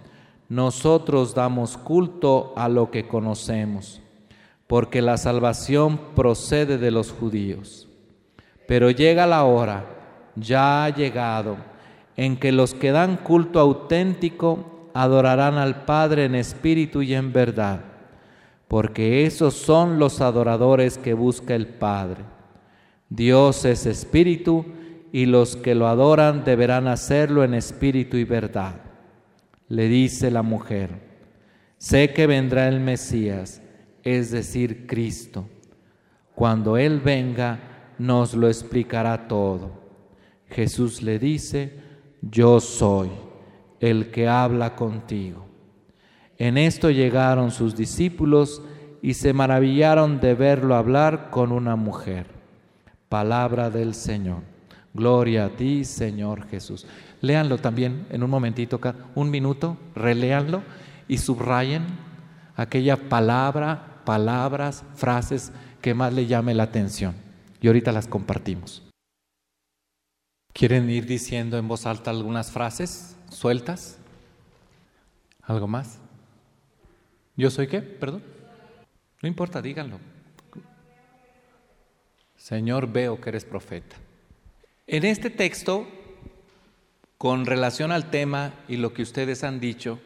nosotros 0.50 1.36
damos 1.36 1.78
culto 1.78 2.54
a 2.56 2.70
lo 2.70 2.90
que 2.90 3.08
conocemos, 3.08 4.02
porque 4.66 5.02
la 5.02 5.18
salvación 5.18 6.00
procede 6.16 6.78
de 6.78 6.92
los 6.92 7.12
judíos. 7.12 7.88
Pero 8.66 8.90
llega 8.90 9.28
la 9.28 9.44
hora, 9.44 9.86
ya 10.36 10.86
ha 10.86 10.90
llegado, 10.90 11.58
en 12.16 12.38
que 12.38 12.52
los 12.52 12.74
que 12.74 12.92
dan 12.92 13.18
culto 13.18 13.60
auténtico 13.60 14.90
adorarán 14.94 15.56
al 15.56 15.84
Padre 15.86 16.26
en 16.26 16.36
espíritu 16.36 17.02
y 17.02 17.14
en 17.14 17.34
verdad, 17.34 17.82
porque 18.68 19.26
esos 19.26 19.54
son 19.54 20.00
los 20.00 20.22
adoradores 20.22 20.98
que 20.98 21.14
busca 21.14 21.56
el 21.56 21.68
Padre. 21.68 22.24
Dios 23.10 23.66
es 23.66 23.86
espíritu 23.86 24.66
y 25.12 25.26
los 25.26 25.56
que 25.56 25.76
lo 25.76 25.88
adoran 25.88 26.44
deberán 26.44 26.88
hacerlo 26.88 27.44
en 27.44 27.54
espíritu 27.54 28.18
y 28.18 28.24
verdad 28.24 28.87
le 29.68 29.88
dice 29.88 30.32
la 30.32 30.42
mujer, 30.42 30.90
sé 31.78 32.14
que 32.14 32.28
vendrá 32.28 32.68
el 32.68 32.80
Mesías, 32.80 33.62
es 34.04 34.32
decir, 34.32 34.88
Cristo. 34.88 35.48
Cuando 36.36 36.78
Él 36.78 37.00
venga, 37.00 37.60
nos 37.98 38.34
lo 38.34 38.48
explicará 38.48 39.28
todo. 39.28 39.72
Jesús 40.50 41.02
le 41.02 41.20
dice, 41.20 41.80
yo 42.22 42.60
soy 42.60 43.10
el 43.80 44.12
que 44.12 44.28
habla 44.28 44.76
contigo. 44.76 45.46
En 46.38 46.58
esto 46.58 46.92
llegaron 46.92 47.52
sus 47.52 47.76
discípulos 47.76 48.62
y 49.02 49.16
se 49.16 49.34
maravillaron 49.34 50.20
de 50.20 50.36
verlo 50.36 50.76
hablar 50.76 51.30
con 51.30 51.52
una 51.52 51.76
mujer. 51.76 52.28
Palabra 53.10 53.70
del 53.70 53.94
Señor. 53.94 54.44
Gloria 54.94 55.46
a 55.46 55.50
ti, 55.50 55.86
Señor 55.86 56.48
Jesús. 56.48 56.86
Léanlo 57.22 57.58
también 57.58 58.06
en 58.10 58.24
un 58.24 58.30
momentito, 58.30 58.80
un 59.16 59.32
minuto, 59.32 59.78
reléanlo 59.96 60.62
y 61.08 61.18
subrayen 61.18 61.84
aquella 62.56 62.98
palabra, 63.10 64.02
palabras, 64.06 64.84
frases 64.96 65.52
que 65.82 65.94
más 65.94 66.14
le 66.14 66.28
llame 66.28 66.54
la 66.54 66.64
atención. 66.64 67.16
Y 67.62 67.68
ahorita 67.68 67.92
las 67.92 68.08
compartimos. 68.08 68.84
¿Quieren 70.54 70.90
ir 70.90 71.06
diciendo 71.06 71.58
en 71.58 71.68
voz 71.68 71.86
alta 71.86 72.12
algunas 72.12 72.52
frases 72.52 73.16
sueltas? 73.30 73.98
¿Algo 75.42 75.68
más? 75.68 76.00
¿Yo 77.36 77.50
soy 77.52 77.68
qué? 77.68 77.82
Perdón. 77.82 78.24
No 79.22 79.28
importa, 79.28 79.62
díganlo. 79.62 80.00
Señor, 82.36 82.92
veo 82.92 83.20
que 83.20 83.30
eres 83.30 83.46
profeta. 83.46 83.96
En 84.86 85.04
este 85.04 85.30
texto 85.30 85.88
con 87.18 87.46
relación 87.46 87.92
al 87.92 88.10
tema 88.10 88.54
y 88.68 88.78
lo 88.78 88.94
que 88.94 89.02
ustedes 89.02 89.44
han 89.44 89.60
dicho, 89.60 90.00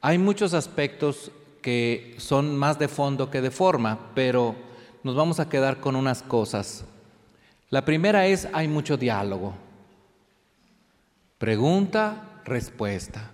hay 0.00 0.18
muchos 0.18 0.54
aspectos 0.54 1.30
que 1.62 2.14
son 2.18 2.56
más 2.56 2.78
de 2.78 2.88
fondo 2.88 3.30
que 3.30 3.40
de 3.40 3.50
forma, 3.50 4.10
pero 4.14 4.54
nos 5.02 5.14
vamos 5.14 5.40
a 5.40 5.48
quedar 5.48 5.80
con 5.80 5.96
unas 5.96 6.22
cosas. 6.22 6.84
La 7.70 7.84
primera 7.84 8.26
es, 8.26 8.48
hay 8.52 8.68
mucho 8.68 8.96
diálogo. 8.96 9.54
Pregunta, 11.38 12.40
respuesta. 12.44 13.30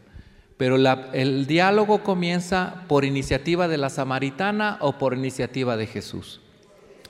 Pero 0.57 0.77
el 1.12 1.47
diálogo 1.47 2.03
comienza 2.03 2.85
por 2.89 3.05
iniciativa 3.05 3.69
de 3.69 3.79
la 3.79 3.91
samaritana 3.91 4.79
o 4.81 4.99
por 4.99 5.14
iniciativa 5.14 5.77
de 5.77 5.87
Jesús. 5.87 6.41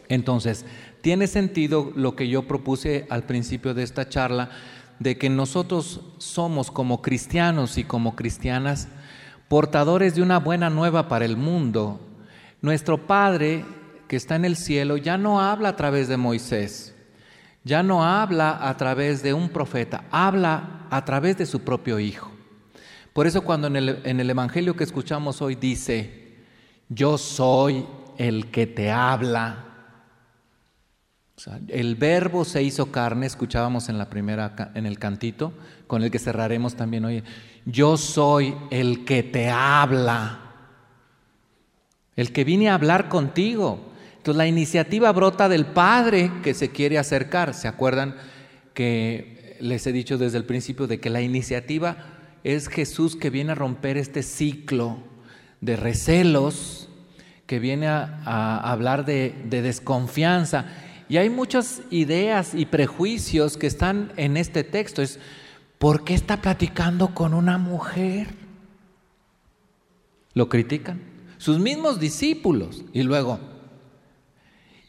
Entonces, 0.08 0.64
tiene 1.00 1.26
sentido 1.26 1.92
lo 1.94 2.16
que 2.16 2.28
yo 2.28 2.46
propuse 2.46 3.06
al 3.10 3.24
principio 3.24 3.74
de 3.74 3.82
esta 3.82 4.08
charla, 4.08 4.50
de 4.98 5.18
que 5.18 5.30
nosotros 5.30 6.00
somos 6.18 6.70
como 6.70 7.02
cristianos 7.02 7.78
y 7.78 7.84
como 7.84 8.16
cristianas 8.16 8.88
portadores 9.48 10.14
de 10.14 10.22
una 10.22 10.38
buena 10.38 10.70
nueva 10.70 11.08
para 11.08 11.24
el 11.24 11.36
mundo, 11.36 12.00
Nuestro 12.60 13.06
Padre 13.06 13.64
que 14.08 14.16
está 14.16 14.34
en 14.34 14.44
el 14.44 14.56
cielo 14.56 14.96
ya 14.96 15.16
no 15.16 15.40
habla 15.40 15.70
a 15.70 15.76
través 15.76 16.08
de 16.08 16.16
Moisés, 16.16 16.94
ya 17.62 17.84
no 17.84 18.04
habla 18.04 18.68
a 18.68 18.76
través 18.76 19.22
de 19.22 19.32
un 19.32 19.48
profeta, 19.50 20.04
habla 20.10 20.86
a 20.90 21.04
través 21.04 21.38
de 21.38 21.46
su 21.46 21.60
propio 21.60 22.00
Hijo. 22.00 22.32
Por 23.12 23.28
eso 23.28 23.42
cuando 23.42 23.68
en 23.68 23.76
el, 23.76 24.00
en 24.04 24.18
el 24.18 24.30
Evangelio 24.30 24.74
que 24.74 24.82
escuchamos 24.82 25.40
hoy 25.40 25.54
dice, 25.54 26.36
yo 26.88 27.16
soy 27.16 27.86
el 28.16 28.50
que 28.50 28.66
te 28.66 28.90
habla. 28.90 29.77
El 31.68 31.94
verbo 31.94 32.44
se 32.44 32.62
hizo 32.62 32.90
carne, 32.90 33.26
escuchábamos 33.26 33.88
en 33.88 33.98
la 33.98 34.10
primera 34.10 34.72
en 34.74 34.86
el 34.86 34.98
cantito, 34.98 35.52
con 35.86 36.02
el 36.02 36.10
que 36.10 36.18
cerraremos 36.18 36.74
también 36.74 37.04
hoy. 37.04 37.22
Yo 37.64 37.96
soy 37.96 38.54
el 38.70 39.04
que 39.04 39.22
te 39.22 39.48
habla. 39.48 40.40
El 42.16 42.32
que 42.32 42.44
vine 42.44 42.68
a 42.68 42.74
hablar 42.74 43.08
contigo. 43.08 43.92
Entonces 44.16 44.36
la 44.36 44.48
iniciativa 44.48 45.12
brota 45.12 45.48
del 45.48 45.66
Padre 45.66 46.32
que 46.42 46.54
se 46.54 46.70
quiere 46.70 46.98
acercar. 46.98 47.54
¿Se 47.54 47.68
acuerdan 47.68 48.16
que 48.74 49.56
les 49.60 49.86
he 49.86 49.92
dicho 49.92 50.18
desde 50.18 50.38
el 50.38 50.44
principio 50.44 50.86
de 50.86 50.98
que 51.00 51.10
la 51.10 51.20
iniciativa 51.20 51.96
es 52.44 52.68
Jesús 52.68 53.16
que 53.16 53.30
viene 53.30 53.52
a 53.52 53.56
romper 53.56 53.96
este 53.96 54.22
ciclo 54.22 54.98
de 55.60 55.76
recelos, 55.76 56.88
que 57.46 57.58
viene 57.58 57.86
a, 57.88 58.70
hablar 58.70 59.04
de, 59.04 59.34
de 59.46 59.62
desconfianza. 59.62 60.66
Y 61.08 61.16
hay 61.16 61.30
muchas 61.30 61.82
ideas 61.90 62.54
y 62.54 62.66
prejuicios 62.66 63.56
que 63.56 63.66
están 63.66 64.12
en 64.16 64.36
este 64.36 64.64
texto. 64.64 65.00
Es, 65.00 65.18
¿por 65.78 66.04
qué 66.04 66.14
está 66.14 66.42
platicando 66.42 67.14
con 67.14 67.32
una 67.34 67.56
mujer? 67.58 68.28
Lo 70.34 70.48
critican. 70.48 71.00
Sus 71.38 71.58
mismos 71.58 71.98
discípulos. 71.98 72.84
Y 72.92 73.02
luego, 73.02 73.40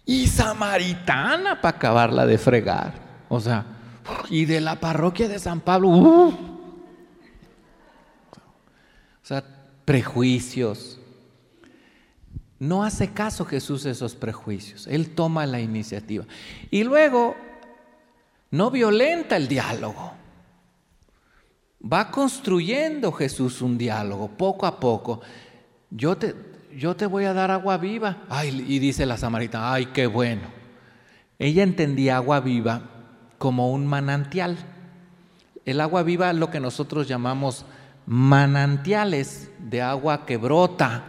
y 0.09 0.25
samaritana 0.25 1.61
para 1.61 1.77
acabarla 1.77 2.25
de 2.25 2.39
fregar. 2.39 2.93
O 3.29 3.39
sea, 3.39 3.65
y 4.29 4.45
de 4.45 4.59
la 4.59 4.79
parroquia 4.79 5.27
de 5.27 5.37
San 5.37 5.61
Pablo. 5.61 5.89
O 5.89 6.35
sea, 9.21 9.43
prejuicios. 9.85 10.98
No 12.59 12.83
hace 12.83 13.11
caso 13.11 13.45
Jesús 13.45 13.85
a 13.85 13.91
esos 13.91 14.15
prejuicios. 14.15 14.85
Él 14.87 15.11
toma 15.11 15.45
la 15.45 15.61
iniciativa. 15.61 16.25
Y 16.69 16.83
luego, 16.83 17.35
no 18.51 18.69
violenta 18.69 19.37
el 19.37 19.47
diálogo. 19.47 20.13
Va 21.81 22.11
construyendo 22.11 23.13
Jesús 23.13 23.61
un 23.61 23.77
diálogo 23.77 24.27
poco 24.27 24.65
a 24.65 24.79
poco. 24.79 25.21
Yo 25.89 26.17
te, 26.17 26.35
yo 26.75 26.95
te 26.97 27.05
voy 27.05 27.23
a 27.23 27.33
dar 27.33 27.49
agua 27.51 27.77
viva. 27.77 28.23
Ay, 28.27 28.65
y 28.67 28.79
dice 28.79 29.05
la 29.05 29.17
samaritana, 29.17 29.73
ay, 29.73 29.87
qué 29.87 30.07
bueno. 30.07 30.41
Ella 31.37 31.63
entendía 31.63 32.17
agua 32.17 32.41
viva 32.41 32.81
como 33.37 33.71
un 33.71 33.87
manantial. 33.87 34.57
El 35.63 35.79
agua 35.79 36.03
viva 36.03 36.29
es 36.29 36.35
lo 36.35 36.51
que 36.51 36.59
nosotros 36.59 37.07
llamamos 37.07 37.65
manantiales 38.05 39.49
de 39.59 39.81
agua 39.81 40.25
que 40.25 40.35
brota. 40.35 41.05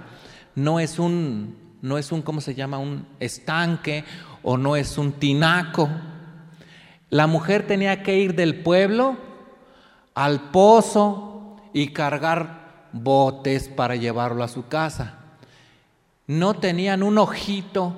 No 0.54 0.80
es 0.80 0.98
un, 0.98 1.56
no 1.82 1.98
es 1.98 2.12
un, 2.12 2.22
¿cómo 2.22 2.40
se 2.40 2.54
llama? 2.54 2.78
Un 2.78 3.06
estanque 3.18 4.04
o 4.42 4.56
no 4.56 4.76
es 4.76 4.98
un 4.98 5.12
tinaco. 5.12 5.88
La 7.08 7.26
mujer 7.26 7.66
tenía 7.66 8.02
que 8.02 8.18
ir 8.18 8.34
del 8.34 8.62
pueblo 8.62 9.16
al 10.14 10.50
pozo 10.50 11.56
y 11.72 11.88
cargar 11.88 12.88
botes 12.92 13.68
para 13.68 13.96
llevarlo 13.96 14.42
a 14.44 14.48
su 14.48 14.66
casa 14.68 15.20
no 16.30 16.54
tenían 16.54 17.02
un 17.02 17.18
ojito 17.18 17.92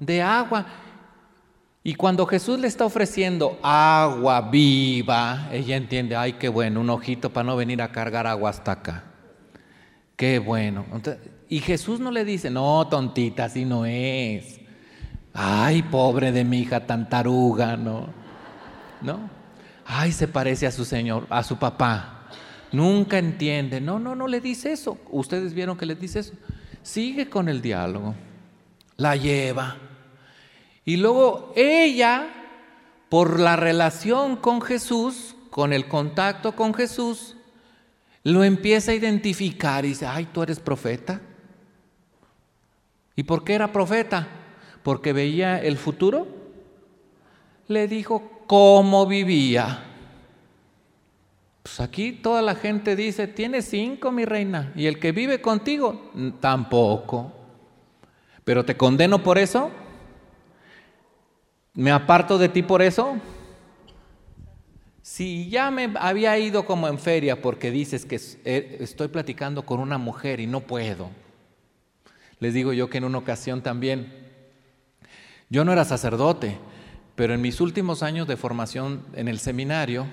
de 0.00 0.20
agua. 0.20 0.66
Y 1.84 1.94
cuando 1.94 2.26
Jesús 2.26 2.58
le 2.58 2.66
está 2.66 2.84
ofreciendo 2.84 3.60
agua 3.62 4.40
viva, 4.40 5.48
ella 5.52 5.76
entiende, 5.76 6.16
ay, 6.16 6.32
qué 6.32 6.48
bueno, 6.48 6.80
un 6.80 6.90
ojito 6.90 7.32
para 7.32 7.44
no 7.44 7.54
venir 7.54 7.80
a 7.80 7.92
cargar 7.92 8.26
agua 8.26 8.50
hasta 8.50 8.72
acá. 8.72 9.04
Qué 10.16 10.40
bueno. 10.40 10.84
Y 11.48 11.60
Jesús 11.60 12.00
no 12.00 12.10
le 12.10 12.24
dice, 12.24 12.50
no, 12.50 12.86
tontita, 12.88 13.44
así 13.44 13.64
no 13.64 13.84
es. 13.84 14.60
Ay, 15.32 15.82
pobre 15.82 16.32
de 16.32 16.44
mi 16.44 16.60
hija 16.60 16.86
tan 16.86 17.08
taruga, 17.08 17.76
¿no? 17.76 18.08
¿No? 19.02 19.30
Ay, 19.84 20.12
se 20.12 20.26
parece 20.26 20.66
a 20.66 20.72
su 20.72 20.84
señor, 20.84 21.26
a 21.30 21.42
su 21.42 21.58
papá. 21.58 22.28
Nunca 22.72 23.18
entiende. 23.18 23.80
No, 23.80 23.98
no, 23.98 24.14
no 24.14 24.26
le 24.26 24.40
dice 24.40 24.72
eso. 24.72 24.98
Ustedes 25.10 25.54
vieron 25.54 25.76
que 25.76 25.86
le 25.86 25.94
dice 25.94 26.20
eso 26.20 26.32
sigue 26.86 27.28
con 27.28 27.48
el 27.48 27.60
diálogo, 27.60 28.14
la 28.96 29.16
lleva. 29.16 29.76
Y 30.84 30.96
luego 30.96 31.52
ella, 31.56 32.28
por 33.08 33.40
la 33.40 33.56
relación 33.56 34.36
con 34.36 34.62
Jesús, 34.62 35.34
con 35.50 35.72
el 35.72 35.88
contacto 35.88 36.54
con 36.54 36.72
Jesús, 36.74 37.36
lo 38.22 38.44
empieza 38.44 38.92
a 38.92 38.94
identificar 38.94 39.84
y 39.84 39.88
dice, 39.88 40.06
ay, 40.06 40.28
tú 40.32 40.44
eres 40.44 40.60
profeta. 40.60 41.20
¿Y 43.16 43.22
por 43.24 43.42
qué 43.42 43.54
era 43.54 43.72
profeta? 43.72 44.28
Porque 44.82 45.12
veía 45.12 45.60
el 45.60 45.78
futuro. 45.78 46.28
Le 47.66 47.88
dijo 47.88 48.44
cómo 48.46 49.06
vivía. 49.06 49.82
Pues 51.62 51.80
aquí 51.80 52.12
toda 52.12 52.42
la 52.42 52.54
gente 52.54 52.94
dice, 52.94 53.26
tiene 53.26 53.60
cinco, 53.60 54.12
mi 54.12 54.24
reina, 54.24 54.72
y 54.76 54.86
el 54.86 55.00
que 55.00 55.10
vive 55.10 55.40
contigo, 55.40 56.12
tampoco. 56.38 57.32
Pero 58.44 58.64
te 58.64 58.76
condeno 58.76 59.20
por 59.20 59.36
eso, 59.36 59.72
me 61.74 61.90
aparto 61.90 62.38
de 62.38 62.48
ti 62.48 62.62
por 62.62 62.82
eso. 62.82 63.16
Si 65.02 65.48
ya 65.50 65.72
me 65.72 65.92
había 65.98 66.38
ido 66.38 66.64
como 66.64 66.86
en 66.86 67.00
feria 67.00 67.42
porque 67.42 67.72
dices 67.72 68.06
que 68.06 68.20
eh, 68.44 68.76
estoy 68.78 69.08
platicando 69.08 69.66
con 69.66 69.80
una 69.80 69.98
mujer 69.98 70.38
y 70.38 70.46
no 70.46 70.60
puedo, 70.60 71.10
les 72.38 72.54
digo 72.54 72.72
yo 72.72 72.90
que 72.90 72.98
en 72.98 73.04
una 73.04 73.18
ocasión 73.18 73.62
también, 73.62 74.12
yo 75.48 75.64
no 75.64 75.72
era 75.72 75.84
sacerdote, 75.84 76.58
pero 77.14 77.32
en 77.32 77.40
mis 77.40 77.60
últimos 77.60 78.02
años 78.02 78.28
de 78.28 78.36
formación 78.36 79.02
en 79.14 79.28
el 79.28 79.38
seminario, 79.38 80.06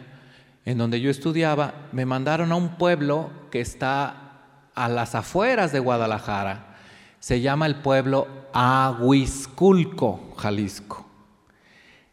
en 0.66 0.78
donde 0.78 1.02
yo 1.02 1.10
estudiaba, 1.10 1.74
me 1.92 2.06
mandaron 2.06 2.52
a 2.52 2.56
un 2.56 2.78
pueblo 2.78 3.30
que 3.52 3.60
está 3.60 4.24
a 4.74 4.88
las 4.88 5.16
afueras 5.16 5.72
de 5.72 5.80
Guadalajara. 5.80 6.78
Se 7.20 7.42
llama 7.42 7.66
el 7.66 7.76
pueblo 7.76 8.28
Aguisculco, 8.54 10.34
Jalisco, 10.38 11.06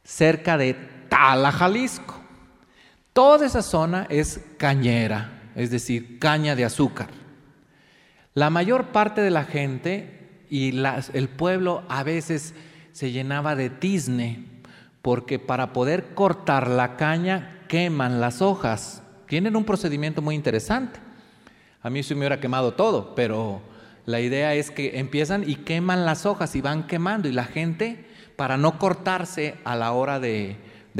cerca 0.02 0.56
de 0.56 0.74
Tala, 1.08 1.52
Jalisco. 1.52 2.14
Toda 3.12 3.46
esa 3.46 3.62
zona 3.62 4.06
es 4.08 4.40
cañera, 4.56 5.50
es 5.54 5.70
decir, 5.70 6.18
caña 6.18 6.56
de 6.56 6.64
azúcar. 6.64 7.19
La 8.34 8.48
mayor 8.50 8.86
parte 8.86 9.20
de 9.22 9.30
la 9.30 9.44
gente 9.44 10.44
y 10.50 10.78
el 11.12 11.28
pueblo 11.28 11.82
a 11.88 12.02
veces 12.02 12.54
se 12.92 13.12
llenaba 13.12 13.56
de 13.56 13.70
tizne, 13.70 14.44
porque 15.02 15.38
para 15.38 15.72
poder 15.72 16.14
cortar 16.14 16.68
la 16.68 16.96
caña 16.96 17.64
queman 17.68 18.20
las 18.20 18.42
hojas. 18.42 19.02
Tienen 19.26 19.56
un 19.56 19.64
procedimiento 19.64 20.22
muy 20.22 20.34
interesante. 20.34 21.00
A 21.82 21.90
mí 21.90 22.02
se 22.02 22.14
me 22.14 22.20
hubiera 22.20 22.40
quemado 22.40 22.74
todo, 22.74 23.14
pero 23.14 23.62
la 24.06 24.20
idea 24.20 24.54
es 24.54 24.70
que 24.70 24.98
empiezan 24.98 25.48
y 25.48 25.56
queman 25.56 26.04
las 26.04 26.26
hojas 26.26 26.54
y 26.56 26.60
van 26.60 26.86
quemando 26.86 27.28
y 27.28 27.32
la 27.32 27.44
gente, 27.44 28.06
para 28.36 28.56
no 28.56 28.78
cortarse 28.78 29.56
a 29.64 29.76
la 29.76 29.92
hora 29.92 30.20
de, 30.20 30.56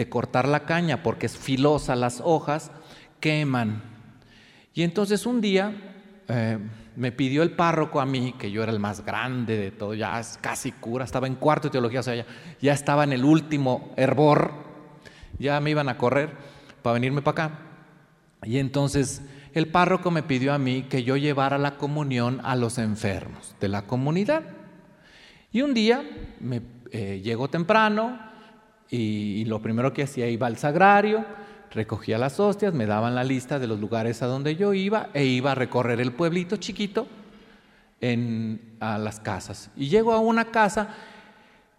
cortar 0.09 0.49
la 0.49 0.61
caña, 0.61 1.03
porque 1.03 1.27
es 1.27 1.37
filosa 1.37 1.97
las 1.97 2.23
hojas, 2.25 2.71
queman. 3.19 3.83
Y 4.75 4.83
entonces 4.83 5.27
un 5.27 5.41
día 5.41 5.73
eh, 6.29 6.59
me 6.97 7.13
pidió 7.13 7.43
el 7.43 7.53
párroco 7.53 8.01
a 8.01 8.07
mí, 8.07 8.35
que 8.39 8.51
yo 8.51 8.63
era 8.63 8.73
el 8.73 8.81
más 8.81 9.05
grande 9.05 9.57
de 9.57 9.71
todo, 9.71 9.95
ya 9.95 10.21
casi 10.41 10.73
cura, 10.73 11.05
estaba 11.05 11.27
en 11.27 11.37
cuarto 11.37 11.69
de 11.69 11.73
teología, 11.73 12.01
o 12.01 12.03
sea, 12.03 12.25
ya 12.61 12.73
estaba 12.73 13.05
en 13.05 13.13
el 13.13 13.25
último 13.25 13.93
hervor, 13.97 14.53
ya 15.39 15.61
me 15.61 15.71
iban 15.71 15.89
a 15.89 15.97
correr 15.97 16.31
para 16.83 16.95
venirme 16.95 17.23
para 17.23 17.47
acá. 17.47 17.59
Y 18.45 18.59
entonces 18.59 19.23
el 19.53 19.67
párroco 19.69 20.11
me 20.11 20.23
pidió 20.23 20.53
a 20.53 20.59
mí 20.59 20.83
que 20.83 21.03
yo 21.03 21.17
llevara 21.17 21.59
la 21.59 21.77
comunión 21.77 22.41
a 22.45 22.57
los 22.57 22.79
enfermos 22.79 23.55
de 23.61 23.69
la 23.69 23.83
comunidad. 23.83 24.43
Y 25.53 25.63
un 25.63 25.75
día 25.75 26.03
me 26.41 26.63
eh, 26.93 27.21
llegó 27.23 27.49
temprano 27.49 28.19
y, 28.89 29.45
lo 29.45 29.61
primero 29.63 29.93
que 29.93 30.03
hacía 30.03 30.29
iba 30.29 30.47
al 30.47 30.57
sagrario, 30.57 31.25
recogía 31.71 32.19
las 32.19 32.41
hostias, 32.41 32.75
me 32.75 32.87
daban 32.87 33.15
la 33.15 33.25
lista 33.25 33.59
de 33.59 33.67
los 33.67 33.79
lugares 33.81 34.23
a 34.23 34.27
donde 34.27 34.57
yo 34.57 34.75
iba 34.75 35.09
e 35.15 35.25
iba 35.25 35.53
a 35.53 35.55
recorrer 35.55 36.01
el 36.01 36.13
pueblito 36.13 36.57
chiquito 36.57 37.07
en, 38.01 38.77
a 38.81 38.99
las 38.99 39.21
casas. 39.21 39.71
Y 39.77 39.89
llego 39.89 40.13
a 40.13 40.19
una 40.21 40.47
casa 40.47 40.95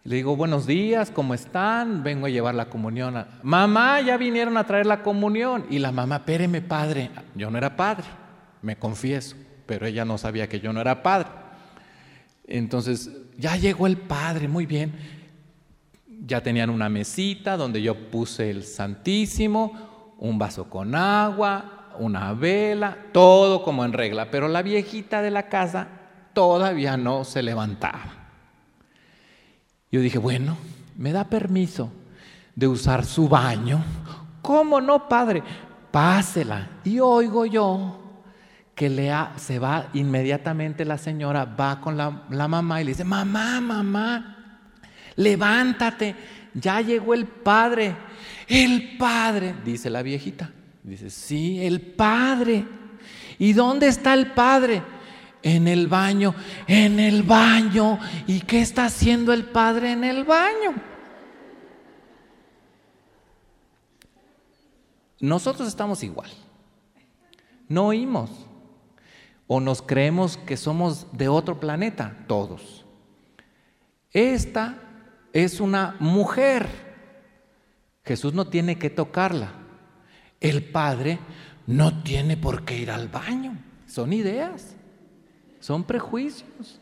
le 0.04 0.16
digo, 0.16 0.36
buenos 0.36 0.66
días, 0.66 1.12
¿cómo 1.12 1.36
están? 1.36 2.02
Vengo 2.02 2.26
a 2.26 2.30
llevar 2.30 2.56
la 2.56 2.70
comunión. 2.70 3.24
Mamá, 3.44 4.02
ya 4.02 4.18
vinieron 4.18 4.58
a 4.58 4.64
traer 4.64 4.88
la 4.88 5.04
comunión. 5.04 5.66
Y 5.70 5.78
la 5.78 5.92
mamá, 5.92 6.18
espéreme, 6.18 6.62
padre. 6.62 7.12
Yo 7.36 7.52
no 7.52 7.60
era 7.60 7.76
padre, 7.76 8.06
me 8.64 8.78
confieso, 8.78 9.36
pero 9.68 9.86
ella 9.86 10.04
no 10.04 10.18
sabía 10.18 10.50
que 10.50 10.60
yo 10.60 10.74
no 10.74 10.82
era 10.82 11.04
padre. 11.04 11.30
Entonces, 12.48 13.12
ya 13.38 13.56
llegó 13.58 13.86
el 13.86 13.96
padre, 13.96 14.48
muy 14.48 14.66
bien. 14.66 15.21
Ya 16.24 16.42
tenían 16.42 16.70
una 16.70 16.88
mesita 16.88 17.58
donde 17.58 17.82
yo 17.82 17.96
puse 18.12 18.52
el 18.52 18.64
Santísimo, 18.64 20.16
un 20.20 20.38
vaso 20.38 20.70
con 20.70 20.94
agua, 20.94 21.90
una 21.98 22.34
vela, 22.34 22.96
todo 23.12 23.64
como 23.64 23.84
en 23.84 23.94
regla. 23.94 24.30
Pero 24.30 24.48
la 24.48 24.62
viejita 24.62 25.24
de 25.24 25.32
la 25.32 25.50
casa 25.50 25.88
todavía 26.34 26.96
no 26.96 27.24
se 27.24 27.42
levantaba. 27.42 28.22
Yo 29.92 30.00
dije, 30.00 30.20
bueno, 30.20 30.58
¿me 30.96 31.12
da 31.12 31.26
permiso 31.26 31.92
de 32.56 32.68
usar 32.68 33.04
su 33.04 33.28
baño? 33.28 33.84
¿Cómo 34.44 34.80
no, 34.80 35.10
padre? 35.10 35.44
Pásela. 35.90 36.70
Y 36.84 37.00
oigo 37.00 37.46
yo 37.48 37.98
que 38.76 39.12
se 39.38 39.60
va 39.60 39.90
inmediatamente 39.94 40.86
la 40.86 40.98
señora, 40.98 41.46
va 41.46 41.82
con 41.82 41.98
la 41.98 42.48
mamá 42.48 42.82
y 42.82 42.86
le 42.86 42.92
dice, 42.92 43.04
mamá, 43.04 43.60
mamá, 43.60 44.41
levántate, 45.16 46.16
ya 46.54 46.82
llegó 46.82 47.14
el 47.14 47.26
padre. 47.26 47.96
El 48.48 48.98
padre, 48.98 49.56
dice 49.64 49.90
la 49.90 50.02
viejita. 50.02 50.52
Dice, 50.84 51.10
sí, 51.10 51.64
el 51.64 51.82
padre. 51.82 52.66
¿Y 53.38 53.54
dónde 53.54 53.88
está 53.88 54.14
el 54.14 54.32
padre? 54.32 54.84
En 55.44 55.68
el 55.68 55.88
baño, 55.88 56.36
en 56.68 57.00
el 57.00 57.24
baño. 57.24 58.00
¿Y 58.28 58.42
qué 58.42 58.62
está 58.62 58.86
haciendo 58.86 59.34
el 59.34 59.46
padre 59.46 59.92
en 59.92 60.04
el 60.04 60.24
baño? 60.24 60.76
Nosotros 65.20 65.68
estamos 65.68 66.04
igual. 66.04 66.32
No 67.68 67.88
oímos. 67.88 68.30
O 69.48 69.60
nos 69.60 69.82
creemos 69.82 70.38
que 70.38 70.58
somos 70.58 71.08
de 71.12 71.28
otro 71.28 71.60
planeta, 71.60 72.18
todos. 72.28 72.86
Esta 74.12 74.91
es 75.34 75.60
una 75.60 75.96
mujer. 76.00 76.68
Jesús 78.04 78.34
no 78.34 78.48
tiene 78.48 78.78
que 78.78 78.90
tocarla. 78.90 79.54
El 80.40 80.64
Padre 80.64 81.20
no 81.68 82.04
tiene 82.04 82.38
por 82.38 82.66
qué 82.66 82.78
ir 82.78 82.92
al 82.92 83.08
baño. 83.08 83.58
Son 83.88 84.12
ideas. 84.14 84.76
Son 85.60 85.84
prejuicios. 85.84 86.80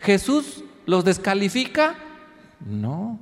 ¿Jesús 0.00 0.62
los 0.86 1.04
descalifica? 1.04 1.96
No. 2.60 3.18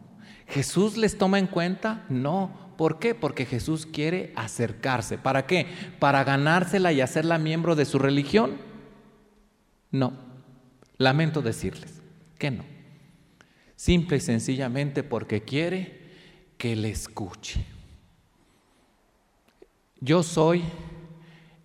¿Jesús 0.46 0.96
les 0.96 1.16
toma 1.16 1.38
en 1.38 1.46
cuenta? 1.46 2.04
No. 2.08 2.64
¿Por 2.76 2.98
qué? 2.98 3.14
Porque 3.14 3.46
Jesús 3.46 3.86
quiere 3.86 4.32
acercarse. 4.36 5.16
¿Para 5.16 5.46
qué? 5.46 5.66
¿Para 5.98 6.24
ganársela 6.24 6.92
y 6.92 7.00
hacerla 7.00 7.38
miembro 7.38 7.76
de 7.76 7.84
su 7.84 7.98
religión? 7.98 8.58
No. 9.90 10.12
Lamento 10.98 11.40
decirles 11.40 12.02
que 12.38 12.50
no. 12.50 12.73
Simple 13.76 14.18
y 14.18 14.20
sencillamente 14.20 15.02
porque 15.02 15.42
quiere 15.42 16.00
que 16.56 16.76
le 16.76 16.90
escuche. 16.90 17.64
Yo 20.00 20.22
soy 20.22 20.62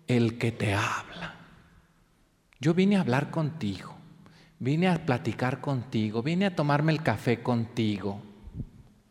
el 0.06 0.38
que 0.38 0.50
te 0.50 0.74
habla. 0.74 1.34
Yo 2.58 2.74
vine 2.74 2.96
a 2.96 3.00
hablar 3.00 3.30
contigo, 3.30 3.94
vine 4.58 4.88
a 4.88 5.06
platicar 5.06 5.60
contigo, 5.60 6.22
vine 6.22 6.46
a 6.46 6.54
tomarme 6.54 6.92
el 6.92 7.02
café 7.02 7.42
contigo, 7.42 8.20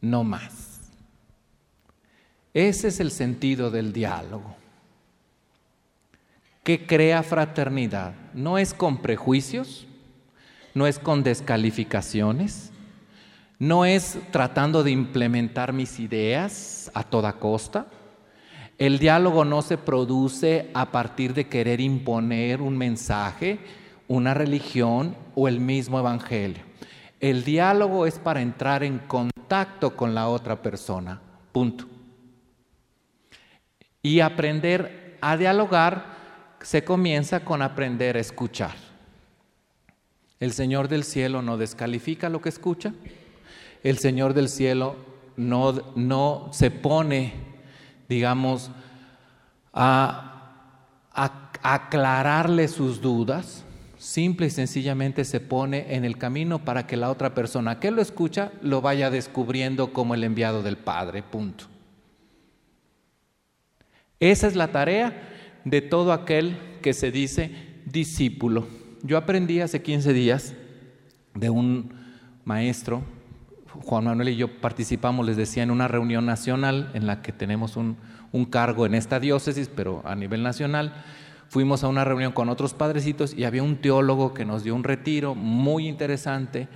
no 0.02 0.24
más. 0.24 0.92
Ese 2.54 2.90
es 2.90 3.00
el 3.00 3.12
sentido 3.12 3.72
del 3.72 3.94
diálogo, 3.94 4.56
que 6.64 6.86
crea 6.86 7.24
fraternidad. 7.24 8.14
No 8.34 8.58
es 8.58 8.74
con 8.74 9.02
prejuicios, 9.02 9.88
no 10.74 10.86
es 10.86 11.00
con 11.00 11.24
descalificaciones, 11.24 12.72
no 13.60 13.86
es 13.86 14.18
tratando 14.32 14.84
de 14.84 14.92
implementar 14.92 15.74
mis 15.74 16.00
ideas 16.00 16.90
a 16.94 17.04
toda 17.04 17.34
costa 17.34 17.88
el 18.80 18.98
diálogo 18.98 19.44
no 19.44 19.62
se 19.62 19.78
produce 19.78 20.72
a 20.74 20.90
partir 20.90 21.34
de 21.34 21.48
querer 21.48 21.82
imponer 21.82 22.62
un 22.62 22.78
mensaje, 22.78 23.60
una 24.08 24.34
religión 24.34 25.18
o 25.36 25.50
el 25.50 25.60
mismo 25.60 26.00
evangelio. 26.00 26.64
El 27.20 27.44
diálogo 27.44 28.06
es 28.06 28.18
para 28.18 28.42
entrar 28.42 28.86
en 28.86 29.00
contacto 29.00 29.98
con 29.98 30.16
la 30.16 30.30
otra 30.30 30.62
persona. 30.62 31.20
Punto. 31.52 31.88
Y 34.02 34.22
aprender 34.22 35.18
a 35.20 35.36
dialogar 35.36 36.58
se 36.62 36.86
comienza 36.86 37.42
con 37.42 37.62
aprender 37.62 38.16
a 38.16 38.22
escuchar. 38.22 38.76
El 40.40 40.54
Señor 40.54 40.88
del 40.88 41.04
cielo 41.04 41.42
no 41.42 41.58
descalifica 41.58 42.30
lo 42.30 42.40
que 42.40 42.48
escucha. 42.48 42.94
El 43.84 43.98
Señor 43.98 44.34
del 44.34 44.50
cielo 44.50 44.96
no, 45.38 45.74
no 45.96 46.50
se 46.52 46.72
pone 46.72 47.50
digamos, 48.10 48.72
a, 49.72 50.26
aclararle 51.62 52.70
sus 52.70 53.02
dudas, 53.02 53.66
simple 53.98 54.48
y 54.48 54.50
sencillamente 54.50 55.26
se 55.26 55.42
pone 55.42 55.94
en 55.94 56.06
el 56.06 56.18
camino 56.18 56.64
para 56.64 56.88
que 56.88 56.96
la 56.98 57.12
otra 57.12 57.36
persona 57.36 57.80
que 57.80 57.92
lo 57.92 58.02
escucha 58.02 58.52
lo 58.62 58.82
vaya 58.82 59.10
descubriendo 59.10 59.92
como 59.92 60.16
el 60.16 60.24
enviado 60.24 60.64
del 60.64 60.78
Padre, 60.78 61.22
punto. 61.22 61.66
Esa 64.22 64.48
es 64.48 64.56
la 64.56 64.70
tarea 64.70 65.62
de 65.66 65.82
todo 65.82 66.14
aquel 66.14 66.58
que 66.82 66.94
se 66.94 67.12
dice 67.12 67.52
discípulo. 67.86 68.68
Yo 69.04 69.18
aprendí 69.18 69.60
hace 69.60 69.82
15 69.82 70.14
días 70.14 70.54
de 71.36 71.50
un 71.50 71.94
maestro 72.46 73.04
Juan 73.86 74.06
Manuel 74.06 74.30
y 74.30 74.36
yo 74.36 74.60
participamos, 74.60 75.26
les 75.26 75.38
decía, 75.38 75.64
en 75.64 75.72
una 75.72 75.88
reunión 75.88 76.26
nacional 76.26 76.92
en 76.94 77.08
la 77.08 77.22
que 77.22 77.32
tenemos 77.32 77.78
un, 77.78 77.98
cargo 78.50 78.86
en 78.86 78.94
esta 78.94 79.20
diócesis, 79.20 79.70
pero 79.74 80.02
a 80.06 80.16
nivel 80.16 80.44
nacional. 80.44 80.94
Fuimos 81.48 81.84
a 81.84 81.88
una 81.88 82.06
reunión 82.06 82.32
con 82.32 82.50
otros 82.50 82.74
padrecitos 82.74 83.34
y 83.34 83.44
había 83.44 83.64
un 83.64 83.78
teólogo 83.78 84.34
que 84.34 84.46
nos 84.46 84.64
dio 84.64 84.76
un 84.76 84.84
retiro 84.84 85.34
muy 85.34 85.88
interesante. 85.88 86.68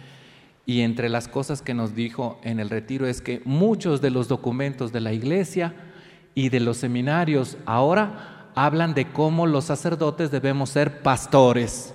Y 0.66 0.82
entre 0.82 1.10
las 1.10 1.28
cosas 1.28 1.62
que 1.62 1.74
nos 1.74 1.94
dijo 1.94 2.40
en 2.44 2.60
el 2.60 2.70
retiro 2.70 3.06
es 3.06 3.22
que 3.22 3.42
muchos 3.46 4.02
de 4.02 4.10
los 4.10 4.28
documentos 4.28 4.92
de 4.92 5.02
la 5.02 5.14
iglesia 5.14 5.76
y 6.34 6.50
de 6.50 6.60
los 6.60 6.78
seminarios 6.78 7.58
ahora 7.66 8.50
hablan 8.56 8.94
de 8.94 9.12
cómo 9.12 9.46
los 9.46 9.66
sacerdotes 9.66 10.32
debemos 10.32 10.72
ser 10.72 11.02
pastores. 11.02 11.94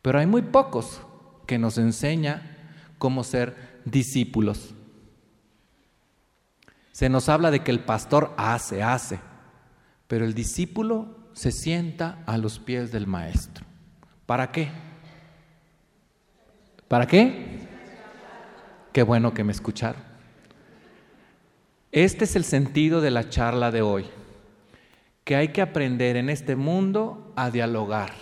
Pero 0.00 0.18
hay 0.18 0.26
muy 0.26 0.42
pocos 0.42 1.02
que 1.46 1.58
nos 1.58 1.76
enseña 1.76 2.55
cómo 2.98 3.24
ser 3.24 3.80
discípulos. 3.84 4.74
Se 6.92 7.08
nos 7.08 7.28
habla 7.28 7.50
de 7.50 7.60
que 7.60 7.70
el 7.70 7.80
pastor 7.80 8.34
hace, 8.36 8.82
hace, 8.82 9.20
pero 10.06 10.24
el 10.24 10.34
discípulo 10.34 11.16
se 11.34 11.52
sienta 11.52 12.22
a 12.26 12.38
los 12.38 12.58
pies 12.58 12.90
del 12.90 13.06
maestro. 13.06 13.66
¿Para 14.24 14.50
qué? 14.50 14.70
¿Para 16.88 17.06
qué? 17.06 17.68
Qué 18.92 19.02
bueno 19.02 19.34
que 19.34 19.44
me 19.44 19.52
escucharon. 19.52 20.00
Este 21.92 22.24
es 22.24 22.36
el 22.36 22.44
sentido 22.44 23.00
de 23.00 23.10
la 23.10 23.28
charla 23.28 23.70
de 23.70 23.82
hoy, 23.82 24.06
que 25.24 25.36
hay 25.36 25.48
que 25.48 25.62
aprender 25.62 26.16
en 26.16 26.30
este 26.30 26.56
mundo 26.56 27.32
a 27.36 27.50
dialogar. 27.50 28.12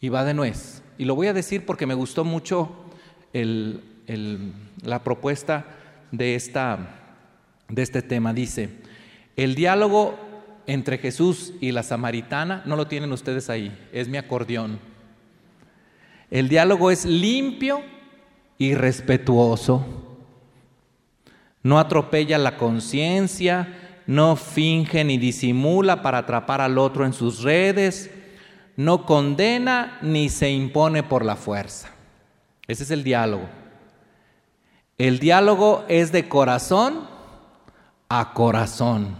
Y 0.00 0.08
va 0.08 0.24
de 0.24 0.34
nuez. 0.34 0.82
Y 0.98 1.04
lo 1.04 1.14
voy 1.14 1.28
a 1.28 1.32
decir 1.32 1.64
porque 1.64 1.86
me 1.86 1.94
gustó 1.94 2.24
mucho 2.24 2.89
la 3.32 5.04
propuesta 5.04 5.66
de, 6.10 6.34
este 6.34 8.02
tema. 8.02 8.32
Dice, 8.32 8.70
el 9.36 9.54
diálogo 9.54 10.18
entre 10.66 10.98
Jesús 10.98 11.54
y 11.60 11.72
la 11.72 11.82
samaritana, 11.82 12.62
no 12.66 12.76
lo 12.76 12.86
tienen 12.86 13.12
ustedes 13.12 13.50
ahí, 13.50 13.76
es 13.92 14.08
mi 14.08 14.18
acordeón. 14.18 14.78
El 16.30 16.48
diálogo 16.48 16.90
es 16.90 17.04
limpio 17.04 17.82
y 18.56 18.74
respetuoso. 18.74 19.84
No 21.62 21.78
atropella 21.78 22.38
la 22.38 22.56
conciencia, 22.56 23.76
no 24.06 24.36
finge 24.36 25.04
ni 25.04 25.18
disimula 25.18 26.02
para 26.02 26.18
atrapar 26.18 26.60
al 26.60 26.78
otro 26.78 27.04
en 27.04 27.12
sus 27.12 27.42
redes, 27.42 28.10
no 28.76 29.04
condena 29.04 29.98
ni 30.02 30.28
se 30.28 30.50
impone 30.50 31.02
por 31.02 31.24
la 31.24 31.36
fuerza. 31.36 31.90
Ese 32.70 32.84
es 32.84 32.92
el 32.92 33.02
diálogo. 33.02 33.48
El 34.96 35.18
diálogo 35.18 35.84
es 35.88 36.12
de 36.12 36.28
corazón 36.28 37.00
a 38.08 38.32
corazón. 38.32 39.16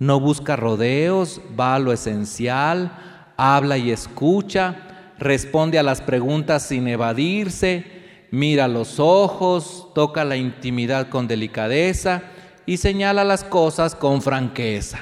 No 0.00 0.18
busca 0.18 0.56
rodeos, 0.56 1.40
va 1.58 1.76
a 1.76 1.78
lo 1.78 1.92
esencial, 1.92 2.90
habla 3.36 3.78
y 3.78 3.92
escucha, 3.92 4.74
responde 5.20 5.78
a 5.78 5.84
las 5.84 6.00
preguntas 6.00 6.64
sin 6.64 6.88
evadirse, 6.88 7.84
mira 8.32 8.66
los 8.66 8.98
ojos, 8.98 9.86
toca 9.94 10.24
la 10.24 10.36
intimidad 10.36 11.10
con 11.10 11.28
delicadeza 11.28 12.24
y 12.66 12.78
señala 12.78 13.22
las 13.22 13.44
cosas 13.44 13.94
con 13.94 14.20
franqueza. 14.20 14.98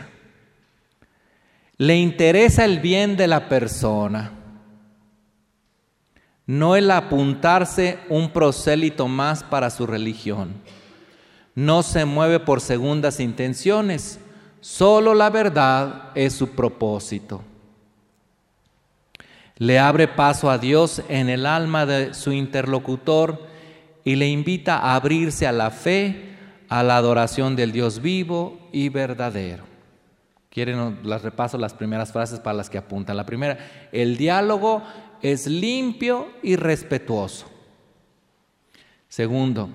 Le 1.78 1.96
interesa 1.96 2.66
el 2.66 2.80
bien 2.80 3.16
de 3.16 3.28
la 3.28 3.48
persona 3.48 4.35
no 6.46 6.76
el 6.76 6.90
apuntarse 6.90 7.98
un 8.08 8.30
prosélito 8.30 9.08
más 9.08 9.42
para 9.42 9.70
su 9.70 9.86
religión. 9.86 10.54
No 11.54 11.82
se 11.82 12.04
mueve 12.04 12.38
por 12.38 12.60
segundas 12.60 13.18
intenciones, 13.18 14.20
solo 14.60 15.14
la 15.14 15.30
verdad 15.30 16.10
es 16.14 16.34
su 16.34 16.50
propósito. 16.50 17.42
Le 19.58 19.78
abre 19.78 20.06
paso 20.06 20.50
a 20.50 20.58
Dios 20.58 21.02
en 21.08 21.30
el 21.30 21.46
alma 21.46 21.86
de 21.86 22.12
su 22.14 22.32
interlocutor 22.32 23.46
y 24.04 24.14
le 24.16 24.28
invita 24.28 24.76
a 24.76 24.94
abrirse 24.94 25.46
a 25.46 25.52
la 25.52 25.70
fe, 25.70 26.36
a 26.68 26.82
la 26.82 26.96
adoración 26.96 27.56
del 27.56 27.72
Dios 27.72 28.02
vivo 28.02 28.68
y 28.70 28.90
verdadero. 28.90 29.64
Quieren, 30.50 30.98
las 31.02 31.22
repaso 31.22 31.58
las 31.58 31.74
primeras 31.74 32.12
frases 32.12 32.38
para 32.38 32.56
las 32.56 32.70
que 32.70 32.78
apuntan. 32.78 33.16
La 33.16 33.26
primera, 33.26 33.58
el 33.92 34.16
diálogo 34.16 34.82
es 35.22 35.46
limpio 35.46 36.28
y 36.42 36.56
respetuoso. 36.56 37.46
Segundo, 39.08 39.68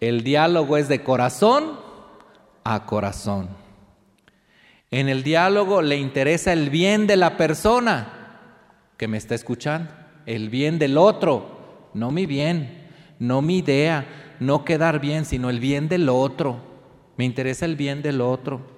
el 0.00 0.22
diálogo 0.22 0.76
es 0.76 0.88
de 0.88 1.02
corazón 1.02 1.78
a 2.64 2.86
corazón. 2.86 3.48
En 4.90 5.08
el 5.08 5.22
diálogo 5.22 5.82
le 5.82 5.96
interesa 5.96 6.52
el 6.52 6.70
bien 6.70 7.06
de 7.06 7.16
la 7.16 7.36
persona 7.36 8.38
que 8.96 9.08
me 9.08 9.18
está 9.18 9.34
escuchando, 9.34 9.90
el 10.26 10.50
bien 10.50 10.78
del 10.78 10.96
otro, 10.96 11.90
no 11.94 12.10
mi 12.10 12.26
bien, 12.26 12.88
no 13.18 13.42
mi 13.42 13.58
idea, 13.58 14.36
no 14.40 14.64
quedar 14.64 15.00
bien, 15.00 15.24
sino 15.24 15.50
el 15.50 15.60
bien 15.60 15.88
del 15.88 16.08
otro. 16.08 16.60
Me 17.16 17.24
interesa 17.24 17.64
el 17.64 17.76
bien 17.76 18.02
del 18.02 18.20
otro 18.20 18.74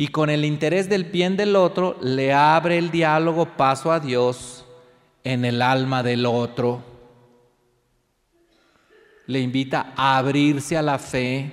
y 0.00 0.08
con 0.08 0.30
el 0.30 0.46
interés 0.46 0.88
del 0.88 1.04
bien 1.04 1.36
del 1.36 1.54
otro 1.56 1.98
le 2.00 2.32
abre 2.32 2.78
el 2.78 2.90
diálogo 2.90 3.44
paso 3.58 3.92
a 3.92 4.00
Dios 4.00 4.59
en 5.24 5.44
el 5.44 5.62
alma 5.62 6.02
del 6.02 6.26
otro. 6.26 6.82
Le 9.26 9.40
invita 9.40 9.92
a 9.96 10.18
abrirse 10.18 10.76
a 10.76 10.82
la 10.82 10.98
fe, 10.98 11.50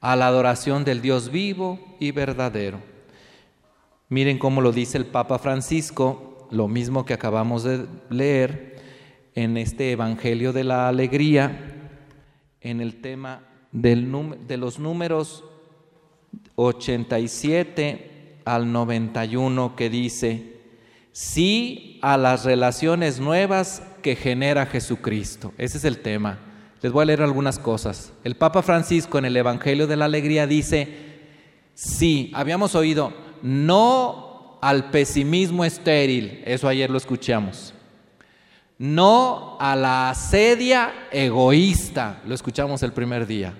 a 0.00 0.16
la 0.16 0.26
adoración 0.26 0.84
del 0.84 1.00
Dios 1.00 1.30
vivo 1.30 1.96
y 1.98 2.10
verdadero. 2.10 2.80
Miren 4.08 4.38
cómo 4.38 4.60
lo 4.60 4.70
dice 4.70 4.98
el 4.98 5.06
Papa 5.06 5.38
Francisco, 5.38 6.46
lo 6.50 6.68
mismo 6.68 7.04
que 7.04 7.14
acabamos 7.14 7.64
de 7.64 7.86
leer 8.10 8.80
en 9.34 9.56
este 9.56 9.90
Evangelio 9.90 10.52
de 10.52 10.64
la 10.64 10.88
Alegría, 10.88 11.90
en 12.60 12.80
el 12.80 13.00
tema 13.00 13.42
de 13.72 14.56
los 14.56 14.78
números 14.78 15.44
87 16.54 18.40
al 18.44 18.72
91 18.72 19.74
que 19.74 19.90
dice, 19.90 20.53
sí 21.14 22.00
a 22.02 22.18
las 22.18 22.44
relaciones 22.44 23.20
nuevas 23.20 23.82
que 24.02 24.16
genera 24.16 24.66
Jesucristo. 24.66 25.54
Ese 25.56 25.78
es 25.78 25.84
el 25.84 25.98
tema. 25.98 26.40
Les 26.82 26.90
voy 26.90 27.02
a 27.02 27.06
leer 27.06 27.22
algunas 27.22 27.60
cosas. 27.60 28.12
El 28.24 28.34
Papa 28.34 28.62
Francisco 28.62 29.16
en 29.16 29.24
el 29.24 29.36
Evangelio 29.36 29.86
de 29.86 29.96
la 29.96 30.06
Alegría 30.06 30.48
dice, 30.48 30.88
sí, 31.72 32.32
habíamos 32.34 32.74
oído, 32.74 33.14
no 33.42 34.58
al 34.60 34.90
pesimismo 34.90 35.64
estéril, 35.64 36.42
eso 36.46 36.66
ayer 36.66 36.90
lo 36.90 36.98
escuchamos. 36.98 37.72
No 38.76 39.56
a 39.60 39.76
la 39.76 40.10
asedia 40.10 40.92
egoísta, 41.12 42.22
lo 42.26 42.34
escuchamos 42.34 42.82
el 42.82 42.92
primer 42.92 43.24
día. 43.24 43.54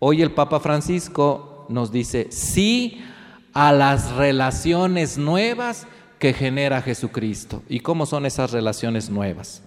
Hoy 0.00 0.20
el 0.20 0.32
Papa 0.32 0.58
Francisco 0.58 1.64
nos 1.68 1.92
dice 1.92 2.26
sí 2.30 3.04
a 3.54 3.72
las 3.72 4.10
relaciones 4.12 5.16
nuevas 5.16 5.86
que 6.18 6.32
genera 6.32 6.82
Jesucristo. 6.82 7.62
¿Y 7.68 7.80
cómo 7.80 8.06
son 8.06 8.26
esas 8.26 8.50
relaciones 8.50 9.10
nuevas? 9.10 9.62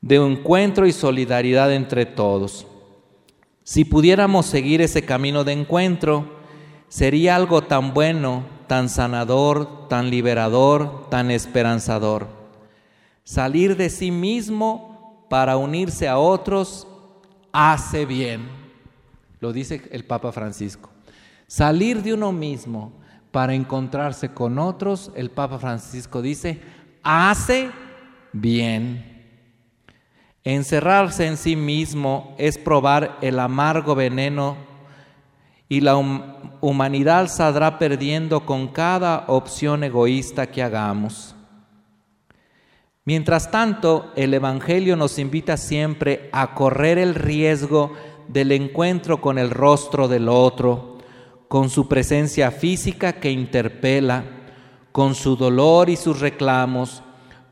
De 0.00 0.16
encuentro 0.16 0.86
y 0.86 0.92
solidaridad 0.92 1.72
entre 1.72 2.06
todos. 2.06 2.66
Si 3.64 3.84
pudiéramos 3.84 4.46
seguir 4.46 4.80
ese 4.80 5.04
camino 5.04 5.44
de 5.44 5.52
encuentro, 5.52 6.40
sería 6.88 7.36
algo 7.36 7.62
tan 7.62 7.94
bueno, 7.94 8.44
tan 8.66 8.88
sanador, 8.88 9.88
tan 9.88 10.10
liberador, 10.10 11.08
tan 11.08 11.30
esperanzador. 11.30 12.26
Salir 13.24 13.76
de 13.76 13.88
sí 13.88 14.10
mismo 14.10 15.26
para 15.30 15.56
unirse 15.56 16.08
a 16.08 16.18
otros 16.18 16.86
hace 17.52 18.04
bien 18.04 18.62
lo 19.42 19.52
dice 19.52 19.82
el 19.90 20.04
Papa 20.04 20.30
Francisco. 20.30 20.88
Salir 21.48 22.00
de 22.00 22.14
uno 22.14 22.30
mismo 22.30 22.92
para 23.32 23.54
encontrarse 23.54 24.28
con 24.32 24.58
otros, 24.58 25.10
el 25.16 25.30
Papa 25.30 25.58
Francisco 25.58 26.22
dice, 26.22 26.60
hace 27.02 27.70
bien. 28.32 29.10
Encerrarse 30.44 31.26
en 31.26 31.36
sí 31.36 31.56
mismo 31.56 32.34
es 32.38 32.58
probar 32.58 33.16
el 33.22 33.38
amargo 33.38 33.94
veneno 33.94 34.56
y 35.68 35.80
la 35.80 35.96
humanidad 36.60 37.28
saldrá 37.28 37.78
perdiendo 37.78 38.44
con 38.44 38.68
cada 38.68 39.24
opción 39.28 39.82
egoísta 39.84 40.48
que 40.48 40.62
hagamos. 40.62 41.34
Mientras 43.04 43.50
tanto, 43.50 44.12
el 44.14 44.34
Evangelio 44.34 44.96
nos 44.96 45.18
invita 45.18 45.56
siempre 45.56 46.28
a 46.32 46.54
correr 46.54 46.98
el 46.98 47.14
riesgo 47.14 47.94
del 48.28 48.52
encuentro 48.52 49.20
con 49.20 49.38
el 49.38 49.50
rostro 49.50 50.08
del 50.08 50.28
otro, 50.28 50.91
con 51.52 51.68
su 51.68 51.86
presencia 51.86 52.50
física 52.50 53.12
que 53.12 53.30
interpela, 53.30 54.24
con 54.90 55.14
su 55.14 55.36
dolor 55.36 55.90
y 55.90 55.96
sus 55.96 56.20
reclamos, 56.20 57.02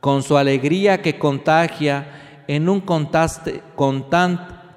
con 0.00 0.22
su 0.22 0.38
alegría 0.38 1.02
que 1.02 1.18
contagia 1.18 2.44
en 2.48 2.70
un 2.70 2.80
constante, 2.80 3.62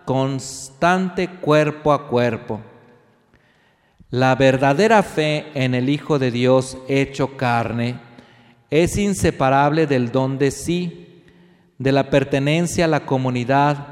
constante 0.03 1.30
cuerpo 1.30 1.93
a 1.93 2.09
cuerpo. 2.09 2.59
La 4.09 4.36
verdadera 4.36 5.01
fe 5.03 5.45
en 5.53 5.74
el 5.74 5.88
Hijo 5.88 6.19
de 6.19 6.30
Dios 6.30 6.78
hecho 6.89 7.38
carne 7.38 8.01
es 8.69 8.97
inseparable 8.97 9.88
del 9.88 10.11
don 10.11 10.38
de 10.38 10.51
sí, 10.51 11.24
de 11.78 11.93
la 11.93 12.09
pertenencia 12.09 12.84
a 12.84 12.89
la 12.89 13.05
comunidad, 13.05 13.88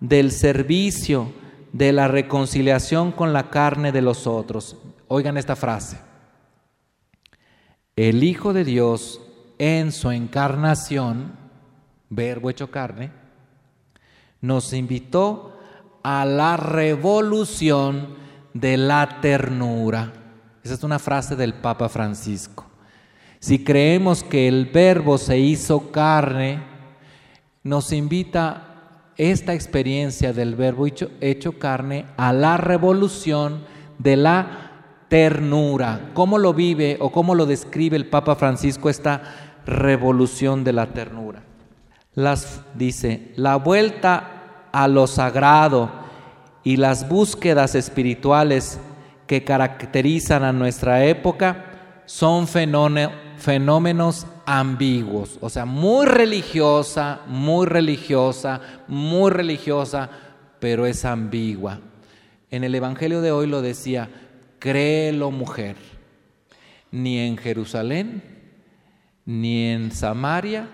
del 0.00 0.30
servicio, 0.30 1.32
de 1.72 1.92
la 1.92 2.08
reconciliación 2.08 3.12
con 3.12 3.32
la 3.32 3.50
carne 3.50 3.92
de 3.92 4.02
los 4.02 4.26
otros. 4.26 4.76
Oigan 5.08 5.36
esta 5.36 5.56
frase. 5.56 5.98
El 7.96 8.24
Hijo 8.24 8.52
de 8.52 8.64
Dios 8.64 9.20
en 9.58 9.92
su 9.92 10.10
encarnación, 10.10 11.36
verbo 12.08 12.50
hecho 12.50 12.70
carne, 12.70 13.12
nos 14.40 14.72
invitó 14.72 15.58
a 16.02 16.24
la 16.24 16.56
revolución 16.56 18.14
de 18.54 18.76
la 18.76 19.20
ternura. 19.20 20.12
Esa 20.62 20.74
es 20.74 20.82
una 20.82 20.98
frase 20.98 21.36
del 21.36 21.54
Papa 21.54 21.88
Francisco. 21.88 22.66
Si 23.38 23.64
creemos 23.64 24.22
que 24.22 24.48
el 24.48 24.66
verbo 24.66 25.18
se 25.18 25.38
hizo 25.38 25.90
carne, 25.90 26.62
nos 27.62 27.92
invita 27.92 28.69
esta 29.20 29.52
experiencia 29.52 30.32
del 30.32 30.54
verbo 30.54 30.86
hecho, 30.86 31.58
carne 31.58 32.06
a 32.16 32.32
la 32.32 32.56
revolución 32.56 33.64
de 33.98 34.16
la 34.16 34.70
ternura. 35.08 36.12
¿Cómo 36.14 36.38
lo 36.38 36.54
vive 36.54 36.96
o 37.00 37.12
cómo 37.12 37.34
lo 37.34 37.44
describe 37.44 37.98
el 37.98 38.06
Papa 38.06 38.34
Francisco 38.36 38.88
esta 38.88 39.60
revolución 39.66 40.64
de 40.64 40.72
la 40.72 40.86
ternura? 40.86 41.42
Las 42.14 42.62
dice, 42.74 43.32
la 43.36 43.56
vuelta 43.56 44.68
a 44.72 44.88
lo 44.88 45.06
sagrado 45.06 45.90
y 46.64 46.78
las 46.78 47.06
búsquedas 47.06 47.74
espirituales 47.74 48.80
que 49.26 49.44
caracterizan 49.44 50.44
a 50.44 50.54
nuestra 50.54 51.04
época 51.04 51.66
son 52.06 52.48
fenómenos 52.48 54.26
ambiguos, 54.52 55.38
o 55.40 55.48
sea, 55.48 55.64
muy 55.64 56.06
religiosa, 56.06 57.20
muy 57.28 57.66
religiosa, 57.66 58.60
muy 58.88 59.30
religiosa, 59.30 60.10
pero 60.58 60.86
es 60.86 61.04
ambigua. 61.04 61.78
En 62.50 62.64
el 62.64 62.74
Evangelio 62.74 63.20
de 63.20 63.30
hoy 63.30 63.46
lo 63.46 63.62
decía, 63.62 64.10
créelo 64.58 65.30
mujer, 65.30 65.76
ni 66.90 67.20
en 67.20 67.36
Jerusalén, 67.36 68.24
ni 69.24 69.66
en 69.66 69.92
Samaria 69.92 70.68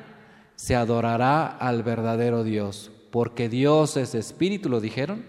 se 0.54 0.74
adorará 0.74 1.46
al 1.46 1.82
verdadero 1.82 2.44
Dios, 2.44 2.90
porque 3.10 3.50
Dios 3.50 3.98
es 3.98 4.14
espíritu, 4.14 4.70
lo 4.70 4.80
dijeron, 4.80 5.22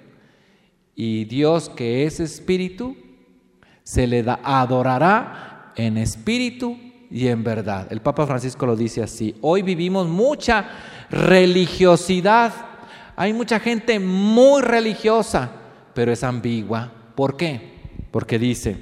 y 0.95 1.25
Dios 1.25 1.67
que 1.67 2.05
es 2.05 2.21
espíritu, 2.21 2.95
se 3.83 4.07
le 4.07 4.23
da, 4.23 4.39
adorará 4.41 5.73
en 5.75 5.97
espíritu 5.97 6.86
y 7.09 7.27
en 7.27 7.43
verdad. 7.43 7.87
El 7.89 8.01
Papa 8.01 8.25
Francisco 8.25 8.65
lo 8.65 8.75
dice 8.75 9.01
así. 9.01 9.35
Hoy 9.41 9.61
vivimos 9.61 10.07
mucha 10.07 10.65
religiosidad. 11.09 12.53
Hay 13.15 13.33
mucha 13.33 13.59
gente 13.59 13.99
muy 13.99 14.61
religiosa, 14.61 15.51
pero 15.93 16.11
es 16.11 16.23
ambigua. 16.23 16.91
¿Por 17.15 17.37
qué? 17.37 17.77
Porque 18.11 18.37
dice, 18.37 18.77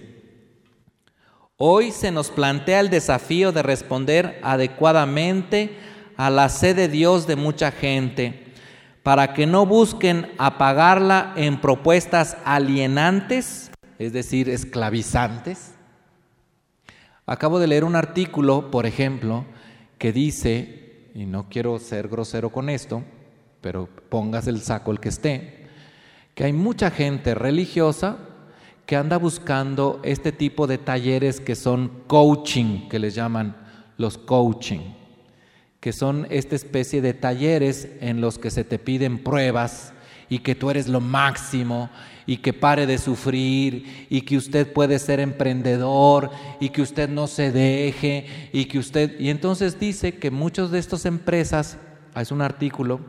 hoy 1.57 1.91
se 1.91 2.11
nos 2.11 2.29
plantea 2.29 2.79
el 2.79 2.89
desafío 2.89 3.51
de 3.51 3.63
responder 3.63 4.39
adecuadamente 4.43 5.77
a 6.17 6.29
la 6.29 6.49
sed 6.49 6.75
de 6.75 6.87
Dios 6.87 7.27
de 7.27 7.35
mucha 7.35 7.71
gente, 7.71 8.53
para 9.03 9.33
que 9.33 9.45
no 9.45 9.65
busquen 9.65 10.31
apagarla 10.37 11.33
en 11.35 11.61
propuestas 11.61 12.37
alienantes, 12.43 13.69
es 13.99 14.13
decir, 14.13 14.49
esclavizantes. 14.49 15.74
Acabo 17.27 17.59
de 17.59 17.67
leer 17.67 17.83
un 17.83 17.95
artículo, 17.95 18.69
por 18.69 18.85
ejemplo, 18.85 19.45
que 19.97 20.11
dice, 20.11 21.09
y 21.15 21.25
no 21.25 21.49
quiero 21.49 21.79
ser 21.79 22.07
grosero 22.07 22.51
con 22.51 22.69
esto, 22.69 23.03
pero 23.61 23.89
pongas 24.09 24.45
el 24.45 24.61
saco 24.61 24.91
el 24.91 24.99
que 24.99 25.09
esté, 25.09 25.67
que 26.35 26.43
hay 26.43 26.53
mucha 26.53 26.91
gente 26.91 27.33
religiosa 27.33 28.17
que 28.85 28.95
anda 28.95 29.17
buscando 29.17 29.99
este 30.03 30.31
tipo 30.31 30.67
de 30.67 30.77
talleres 30.77 31.39
que 31.39 31.55
son 31.55 32.03
coaching, 32.05 32.87
que 32.89 32.99
les 32.99 33.15
llaman 33.15 33.55
los 33.97 34.19
coaching, 34.19 34.93
que 35.79 35.93
son 35.93 36.27
esta 36.29 36.55
especie 36.55 37.01
de 37.01 37.15
talleres 37.15 37.89
en 38.01 38.21
los 38.21 38.37
que 38.37 38.51
se 38.51 38.63
te 38.63 38.77
piden 38.77 39.23
pruebas 39.23 39.93
y 40.29 40.39
que 40.39 40.53
tú 40.53 40.69
eres 40.69 40.87
lo 40.87 41.01
máximo 41.01 41.89
y 42.25 42.37
que 42.37 42.53
pare 42.53 42.85
de 42.85 42.97
sufrir 42.97 44.07
y 44.09 44.21
que 44.21 44.37
usted 44.37 44.71
puede 44.71 44.99
ser 44.99 45.19
emprendedor 45.19 46.31
y 46.59 46.69
que 46.69 46.81
usted 46.81 47.09
no 47.09 47.27
se 47.27 47.51
deje 47.51 48.25
y 48.51 48.65
que 48.65 48.79
usted... 48.79 49.19
Y 49.19 49.29
entonces 49.29 49.79
dice 49.79 50.15
que 50.15 50.31
muchas 50.31 50.71
de 50.71 50.79
estas 50.79 51.05
empresas, 51.05 51.77
es 52.15 52.31
un 52.31 52.41
artículo 52.41 52.99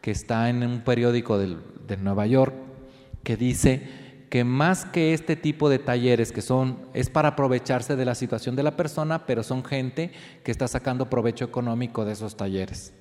que 0.00 0.10
está 0.10 0.48
en 0.48 0.62
un 0.62 0.80
periódico 0.80 1.38
de 1.38 1.96
Nueva 1.98 2.26
York, 2.26 2.54
que 3.22 3.36
dice 3.36 4.08
que 4.28 4.44
más 4.44 4.84
que 4.84 5.14
este 5.14 5.36
tipo 5.36 5.68
de 5.68 5.78
talleres 5.78 6.32
que 6.32 6.42
son, 6.42 6.78
es 6.92 7.08
para 7.10 7.30
aprovecharse 7.30 7.96
de 7.96 8.04
la 8.04 8.14
situación 8.14 8.56
de 8.56 8.62
la 8.62 8.76
persona, 8.76 9.26
pero 9.26 9.42
son 9.42 9.64
gente 9.64 10.12
que 10.44 10.50
está 10.50 10.68
sacando 10.68 11.08
provecho 11.08 11.44
económico 11.44 12.04
de 12.04 12.12
esos 12.12 12.36
talleres, 12.36 12.92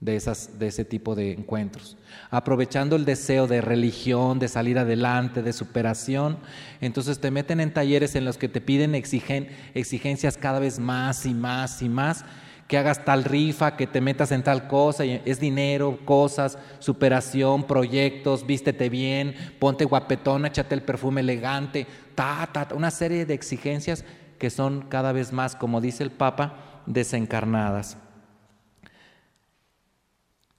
de, 0.00 0.16
esas, 0.16 0.58
de 0.58 0.68
ese 0.68 0.84
tipo 0.84 1.14
de 1.14 1.32
encuentros. 1.32 1.96
Aprovechando 2.30 2.96
el 2.96 3.04
deseo 3.04 3.46
de 3.46 3.60
religión, 3.60 4.38
de 4.38 4.48
salir 4.48 4.78
adelante, 4.78 5.42
de 5.42 5.52
superación, 5.52 6.38
entonces 6.80 7.18
te 7.18 7.30
meten 7.30 7.60
en 7.60 7.72
talleres 7.72 8.14
en 8.14 8.24
los 8.24 8.36
que 8.36 8.48
te 8.48 8.60
piden 8.60 8.94
exigen, 8.94 9.48
exigencias 9.74 10.36
cada 10.36 10.58
vez 10.58 10.78
más 10.78 11.26
y 11.26 11.34
más 11.34 11.82
y 11.82 11.88
más 11.88 12.24
que 12.68 12.78
hagas 12.78 13.04
tal 13.04 13.22
rifa, 13.22 13.76
que 13.76 13.86
te 13.86 14.00
metas 14.00 14.32
en 14.32 14.42
tal 14.42 14.66
cosa, 14.66 15.04
es 15.04 15.38
dinero, 15.38 16.00
cosas, 16.04 16.58
superación, 16.80 17.64
proyectos, 17.64 18.44
vístete 18.44 18.88
bien, 18.88 19.36
ponte 19.60 19.84
guapetón, 19.84 20.46
échate 20.46 20.74
el 20.74 20.82
perfume 20.82 21.20
elegante, 21.20 21.86
ta, 22.16 22.48
ta, 22.52 22.66
una 22.74 22.90
serie 22.90 23.24
de 23.24 23.34
exigencias 23.34 24.04
que 24.38 24.50
son 24.50 24.82
cada 24.88 25.12
vez 25.12 25.32
más, 25.32 25.54
como 25.54 25.80
dice 25.80 26.02
el 26.02 26.10
Papa, 26.10 26.82
desencarnadas. 26.86 27.98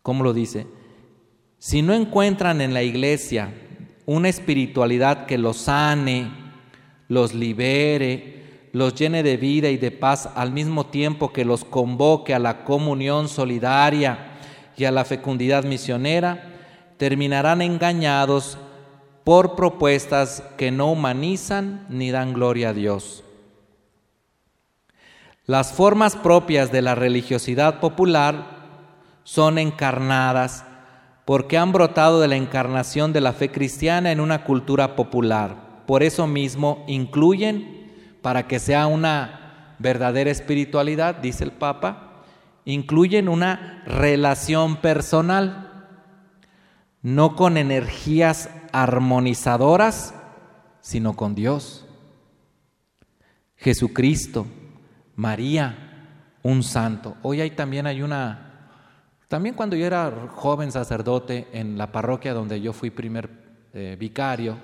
¿Cómo 0.07 0.23
lo 0.23 0.31
dice? 0.31 0.67
Si 1.57 1.81
no 1.81 1.93
encuentran 1.93 2.61
en 2.61 2.73
la 2.73 2.81
iglesia 2.81 3.53
una 4.05 4.29
espiritualidad 4.29 5.25
que 5.25 5.37
los 5.37 5.57
sane, 5.57 6.31
los 7.09 7.33
libere, 7.33 8.69
los 8.71 8.95
llene 8.95 9.21
de 9.21 9.35
vida 9.35 9.69
y 9.69 9.75
de 9.75 9.91
paz 9.91 10.29
al 10.33 10.53
mismo 10.53 10.85
tiempo 10.85 11.33
que 11.33 11.43
los 11.43 11.65
convoque 11.65 12.33
a 12.33 12.39
la 12.39 12.63
comunión 12.63 13.27
solidaria 13.27 14.37
y 14.77 14.85
a 14.85 14.91
la 14.91 15.03
fecundidad 15.03 15.65
misionera, 15.65 16.53
terminarán 16.95 17.61
engañados 17.61 18.57
por 19.25 19.57
propuestas 19.57 20.41
que 20.57 20.71
no 20.71 20.89
humanizan 20.89 21.85
ni 21.89 22.11
dan 22.11 22.31
gloria 22.31 22.69
a 22.69 22.73
Dios. 22.73 23.25
Las 25.45 25.73
formas 25.73 26.15
propias 26.15 26.71
de 26.71 26.81
la 26.81 26.95
religiosidad 26.95 27.81
popular 27.81 28.56
son 29.27 29.57
encarnadas 29.57 30.63
porque 31.25 31.57
han 31.57 31.73
brotado 31.73 32.21
de 32.21 32.29
la 32.29 32.37
encarnación 32.37 33.11
de 33.11 33.19
la 33.19 33.33
fe 33.33 33.51
cristiana 33.51 34.13
en 34.13 34.21
una 34.21 34.45
cultura 34.45 34.95
popular. 34.95 35.83
Por 35.85 36.01
eso 36.01 36.27
mismo 36.27 36.85
incluyen 36.87 37.91
para 38.21 38.47
que 38.47 38.57
sea 38.59 38.87
una 38.87 39.75
verdadera 39.79 40.31
espiritualidad, 40.31 41.15
dice 41.15 41.43
el 41.43 41.51
Papa, 41.51 42.23
incluyen 42.63 43.27
una 43.27 43.83
relación 43.85 44.77
personal, 44.77 45.89
no 47.01 47.35
con 47.35 47.57
energías 47.57 48.49
armonizadoras, 48.71 50.13
sino 50.79 51.17
con 51.17 51.35
Dios. 51.35 51.85
Jesucristo, 53.57 54.47
María, 55.17 56.29
un 56.43 56.63
santo. 56.63 57.17
Hoy 57.23 57.41
hay, 57.41 57.51
también 57.51 57.87
hay 57.87 58.01
una, 58.01 58.46
también 59.27 59.55
cuando 59.55 59.75
yo 59.75 59.85
era 59.85 60.29
joven 60.35 60.71
sacerdote 60.71 61.47
en 61.51 61.77
la 61.77 61.91
parroquia 61.91 62.33
donde 62.33 62.61
yo 62.61 62.71
fui 62.73 62.89
primer 62.89 63.29
eh, 63.73 63.97
vicario, 63.99 64.57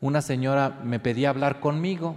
una 0.00 0.22
señora 0.22 0.80
me 0.82 0.98
pedía 0.98 1.30
hablar 1.30 1.60
conmigo 1.60 2.16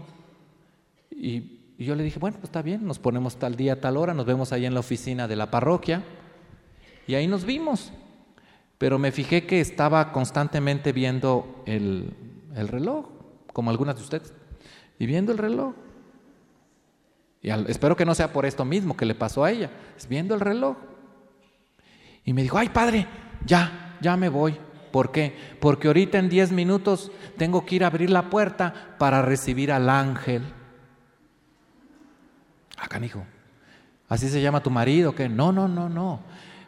y, 1.11 1.51
yo 1.77 1.93
le 1.93 2.03
dije, 2.03 2.19
bueno, 2.19 2.37
pues 2.37 2.45
está 2.45 2.61
bien, 2.61 2.85
nos 2.85 2.99
ponemos 2.99 3.37
tal 3.37 3.57
día, 3.57 3.81
tal 3.81 3.97
hora, 3.97 4.13
nos 4.13 4.25
vemos 4.25 4.53
ahí 4.53 4.65
en 4.65 4.73
la 4.73 4.79
oficina 4.79 5.27
de 5.27 5.35
la 5.35 5.51
parroquia. 5.51 6.03
Y 7.05 7.15
ahí 7.15 7.27
nos 7.27 7.43
vimos. 7.43 7.91
Pero 8.77 8.97
me 8.97 9.11
fijé 9.11 9.45
que 9.45 9.59
estaba 9.59 10.13
constantemente 10.13 10.93
viendo 10.93 11.61
el, 11.65 12.13
el 12.55 12.69
reloj, 12.69 13.07
como 13.51 13.71
algunas 13.71 13.97
de 13.97 14.01
ustedes, 14.03 14.33
y 14.99 15.05
viendo 15.05 15.33
el 15.33 15.37
reloj. 15.37 15.73
Y 17.41 17.49
espero 17.49 17.97
que 17.97 18.05
no 18.05 18.15
sea 18.15 18.31
por 18.31 18.45
esto 18.45 18.63
mismo 18.63 18.95
que 18.95 19.05
le 19.05 19.13
pasó 19.13 19.43
a 19.43 19.51
ella, 19.51 19.69
es 19.97 20.07
viendo 20.07 20.33
el 20.33 20.39
reloj. 20.39 20.77
Y 22.25 22.33
me 22.33 22.41
dijo, 22.41 22.57
ay 22.57 22.69
padre, 22.69 23.07
ya, 23.45 23.97
ya 24.01 24.17
me 24.17 24.29
voy. 24.29 24.57
¿Por 24.91 25.11
qué? 25.11 25.37
Porque 25.59 25.87
ahorita 25.87 26.17
en 26.17 26.29
10 26.29 26.51
minutos 26.51 27.11
tengo 27.37 27.65
que 27.65 27.75
ir 27.75 27.83
a 27.83 27.87
abrir 27.87 28.09
la 28.09 28.29
puerta 28.29 28.95
para 28.97 29.21
recibir 29.21 29.71
al 29.71 29.89
ángel. 29.89 30.43
Acá, 32.77 32.97
ah, 33.01 33.05
hijo. 33.05 33.25
¿Así 34.07 34.29
se 34.29 34.41
llama 34.41 34.63
tu 34.63 34.69
marido? 34.69 35.13
que 35.13 35.29
No, 35.29 35.51
no, 35.51 35.67
no, 35.67 35.89
no. 35.89 36.21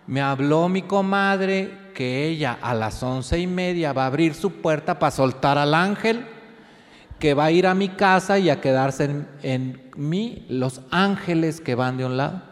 Me 0.08 0.22
habló 0.22 0.70
mi 0.70 0.84
comadre 0.84 1.92
que 1.94 2.28
ella 2.28 2.58
a 2.62 2.74
las 2.74 3.02
once 3.02 3.40
y 3.40 3.48
media 3.48 3.94
va 3.94 4.04
a 4.04 4.08
abrir 4.08 4.34
su 4.34 4.62
puerta 4.62 5.00
para 5.00 5.12
soltar 5.12 5.58
al 5.58 5.74
ángel, 5.74 6.26
que 7.20 7.34
va 7.34 7.46
a 7.46 7.52
ir 7.52 7.66
a 7.68 7.74
mi 7.74 7.90
casa 7.90 8.40
y 8.40 8.50
a 8.50 8.62
quedarse 8.62 9.06
en, 9.06 9.28
en 9.42 9.92
mí 9.96 10.46
los 10.50 10.82
ángeles 10.92 11.60
que 11.60 11.76
van 11.76 11.98
de 11.98 12.06
un 12.06 12.18
lado. 12.18 12.47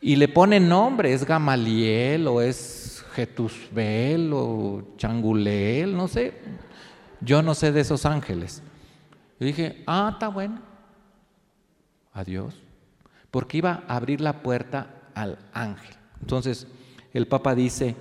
Y 0.00 0.16
le 0.16 0.28
pone 0.28 0.60
nombre, 0.60 1.12
es 1.12 1.24
Gamaliel 1.24 2.26
o 2.26 2.40
es 2.40 3.04
Getusbel 3.14 4.30
o 4.32 4.94
Changulel, 4.96 5.94
no 5.94 6.08
sé. 6.08 6.34
Yo 7.20 7.42
no 7.42 7.54
sé 7.54 7.70
de 7.70 7.80
esos 7.80 8.06
ángeles. 8.06 8.62
Yo 9.38 9.46
dije, 9.46 9.82
ah, 9.86 10.10
está 10.12 10.28
bueno 10.28 10.60
a 12.12 12.24
Dios, 12.24 12.54
porque 13.30 13.58
iba 13.58 13.84
a 13.86 13.96
abrir 13.96 14.20
la 14.20 14.42
puerta 14.42 15.02
al 15.14 15.38
ángel. 15.52 15.94
Entonces, 16.20 16.66
el 17.12 17.26
Papa 17.26 17.54
dice, 17.54 17.96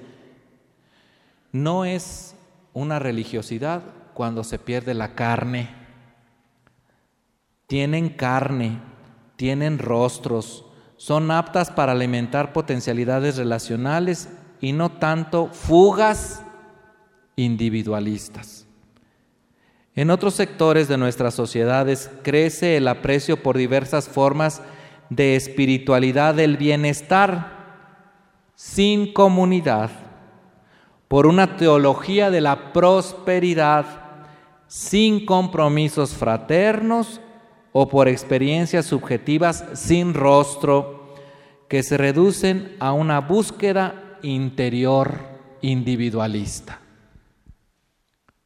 no 1.51 1.85
es 1.85 2.35
una 2.73 2.99
religiosidad 2.99 3.83
cuando 4.13 4.43
se 4.43 4.59
pierde 4.59 4.93
la 4.93 5.15
carne. 5.15 5.69
Tienen 7.67 8.09
carne, 8.09 8.79
tienen 9.35 9.79
rostros, 9.79 10.65
son 10.99 11.31
aptas 11.31 11.71
para 11.71 11.93
alimentar 11.93 12.51
potencialidades 12.51 13.37
relacionales 13.37 14.27
y 14.59 14.73
no 14.73 14.89
tanto 14.91 15.47
fugas 15.47 16.41
individualistas. 17.37 18.67
En 19.95 20.09
otros 20.09 20.33
sectores 20.33 20.89
de 20.89 20.97
nuestras 20.97 21.33
sociedades 21.33 22.11
crece 22.21 22.75
el 22.75 22.89
aprecio 22.89 23.41
por 23.41 23.55
diversas 23.55 24.09
formas 24.09 24.61
de 25.09 25.37
espiritualidad 25.37 26.35
del 26.35 26.57
bienestar 26.57 27.53
sin 28.55 29.13
comunidad, 29.13 29.91
por 31.07 31.27
una 31.27 31.55
teología 31.55 32.29
de 32.29 32.41
la 32.41 32.73
prosperidad 32.73 33.85
sin 34.67 35.25
compromisos 35.25 36.13
fraternos 36.13 37.21
o 37.71 37.87
por 37.87 38.07
experiencias 38.07 38.85
subjetivas 38.85 39.65
sin 39.73 40.13
rostro 40.13 41.13
que 41.67 41.83
se 41.83 41.97
reducen 41.97 42.75
a 42.79 42.93
una 42.93 43.19
búsqueda 43.21 44.17
interior 44.21 45.19
individualista. 45.61 46.79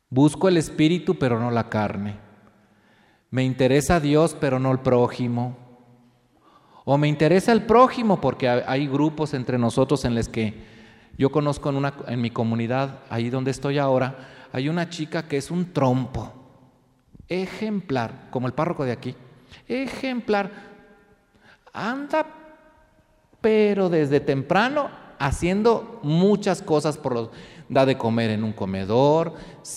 Busco 0.09 0.47
el 0.47 0.57
espíritu, 0.57 1.15
pero 1.15 1.39
no 1.39 1.49
la 1.49 1.69
carne. 1.69 2.17
Me 3.31 3.43
interesa 3.43 3.99
Dios, 3.99 4.35
pero 4.39 4.59
no 4.59 4.71
el 4.71 4.79
prójimo. 4.79 5.57
O 6.85 6.97
me 6.97 7.07
interesa 7.07 7.51
el 7.51 7.63
prójimo, 7.63 8.19
porque 8.21 8.47
hay 8.47 8.87
grupos 8.87 9.33
entre 9.33 9.57
nosotros 9.57 10.05
en 10.05 10.15
los 10.15 10.27
que 10.27 10.53
yo 11.17 11.31
conozco 11.31 11.71
en, 12.07 12.21
mi 12.21 12.29
comunidad, 12.29 12.99
ahí 13.09 13.29
donde 13.29 13.51
estoy 13.51 13.77
ahora, 13.77 14.47
hay 14.51 14.67
una 14.67 14.89
chica 14.89 15.27
que 15.27 15.37
es 15.37 15.51
un 15.51 15.71
trompo, 15.71 16.31
ejemplar, 17.27 18.27
como 18.29 18.47
el 18.47 18.53
párroco 18.53 18.85
de 18.85 18.91
aquí, 18.91 19.15
ejemplar. 19.67 20.51
Anda 21.73 22.25
pero 23.43 23.89
desde 23.89 24.21
temprano 24.21 24.89
haciendo 25.19 25.99
muchas 26.01 26.61
cosas 26.61 26.97
por 26.97 27.13
los 27.13 27.29
da 27.69 27.85
de 27.85 27.97
comer 27.97 28.29
en 28.29 28.43
un 28.43 28.53
comedor, 28.53 29.33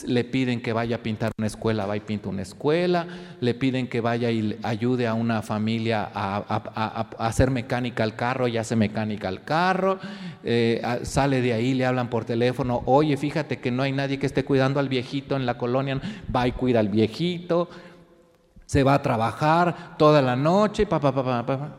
le 0.07 0.25
piden 0.25 0.61
que 0.61 0.73
vaya 0.73 0.97
a 0.97 1.03
pintar 1.03 1.33
una 1.39 1.47
escuela, 1.47 1.87
va 1.87 1.97
y 1.97 2.01
pinta 2.01 2.29
una 2.29 2.43
escuela, 2.43 3.07
le 3.41 3.55
piden 3.55 3.89
que 3.89 4.01
vaya 4.01 4.31
y 4.31 4.59
ayude 4.63 5.07
a 5.07 5.15
una 5.15 5.43
familia 5.43 6.11
a, 6.13 7.11
hacer 7.19 7.51
mecánica 7.51 8.03
al 8.03 8.17
carro 8.17 8.49
y 8.49 8.57
hace 8.59 8.77
mecánica 8.77 9.29
al 9.29 9.45
carro, 9.45 9.99
eh, 10.45 10.83
sale 11.03 11.41
de 11.41 11.53
ahí, 11.53 11.75
le 11.75 11.87
hablan 11.87 12.11
por 12.11 12.25
teléfono, 12.25 12.83
oye, 12.87 13.17
fíjate 13.17 13.59
que 13.59 13.71
no 13.71 13.83
hay 13.83 13.93
nadie 13.93 14.19
que 14.19 14.27
esté 14.27 14.45
cuidando 14.45 14.81
al 14.81 14.89
viejito 14.89 15.37
en 15.37 15.47
la 15.47 15.57
colonia, 15.57 16.01
va 16.35 16.47
y 16.49 16.53
cuida 16.53 16.81
al 16.81 16.89
viejito, 16.89 17.69
se 18.67 18.83
va 18.83 18.95
a 18.95 19.03
trabajar 19.03 19.97
toda 19.97 20.21
la 20.21 20.37
noche, 20.37 20.87
pa, 20.87 21.01
pa, 21.01 21.13
pa, 21.13 21.77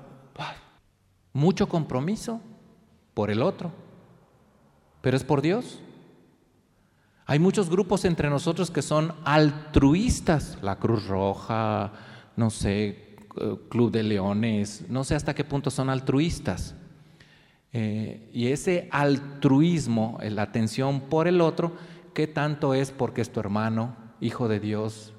mucho 1.33 1.69
compromiso 1.69 2.41
por 3.13 3.29
el 3.29 3.43
otro, 3.43 3.71
pero 5.01 5.15
es 5.15 5.23
por 5.23 5.41
Dios. 5.41 5.79
Hay 7.29 7.39
muchos 7.39 7.69
grupos 7.69 8.05
entre 8.05 8.29
nosotros 8.29 8.71
que 8.71 8.81
son 8.81 9.13
altruistas, 9.25 10.57
la 10.61 10.77
Cruz 10.77 11.07
Roja, 11.07 11.91
no 12.37 12.49
sé, 12.49 12.87
eh, 12.87 13.55
Club 13.67 13.91
de 13.91 14.01
Leones, 14.01 14.85
no 14.87 15.03
sé 15.03 15.13
hasta 15.13 15.35
qué 15.35 15.43
punto 15.43 15.69
son 15.69 15.89
altruistas. 15.89 16.73
Eh, 17.73 18.29
y 18.31 18.47
ese 18.47 18.87
altruismo, 18.93 20.17
la 20.21 20.43
atención 20.43 21.01
por 21.01 21.27
el 21.27 21.41
otro, 21.41 21.75
¿qué 22.13 22.27
tanto 22.27 22.73
es 22.73 22.91
porque 22.91 23.19
es 23.19 23.29
tu 23.29 23.41
hermano, 23.41 23.97
hijo 24.21 24.47
de 24.47 24.61
Dios? 24.61 25.13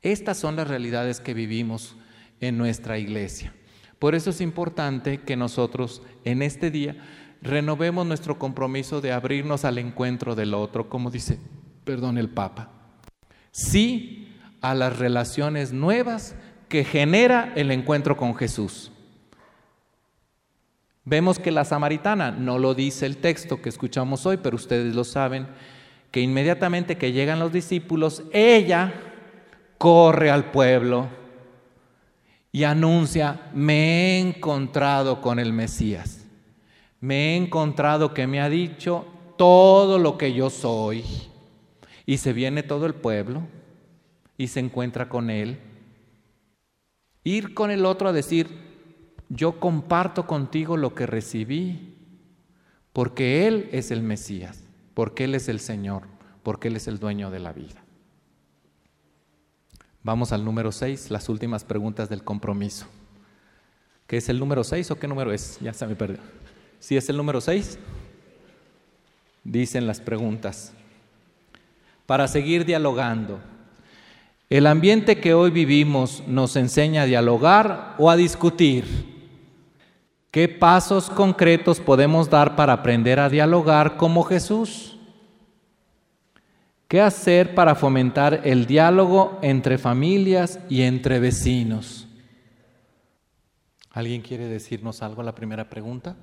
Estas 0.00 0.38
son 0.38 0.56
las 0.56 0.66
realidades 0.66 1.20
que 1.20 1.34
vivimos 1.34 1.94
en 2.40 2.56
nuestra 2.56 2.98
iglesia. 2.98 3.52
Por 3.98 4.14
eso 4.14 4.30
es 4.30 4.40
importante 4.40 5.20
que 5.20 5.36
nosotros 5.36 6.00
en 6.24 6.40
este 6.40 6.70
día 6.70 6.96
renovemos 7.42 8.06
nuestro 8.06 8.38
compromiso 8.38 9.00
de 9.00 9.12
abrirnos 9.12 9.64
al 9.64 9.78
encuentro 9.78 10.34
del 10.34 10.54
otro, 10.54 10.88
como 10.88 11.10
dice, 11.10 11.38
perdón, 11.84 12.18
el 12.18 12.28
Papa. 12.28 12.70
Sí 13.50 14.28
a 14.60 14.74
las 14.74 14.98
relaciones 14.98 15.72
nuevas 15.72 16.34
que 16.68 16.84
genera 16.84 17.52
el 17.56 17.70
encuentro 17.70 18.16
con 18.16 18.34
Jesús. 18.34 18.90
Vemos 21.04 21.38
que 21.38 21.52
la 21.52 21.64
samaritana, 21.64 22.32
no 22.32 22.58
lo 22.58 22.74
dice 22.74 23.06
el 23.06 23.18
texto 23.18 23.62
que 23.62 23.68
escuchamos 23.68 24.26
hoy, 24.26 24.38
pero 24.38 24.56
ustedes 24.56 24.94
lo 24.94 25.04
saben, 25.04 25.46
que 26.10 26.20
inmediatamente 26.20 26.98
que 26.98 27.12
llegan 27.12 27.38
los 27.38 27.52
discípulos, 27.52 28.24
ella 28.32 28.92
corre 29.78 30.30
al 30.30 30.50
pueblo 30.50 31.08
y 32.50 32.64
anuncia, 32.64 33.50
me 33.54 33.74
he 34.16 34.18
encontrado 34.18 35.20
con 35.20 35.38
el 35.38 35.52
Mesías 35.52 36.25
me 37.00 37.34
he 37.34 37.36
encontrado 37.36 38.14
que 38.14 38.26
me 38.26 38.40
ha 38.40 38.48
dicho 38.48 39.06
todo 39.36 39.98
lo 39.98 40.18
que 40.18 40.32
yo 40.32 40.50
soy. 40.50 41.04
Y 42.04 42.18
se 42.18 42.32
viene 42.32 42.62
todo 42.62 42.86
el 42.86 42.94
pueblo 42.94 43.42
y 44.38 44.48
se 44.48 44.60
encuentra 44.60 45.08
con 45.08 45.30
él. 45.30 45.58
Ir 47.24 47.54
con 47.54 47.70
el 47.70 47.84
otro 47.84 48.08
a 48.08 48.12
decir, 48.12 48.48
yo 49.28 49.58
comparto 49.58 50.26
contigo 50.26 50.76
lo 50.76 50.94
que 50.94 51.06
recibí, 51.06 51.94
porque 52.92 53.46
Él 53.46 53.68
es 53.72 53.90
el 53.90 54.02
Mesías, 54.02 54.62
porque 54.94 55.24
Él 55.24 55.34
es 55.34 55.48
el 55.48 55.60
Señor, 55.60 56.02
porque 56.42 56.68
Él 56.68 56.76
es 56.76 56.86
el 56.86 56.98
dueño 56.98 57.30
de 57.30 57.40
la 57.40 57.52
vida. 57.52 57.82
Vamos 60.02 60.30
al 60.30 60.44
número 60.44 60.70
6, 60.70 61.10
las 61.10 61.28
últimas 61.28 61.64
preguntas 61.64 62.08
del 62.08 62.22
compromiso. 62.22 62.86
¿Qué 64.06 64.18
es 64.18 64.28
el 64.28 64.38
número 64.38 64.62
6 64.62 64.92
o 64.92 64.98
qué 65.00 65.08
número 65.08 65.32
es? 65.32 65.58
Ya 65.60 65.72
se 65.72 65.84
me 65.86 65.96
perdió. 65.96 66.20
Si 66.78 66.96
es 66.96 67.08
el 67.08 67.16
número 67.16 67.40
6, 67.40 67.78
dicen 69.44 69.86
las 69.86 70.00
preguntas. 70.00 70.72
Para 72.06 72.28
seguir 72.28 72.64
dialogando, 72.64 73.40
¿el 74.48 74.66
ambiente 74.66 75.20
que 75.20 75.34
hoy 75.34 75.50
vivimos 75.50 76.22
nos 76.26 76.56
enseña 76.56 77.02
a 77.02 77.06
dialogar 77.06 77.94
o 77.98 78.10
a 78.10 78.16
discutir? 78.16 78.84
¿Qué 80.30 80.48
pasos 80.48 81.08
concretos 81.08 81.80
podemos 81.80 82.28
dar 82.28 82.56
para 82.56 82.74
aprender 82.74 83.18
a 83.18 83.28
dialogar 83.28 83.96
como 83.96 84.22
Jesús? 84.22 84.98
¿Qué 86.88 87.00
hacer 87.00 87.54
para 87.54 87.74
fomentar 87.74 88.42
el 88.44 88.66
diálogo 88.66 89.38
entre 89.42 89.78
familias 89.78 90.60
y 90.68 90.82
entre 90.82 91.18
vecinos? 91.18 92.06
¿Alguien 93.90 94.20
quiere 94.20 94.46
decirnos 94.46 95.02
algo 95.02 95.22
a 95.22 95.24
la 95.24 95.34
primera 95.34 95.68
pregunta? 95.68 96.16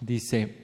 Dice, 0.00 0.54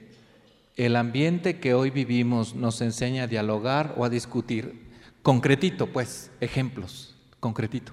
el 0.77 0.95
ambiente 0.97 1.59
que 1.59 1.73
hoy 1.73 1.91
vivimos 1.91 2.55
nos 2.55 2.81
enseña 2.83 3.25
a 3.25 3.27
dialogar 3.27 3.95
o 3.97 4.05
a 4.05 4.11
discutir. 4.11 4.91
Concretito, 5.23 5.87
pues, 5.87 6.31
ejemplos, 6.41 7.15
concretito. 7.41 7.93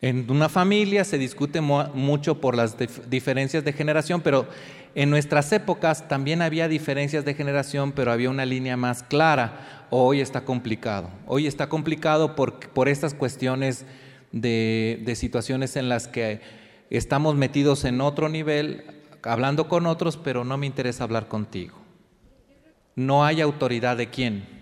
En 0.00 0.30
una 0.30 0.48
familia 0.48 1.02
se 1.04 1.18
discute 1.18 1.60
mucho 1.60 2.40
por 2.40 2.56
las 2.56 2.76
diferencias 3.08 3.64
de 3.64 3.72
generación, 3.72 4.20
pero 4.20 4.46
en 4.94 5.08
nuestras 5.08 5.50
épocas 5.52 6.06
también 6.08 6.42
había 6.42 6.68
diferencias 6.68 7.24
de 7.24 7.34
generación, 7.34 7.92
pero 7.92 8.12
había 8.12 8.28
una 8.28 8.44
línea 8.44 8.76
más 8.76 9.02
clara. 9.02 9.86
Hoy 9.90 10.20
está 10.20 10.42
complicado. 10.42 11.08
Hoy 11.26 11.46
está 11.46 11.68
complicado 11.68 12.36
por, 12.36 12.60
por 12.68 12.88
estas 12.88 13.14
cuestiones 13.14 13.86
de, 14.30 15.00
de 15.04 15.16
situaciones 15.16 15.74
en 15.76 15.88
las 15.88 16.06
que 16.06 16.63
estamos 16.96 17.34
metidos 17.36 17.84
en 17.84 18.00
otro 18.00 18.28
nivel, 18.28 18.84
hablando 19.22 19.68
con 19.68 19.86
otros, 19.86 20.16
pero 20.16 20.44
no 20.44 20.56
me 20.56 20.66
interesa 20.66 21.04
hablar 21.04 21.28
contigo. 21.28 21.76
No 22.94 23.24
hay 23.24 23.40
autoridad 23.40 23.96
de 23.96 24.10
quién. 24.10 24.54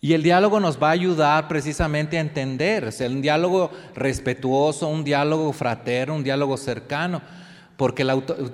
Y 0.00 0.12
el 0.12 0.22
diálogo 0.22 0.60
nos 0.60 0.80
va 0.80 0.88
a 0.88 0.92
ayudar 0.92 1.48
precisamente 1.48 2.18
a 2.18 2.20
entender, 2.20 2.84
es 2.84 3.00
un 3.00 3.20
diálogo 3.20 3.70
respetuoso, 3.94 4.86
un 4.86 5.02
diálogo 5.02 5.52
fraterno, 5.52 6.14
un 6.14 6.22
diálogo 6.22 6.56
cercano, 6.56 7.20
porque 7.76 8.06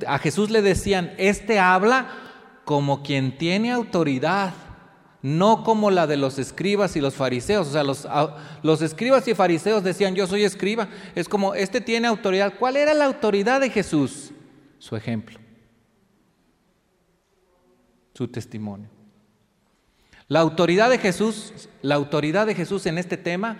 a 0.07 0.19
Jesús 0.19 0.51
le 0.51 0.63
decían, 0.63 1.13
este 1.19 1.59
habla 1.59 2.09
como 2.65 3.03
quien 3.03 3.37
tiene 3.37 3.73
autoridad, 3.73 4.55
no 5.25 5.65
como 5.65 5.91
la 5.91 6.07
de 6.07 6.19
los 6.19 6.39
escribas 6.39 6.97
y 6.97 7.01
los 7.01 7.15
fariseos. 7.15 7.69
O 7.69 7.73
sea, 7.73 7.83
los, 7.83 8.07
los, 8.63 8.83
escribas 8.83 9.27
y 9.27 9.35
fariseos 9.35 9.83
decían, 9.83 10.15
yo 10.15 10.27
soy 10.27 10.45
escriba. 10.45 10.87
Es 11.15 11.31
como, 11.31 11.55
este 11.55 11.81
tiene 11.81 12.07
autoridad. 12.07 12.53
¿Cuál 12.59 12.77
era 12.77 12.93
la 12.93 13.07
autoridad 13.07 13.59
de 13.63 13.71
Jesús? 13.71 14.33
Su 14.79 14.97
ejemplo, 14.97 15.39
su 18.13 18.29
testimonio. 18.29 18.91
La 20.29 20.41
autoridad 20.41 20.91
de 20.91 20.99
Jesús, 20.99 21.71
la 21.81 21.95
autoridad 21.95 22.47
de 22.47 22.55
Jesús 22.55 22.85
en 22.85 22.99
este 22.99 23.17
tema 23.17 23.57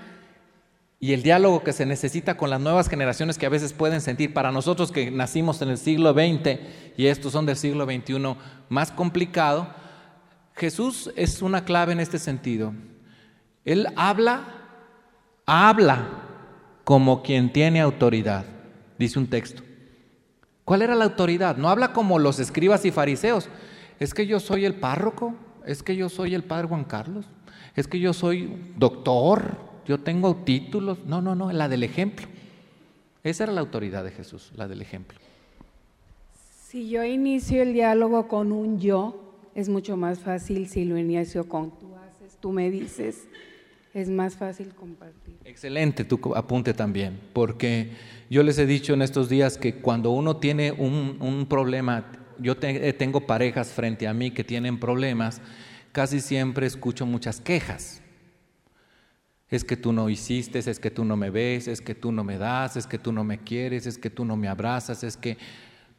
y 1.01 1.15
el 1.15 1.23
diálogo 1.23 1.65
que 1.65 1.73
se 1.73 1.87
necesita 1.87 2.37
con 2.37 2.51
las 2.51 2.61
nuevas 2.61 2.91
generaciones 2.91 3.39
que 3.39 3.47
a 3.47 3.51
veces 3.51 3.73
pueden 3.73 4.03
sentir 4.03 4.35
para 4.35 4.53
nosotros 4.53 4.93
que 4.93 5.11
nacimos 5.11 5.63
en 5.63 5.71
el 5.71 5.79
siglo 5.79 6.13
XX 6.13 6.59
y 6.99 7.07
estos 7.07 7.33
son 7.33 7.47
del 7.47 7.57
siglo 7.57 7.87
XXI 7.87 8.37
más 8.69 8.91
complicado, 8.91 9.83
Jesús 10.55 11.11
es 11.17 11.43
una 11.43 11.65
clave 11.65 11.93
en 11.93 12.01
este 12.01 12.19
sentido. 12.19 12.73
Él 13.65 13.89
habla, 13.97 14.45
habla 15.47 16.07
como 16.85 17.23
quien 17.23 17.53
tiene 17.53 17.81
autoridad, 17.81 18.45
dice 18.99 19.19
un 19.19 19.27
texto. 19.27 19.63
¿Cuál 20.65 20.83
era 20.83 20.95
la 20.95 21.05
autoridad? 21.05 21.57
No 21.57 21.69
habla 21.69 21.93
como 21.93 22.19
los 22.19 22.39
escribas 22.39 22.85
y 22.85 22.91
fariseos. 22.91 23.49
Es 23.99 24.15
que 24.15 24.27
yo 24.27 24.41
soy 24.41 24.65
el 24.65 24.75
párroco, 24.75 25.35
es 25.67 25.83
que 25.83 25.97
yo 25.97 26.09
soy 26.09 26.35
el 26.35 26.45
padre 26.45 26.69
Juan 26.69 26.85
Carlos, 26.85 27.27
es 27.75 27.89
que 27.89 28.01
yo 28.01 28.13
soy 28.13 28.73
doctor, 28.77 29.57
yo 29.87 30.01
tengo 30.01 30.37
títulos. 30.37 30.99
No, 31.05 31.21
no, 31.21 31.35
no, 31.35 31.53
la 31.53 31.69
del 31.69 31.83
ejemplo. 31.83 32.27
Esa 33.23 33.45
era 33.45 33.53
la 33.53 33.61
autoridad 33.61 34.05
de 34.05 34.11
Jesús, 34.11 34.53
la 34.55 34.69
del 34.69 34.83
ejemplo. 34.83 35.19
Si 36.67 36.89
yo 36.89 37.05
inicio 37.05 37.63
el 37.63 37.73
diálogo 37.73 38.29
con 38.29 38.53
un 38.53 38.79
yo, 38.79 39.24
es 39.55 39.69
mucho 39.69 39.97
más 39.97 40.19
fácil 40.19 40.69
si 40.69 40.85
lo 40.85 40.99
inicio 40.99 41.49
con 41.49 41.71
tú 41.79 41.95
haces, 41.97 42.37
tú 42.41 42.53
me 42.53 42.71
dices, 42.71 43.29
es 43.95 44.09
más 44.09 44.37
fácil 44.37 44.75
compartir. 44.75 45.37
Excelente 45.45 46.05
tu 46.05 46.35
apunte 46.35 46.75
también, 46.75 47.21
porque 47.33 47.91
yo 48.29 48.43
les 48.43 48.59
he 48.59 48.67
dicho 48.67 48.95
en 48.95 49.03
estos 49.03 49.29
días 49.29 49.57
que 49.57 49.77
cuando 49.77 50.11
uno 50.11 50.37
tiene 50.39 50.73
un, 50.73 51.47
problema, 51.49 52.11
yo 52.39 52.57
eh, 52.63 52.93
tengo 52.93 53.21
parejas 53.21 53.69
frente 53.69 54.09
a 54.09 54.15
mí 54.15 54.33
que 54.33 54.43
tienen 54.43 54.81
problemas, 54.81 55.41
casi 55.93 56.21
siempre 56.21 56.67
escucho 56.67 57.07
muchas 57.07 57.41
quejas. 57.41 58.01
Es 59.49 59.63
que 59.63 59.77
tú 59.77 59.93
no 59.93 60.11
hiciste, 60.11 60.59
es 60.59 60.81
que 60.81 60.91
tú 60.91 61.05
no 61.05 61.17
me 61.17 61.31
ves, 61.31 61.69
es 61.69 61.81
que 61.81 61.95
tú 61.95 62.11
no 62.11 62.25
me 62.25 62.39
das, 62.39 62.77
es 62.77 62.89
que 62.89 62.99
tú 62.99 63.13
no 63.13 63.23
me 63.23 63.39
quieres, 63.39 63.87
es 63.87 63.99
que 63.99 64.11
tú 64.11 64.25
no 64.25 64.37
me 64.37 64.49
abrazas, 64.49 65.05
es 65.05 65.17
que 65.17 65.37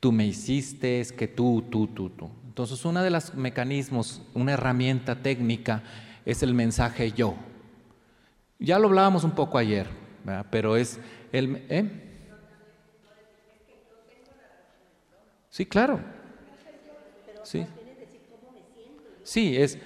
tú 0.02 0.12
me 0.12 0.28
hiciste, 0.28 1.00
es 1.00 1.14
que 1.14 1.30
tú, 1.30 1.64
tú, 1.70 1.88
tú, 1.88 2.10
tú. 2.10 2.30
Entonces, 2.56 2.86
uno 2.86 3.04
de 3.04 3.10
los 3.10 3.36
mecanismos, 3.36 4.22
una 4.34 4.54
herramienta 4.54 5.22
técnica 5.22 5.84
es 6.24 6.42
el 6.42 6.54
mensaje 6.54 7.12
yo. 7.12 7.36
Ya 8.60 8.80
lo 8.80 8.88
hablábamos 8.88 9.26
un 9.26 9.32
poco 9.32 9.58
ayer, 9.58 9.90
pero 10.52 10.78
es 10.78 10.98
el... 11.34 11.66
¿eh? 11.68 11.84
Sí, 15.50 15.66
claro. 15.66 16.00
Sí. 17.44 17.68
Sí, 19.26 19.58
es 19.58 19.78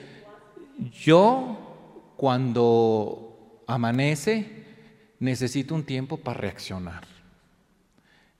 yo 0.91 2.13
cuando 2.17 3.63
amanece 3.65 4.67
necesito 5.17 5.73
un 5.73 5.83
tiempo 5.83 6.17
para 6.17 6.39
reaccionar. 6.39 7.03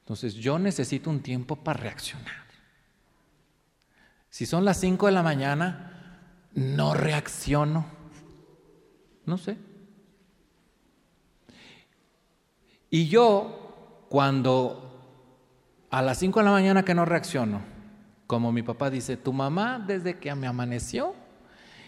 Entonces 0.01 0.35
yo 0.35 0.59
necesito 0.59 1.09
un 1.09 1.19
tiempo 1.19 1.55
para 1.55 1.79
reaccionar. 1.79 2.48
Si 4.29 4.45
son 4.45 4.65
las 4.65 4.79
5 4.79 5.07
de 5.07 5.11
la 5.11 5.23
mañana, 5.23 5.89
no 6.53 6.93
reacciono. 6.93 7.85
No 9.25 9.37
sé. 9.37 9.57
Y 12.89 13.07
yo, 13.07 14.05
cuando 14.09 14.85
a 15.91 16.01
las 16.01 16.17
5 16.17 16.39
de 16.39 16.45
la 16.45 16.51
mañana 16.51 16.83
que 16.83 16.95
no 16.95 17.05
reacciono, 17.05 17.61
como 18.27 18.51
mi 18.51 18.61
papá 18.61 18.89
dice, 18.89 19.17
tu 19.17 19.33
mamá 19.33 19.83
desde 19.85 20.17
que 20.17 20.33
me 20.35 20.47
amaneció, 20.47 21.15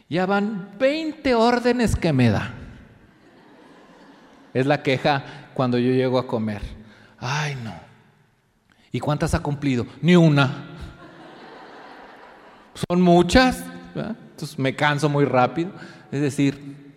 ya 0.09 0.25
van 0.25 0.71
20 0.79 1.35
órdenes 1.35 1.95
que 1.95 2.11
me 2.11 2.29
da. 2.29 2.53
Es 4.53 4.65
la 4.65 4.83
queja 4.83 5.23
cuando 5.53 5.77
yo 5.77 5.91
llego 5.91 6.19
a 6.19 6.27
comer. 6.27 6.61
Ay, 7.17 7.55
no. 7.63 7.73
¿Y 8.91 8.99
cuántas 8.99 9.33
ha 9.33 9.39
cumplido? 9.39 9.85
Ni 10.01 10.15
una. 10.15 10.70
Son 12.73 13.01
muchas. 13.01 13.63
Entonces 13.95 14.57
me 14.57 14.75
canso 14.75 15.09
muy 15.09 15.25
rápido. 15.25 15.71
Es 16.11 16.21
decir, 16.21 16.93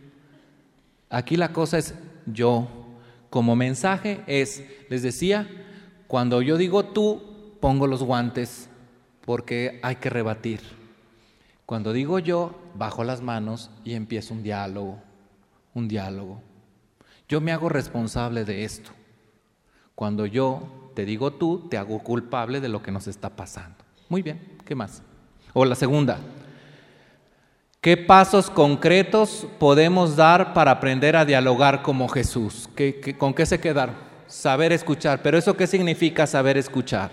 aquí 1.10 1.36
la 1.36 1.52
cosa 1.52 1.78
es 1.78 1.94
yo. 2.26 2.68
Como 3.30 3.56
mensaje 3.56 4.22
es, 4.26 4.64
les 4.88 5.02
decía, 5.02 5.48
cuando 6.06 6.40
yo 6.40 6.56
digo 6.56 6.84
tú, 6.84 7.56
pongo 7.60 7.86
los 7.86 8.02
guantes 8.02 8.68
porque 9.24 9.80
hay 9.82 9.96
que 9.96 10.10
rebatir. 10.10 10.60
Cuando 11.66 11.92
digo 11.92 12.18
yo, 12.18 12.54
bajo 12.74 13.04
las 13.04 13.22
manos 13.22 13.70
y 13.84 13.94
empiezo 13.94 14.34
un 14.34 14.42
diálogo, 14.42 15.00
un 15.72 15.88
diálogo. 15.88 16.42
Yo 17.28 17.40
me 17.40 17.52
hago 17.52 17.68
responsable 17.68 18.44
de 18.44 18.64
esto. 18.64 18.90
Cuando 19.94 20.26
yo 20.26 20.92
te 20.94 21.04
digo 21.04 21.32
tú, 21.32 21.66
te 21.68 21.78
hago 21.78 22.00
culpable 22.00 22.60
de 22.60 22.68
lo 22.68 22.82
que 22.82 22.92
nos 22.92 23.08
está 23.08 23.30
pasando. 23.30 23.78
Muy 24.08 24.22
bien, 24.22 24.58
¿qué 24.64 24.74
más? 24.74 25.02
O 25.54 25.64
la 25.64 25.76
segunda, 25.76 26.18
¿qué 27.80 27.96
pasos 27.96 28.50
concretos 28.50 29.46
podemos 29.58 30.16
dar 30.16 30.52
para 30.52 30.72
aprender 30.72 31.16
a 31.16 31.24
dialogar 31.24 31.80
como 31.80 32.08
Jesús? 32.08 32.68
con 33.16 33.32
qué 33.32 33.46
se 33.46 33.60
quedaron? 33.60 33.94
Saber 34.26 34.72
escuchar. 34.72 35.22
¿Pero 35.22 35.38
eso 35.38 35.56
qué 35.56 35.68
significa 35.68 36.26
saber 36.26 36.58
escuchar? 36.58 37.12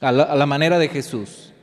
A 0.00 0.12
la, 0.12 0.46
manera 0.46 0.78
de 0.78 0.88
Jesús. 0.88 1.54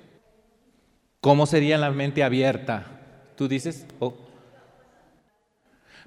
¿Cómo 1.20 1.46
sería 1.46 1.78
la 1.78 1.92
mente 1.92 2.24
abierta? 2.24 2.88
Tú 3.36 3.48
dices, 3.48 3.86
oh, 4.00 4.16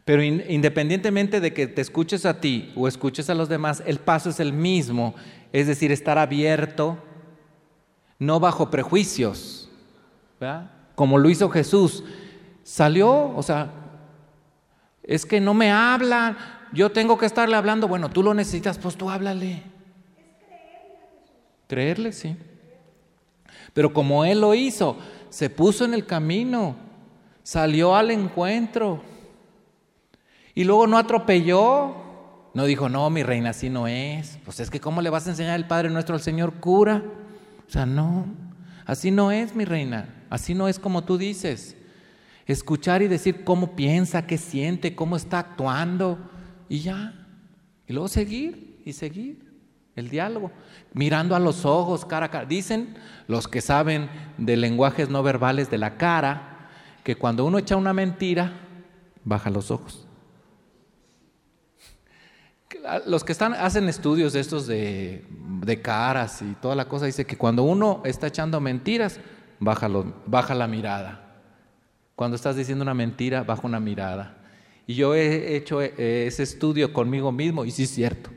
pero 0.05 0.23
independientemente 0.23 1.41
de 1.41 1.55
que 1.55 1.69
te 1.69 1.81
escuches 1.81 2.27
a 2.27 2.41
ti 2.41 2.73
o 2.75 2.89
escuches 2.89 3.31
a 3.31 3.35
los 3.35 3.49
demás, 3.49 3.83
el 3.87 4.01
paso 4.01 4.31
es 4.31 4.41
el 4.41 4.53
mismo, 4.53 5.15
es 5.53 5.69
decir, 5.69 5.93
estar 5.93 6.19
abierto, 6.19 6.99
no 8.19 8.41
bajo 8.41 8.71
prejuicios, 8.71 9.64
como 10.95 11.19
lo 11.19 11.29
hizo 11.29 11.49
Jesús. 11.51 12.05
Salió, 12.63 13.35
o 13.37 13.43
sea, 13.43 13.71
es 15.03 15.27
que 15.27 15.41
no 15.41 15.55
me 15.55 15.71
hablan, 15.71 16.37
yo 16.73 16.91
tengo 16.91 17.19
que 17.19 17.27
estarle 17.27 17.57
hablando, 17.57 17.89
bueno, 17.89 18.09
tú 18.09 18.23
lo 18.23 18.35
necesitas, 18.35 18.79
pues 18.79 18.97
tú 18.97 19.11
háblale. 19.11 19.63
Creerle, 21.69 22.13
sí. 22.13 22.37
Pero 23.73 23.93
como 23.93 24.25
Él 24.25 24.41
lo 24.41 24.55
hizo, 24.55 24.97
se 25.29 25.51
puso 25.51 25.85
en 25.85 25.95
el 25.95 26.07
camino, 26.07 26.77
salió 27.43 27.95
al 27.95 28.11
encuentro. 28.11 29.03
Y 30.55 30.65
luego 30.65 30.87
no 30.87 30.97
atropelló, 30.97 32.05
no 32.55 32.65
dijo, 32.65 32.89
no, 32.89 33.11
mi 33.11 33.23
reina, 33.23 33.51
así 33.51 33.69
no 33.69 33.89
es. 33.89 34.39
Pues 34.45 34.61
es 34.61 34.71
que 34.71 34.81
¿cómo 34.81 35.03
le 35.03 35.11
vas 35.11 35.27
a 35.27 35.31
enseñar 35.31 35.57
el 35.57 35.67
Padre 35.67 35.91
nuestro 35.91 36.15
al 36.15 36.23
Señor 36.23 36.55
cura? 36.55 37.03
O 37.67 37.71
sea, 37.71 37.85
no, 37.85 38.27
así 38.87 39.11
no 39.11 39.33
es, 39.33 39.55
mi 39.57 39.65
reina, 39.65 40.09
así 40.35 40.55
no 40.55 40.69
es 40.69 40.79
como 40.79 41.05
tú 41.05 41.19
dices. 41.19 41.77
Escuchar 42.47 43.03
y 43.03 43.09
decir 43.09 43.45
cómo 43.45 43.75
piensa, 43.75 44.27
qué 44.27 44.37
siente, 44.37 44.95
cómo 44.95 45.17
está 45.17 45.39
actuando 45.39 46.19
y 46.69 46.81
ya. 46.81 47.27
Y 47.87 47.93
luego 47.93 48.09
seguir 48.09 48.83
y 48.85 48.93
seguir 48.93 49.53
el 49.97 50.11
diálogo, 50.11 50.51
mirando 50.93 51.37
a 51.37 51.39
los 51.39 51.65
ojos, 51.65 52.05
cara 52.05 52.27
a 52.27 52.31
cara. 52.31 52.45
Dicen 52.47 52.97
los 53.29 53.49
que 53.49 53.61
saben 53.61 54.11
de 54.37 54.57
lenguajes 54.57 55.09
no 55.09 55.23
verbales 55.23 55.71
de 55.71 55.79
la 55.79 55.97
cara, 55.97 56.69
que 57.03 57.17
cuando 57.17 57.45
uno 57.45 57.59
echa 57.59 57.77
una 57.77 57.93
mentira, 57.93 58.53
baja 59.25 59.51
los 59.51 59.71
ojos 59.71 60.05
los 63.07 63.25
que 63.25 63.33
están, 63.33 63.55
hacen 63.55 63.89
estudios 63.89 64.33
de 64.33 64.41
estos 64.41 64.67
de, 64.67 65.25
caras 65.83 66.43
y 66.43 66.55
toda 66.55 66.75
la 66.75 66.87
cosa, 66.87 67.07
dice 67.07 67.25
que 67.25 67.37
cuando 67.37 67.63
uno 67.63 68.03
está 68.05 68.29
echando 68.29 68.61
mentiras, 68.61 69.19
baja, 69.59 70.55
la 70.55 70.67
mirada. 70.67 71.21
Cuando 72.15 72.37
estás 72.37 72.57
diciendo 72.57 72.83
una 72.83 72.95
mentira, 72.95 73.43
baja 73.43 73.67
una 73.67 73.81
mirada. 73.81 74.37
Y 74.87 74.95
yo 74.95 75.15
he 75.15 75.57
hecho 75.57 75.81
eh, 75.81 76.27
ese 76.27 76.43
estudio 76.43 76.93
conmigo 76.93 77.33
mismo 77.33 77.65
y 77.65 77.71
sí 77.71 77.85
es 77.85 77.91
cierto. 77.91 78.31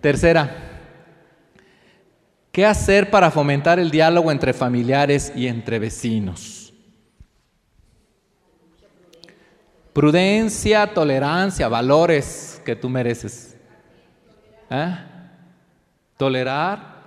Tercera, 0.00 0.56
¿qué 2.50 2.64
hacer 2.64 3.10
para 3.10 3.30
fomentar 3.30 3.78
el 3.78 3.90
diálogo 3.90 4.32
entre 4.32 4.54
familiares 4.54 5.30
y 5.36 5.46
entre 5.46 5.78
vecinos? 5.78 6.72
Prudencia, 9.92 10.94
tolerancia, 10.94 11.68
valores 11.68 12.62
que 12.64 12.76
tú 12.76 12.88
mereces. 12.88 13.56
¿Eh? 14.70 15.09
Tolerar, 16.20 17.00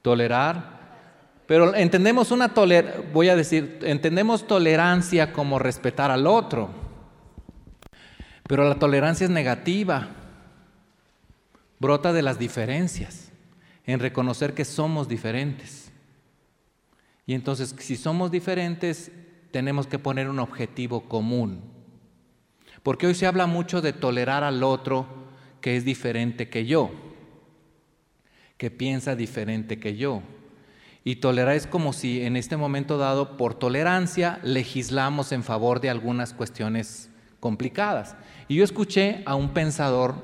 tolerar. 0.00 1.42
Pero 1.46 1.74
entendemos 1.74 2.30
una 2.30 2.54
toler 2.54 3.10
voy 3.12 3.28
a 3.28 3.36
decir, 3.36 3.80
entendemos 3.82 4.46
tolerancia 4.46 5.30
como 5.30 5.58
respetar 5.58 6.10
al 6.10 6.26
otro. 6.26 6.70
Pero 8.48 8.66
la 8.66 8.76
tolerancia 8.76 9.26
es 9.26 9.30
negativa. 9.30 10.08
Brota 11.78 12.14
de 12.14 12.22
las 12.22 12.38
diferencias, 12.38 13.30
en 13.84 14.00
reconocer 14.00 14.54
que 14.54 14.64
somos 14.64 15.06
diferentes. 15.06 15.92
Y 17.26 17.34
entonces, 17.34 17.76
si 17.78 17.94
somos 17.94 18.30
diferentes, 18.30 19.12
tenemos 19.50 19.86
que 19.86 19.98
poner 19.98 20.30
un 20.30 20.38
objetivo 20.38 21.10
común. 21.10 21.60
Porque 22.82 23.06
hoy 23.06 23.14
se 23.14 23.26
habla 23.26 23.46
mucho 23.46 23.82
de 23.82 23.92
tolerar 23.92 24.44
al 24.44 24.62
otro 24.62 25.06
que 25.60 25.76
es 25.76 25.84
diferente 25.84 26.48
que 26.48 26.64
yo, 26.64 27.03
que 28.56 28.70
piensa 28.70 29.16
diferente 29.16 29.78
que 29.78 29.96
yo. 29.96 30.22
Y 31.04 31.16
tolerar 31.16 31.54
es 31.54 31.66
como 31.66 31.92
si 31.92 32.22
en 32.22 32.36
este 32.36 32.56
momento 32.56 32.96
dado, 32.96 33.36
por 33.36 33.54
tolerancia, 33.54 34.40
legislamos 34.42 35.32
en 35.32 35.42
favor 35.42 35.80
de 35.80 35.90
algunas 35.90 36.32
cuestiones 36.32 37.10
complicadas. 37.40 38.16
Y 38.48 38.56
yo 38.56 38.64
escuché 38.64 39.22
a 39.26 39.34
un 39.34 39.50
pensador 39.50 40.14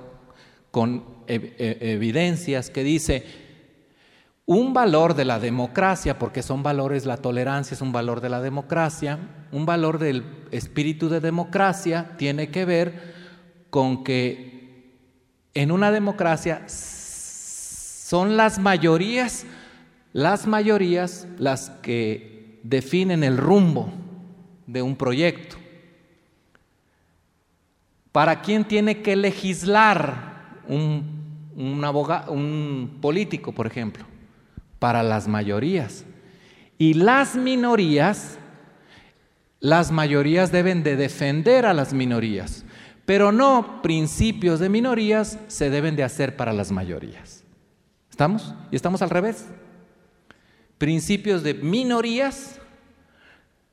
con 0.70 1.05
evidencias 1.27 2.70
que 2.70 2.82
dice, 2.82 3.24
un 4.47 4.73
valor 4.73 5.15
de 5.15 5.24
la 5.24 5.39
democracia, 5.39 6.19
porque 6.19 6.43
son 6.43 6.62
valores, 6.62 7.07
la 7.07 7.19
tolerancia 7.19 7.74
es 7.74 7.82
un 7.82 7.93
valor 7.93 8.20
de 8.20 8.31
la 8.31 8.40
democracia, 8.40 9.19
un 9.52 9.66
valor 9.66 9.98
del 9.98 10.24
espíritu 10.51 11.09
de 11.09 11.20
democracia 11.20 12.16
tiene 12.16 12.51
que 12.51 12.65
ver 12.65 13.15
con 13.70 14.02
que 14.02 14.97
en 15.55 15.70
una 15.70 15.93
democracia 15.93 16.65
son 18.10 18.36
las 18.36 18.58
mayorías, 18.58 19.46
las 20.12 20.48
mayorías 20.48 21.28
las 21.38 21.70
que 21.80 22.58
definen 22.64 23.22
el 23.22 23.36
rumbo 23.36 23.92
de 24.66 24.82
un 24.82 24.96
proyecto. 24.96 25.54
¿Para 28.10 28.42
quién 28.42 28.64
tiene 28.64 29.00
que 29.00 29.14
legislar 29.14 30.58
un, 30.66 31.04
un, 31.54 32.98
político, 33.00 33.52
por 33.52 33.68
ejemplo? 33.68 34.04
para 34.80 35.04
las 35.04 35.28
mayorías. 35.28 36.04
Y 36.78 36.94
las 36.94 37.36
minorías, 37.36 38.38
las 39.60 39.92
mayorías 39.92 40.50
deben 40.50 40.82
de 40.82 40.96
defender 40.96 41.64
a 41.64 41.74
las 41.74 41.92
minorías, 41.92 42.64
pero 43.06 43.30
no 43.30 43.82
principios 43.82 44.58
de 44.58 44.68
minorías 44.68 45.38
se 45.46 45.70
deben 45.70 45.94
de 45.94 46.02
hacer 46.02 46.34
para 46.34 46.52
las 46.52 46.72
mayorías. 46.72 47.39
¿Estamos? 48.20 48.55
Y 48.70 48.76
estamos 48.76 49.01
al 49.01 49.09
revés. 49.09 49.47
Principios 50.76 51.42
de 51.42 51.55
minorías 51.55 52.60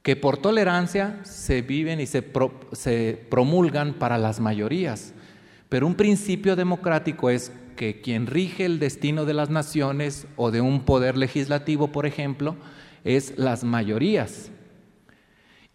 que 0.03 0.15
por 0.15 0.37
tolerancia 0.37 1.19
se 1.23 1.61
viven 1.61 1.99
y 1.99 2.05
se, 2.05 2.23
se 2.71 3.27
promulgan 3.29 3.95
para 3.95 4.17
las 4.17 4.39
mayorías. 4.39 5.13
Pero 5.67 5.85
un 5.85 5.95
principio 5.95 6.55
democrático 6.55 7.29
es 7.29 7.51
que 7.75 7.99
quien 7.99 8.25
rige 8.25 8.63
el 8.63 8.79
destino 8.79 9.25
de 9.25 9.33
las 9.33 9.49
naciones 9.49 10.27
o 10.37 10.49
de 10.49 10.61
un 10.61 10.85
poder 10.85 11.17
legislativo, 11.17 11.91
por 11.91 12.05
ejemplo, 12.05 12.55
es 13.03 13.37
las 13.37 13.65
mayorías. 13.65 14.49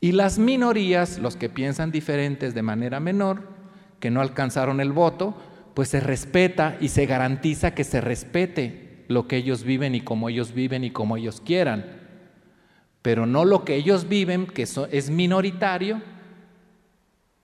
Y 0.01 0.13
las 0.13 0.39
minorías, 0.39 1.19
los 1.19 1.37
que 1.37 1.51
piensan 1.51 1.93
diferentes 1.93 2.55
de 2.55 2.63
manera 2.63 3.01
menor, 3.01 3.51
que 4.01 4.11
no 4.11 4.23
alcanzaron 4.23 4.81
el 4.81 4.93
voto, 4.93 5.37
pues 5.75 5.89
se 5.89 6.01
respeta 6.01 6.77
y 6.81 6.89
se 6.89 7.07
garantiza 7.07 7.75
que 7.75 7.85
se 7.85 8.01
respete 8.01 9.05
lo 9.09 9.27
que 9.27 9.37
ellos 9.37 9.65
viven 9.65 9.95
y 9.95 10.01
como 10.01 10.29
ellos 10.29 10.53
viven 10.53 10.85
y 10.85 10.91
como 10.91 11.17
ellos 11.17 11.41
quieran. 11.41 12.01
Pero 13.01 13.27
no 13.27 13.45
lo 13.45 13.65
que 13.65 13.75
ellos 13.75 14.09
viven, 14.09 14.47
que 14.47 14.63
es 14.63 15.11
minoritario, 15.11 16.01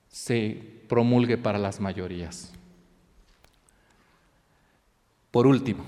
se 0.08 0.62
promulgue 0.88 1.36
para 1.36 1.58
las 1.58 1.80
mayorías. 1.80 2.52
Por 5.30 5.46
último, 5.46 5.84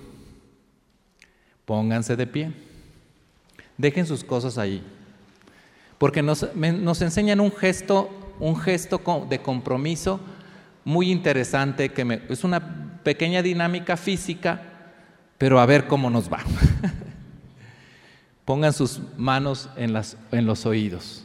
pónganse 1.65 2.17
de 2.17 2.27
pie. 2.27 2.53
Dejen 3.79 4.07
sus 4.07 4.25
cosas 4.25 4.59
ahí. 4.59 4.83
Porque 5.99 6.23
nos, 6.23 6.55
nos 6.55 7.03
enseñan 7.03 7.41
un 7.41 7.53
gesto, 7.53 8.11
un 8.39 8.57
gesto 8.57 9.27
de 9.29 9.41
compromiso 9.41 10.21
muy 10.85 11.11
interesante, 11.11 11.91
que 11.91 12.23
es 12.29 12.45
una 12.45 13.01
pequeña 13.03 13.43
dinámica 13.43 13.97
física, 13.97 14.63
pero 15.39 15.61
a 15.61 15.67
ver 15.67 15.87
cómo 15.87 16.11
nos 16.11 16.31
va. 16.31 16.41
Pongan 18.45 18.73
sus 18.73 19.01
manos 19.17 19.71
en, 19.77 19.95
en 20.33 20.47
los 20.47 20.67
oídos, 20.67 21.25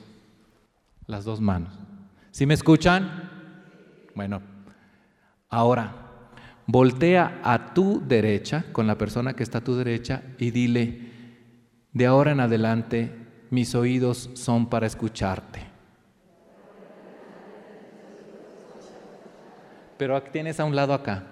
las 1.08 1.26
dos 1.26 1.42
manos. 1.42 1.74
¿Sí 2.32 2.46
me 2.46 2.54
escuchan? 2.54 3.30
Bueno, 4.14 4.42
ahora 5.50 6.06
voltea 6.68 7.42
a 7.44 7.74
tu 7.74 8.02
derecha, 8.06 8.66
con 8.72 8.88
la 8.88 8.98
persona 8.98 9.34
que 9.34 9.44
está 9.44 9.60
a 9.60 9.64
tu 9.64 9.76
derecha, 9.76 10.24
y 10.38 10.52
dile, 10.52 11.12
de 11.92 12.06
ahora 12.06 12.32
en 12.32 12.40
adelante 12.40 13.16
mis 13.50 13.76
oídos 13.76 14.30
son 14.34 14.70
para 14.70 14.88
escucharte. 14.88 15.75
Pero 19.98 20.22
tienes 20.24 20.60
a 20.60 20.66
un 20.66 20.76
lado 20.76 20.94
acá. 20.94 21.24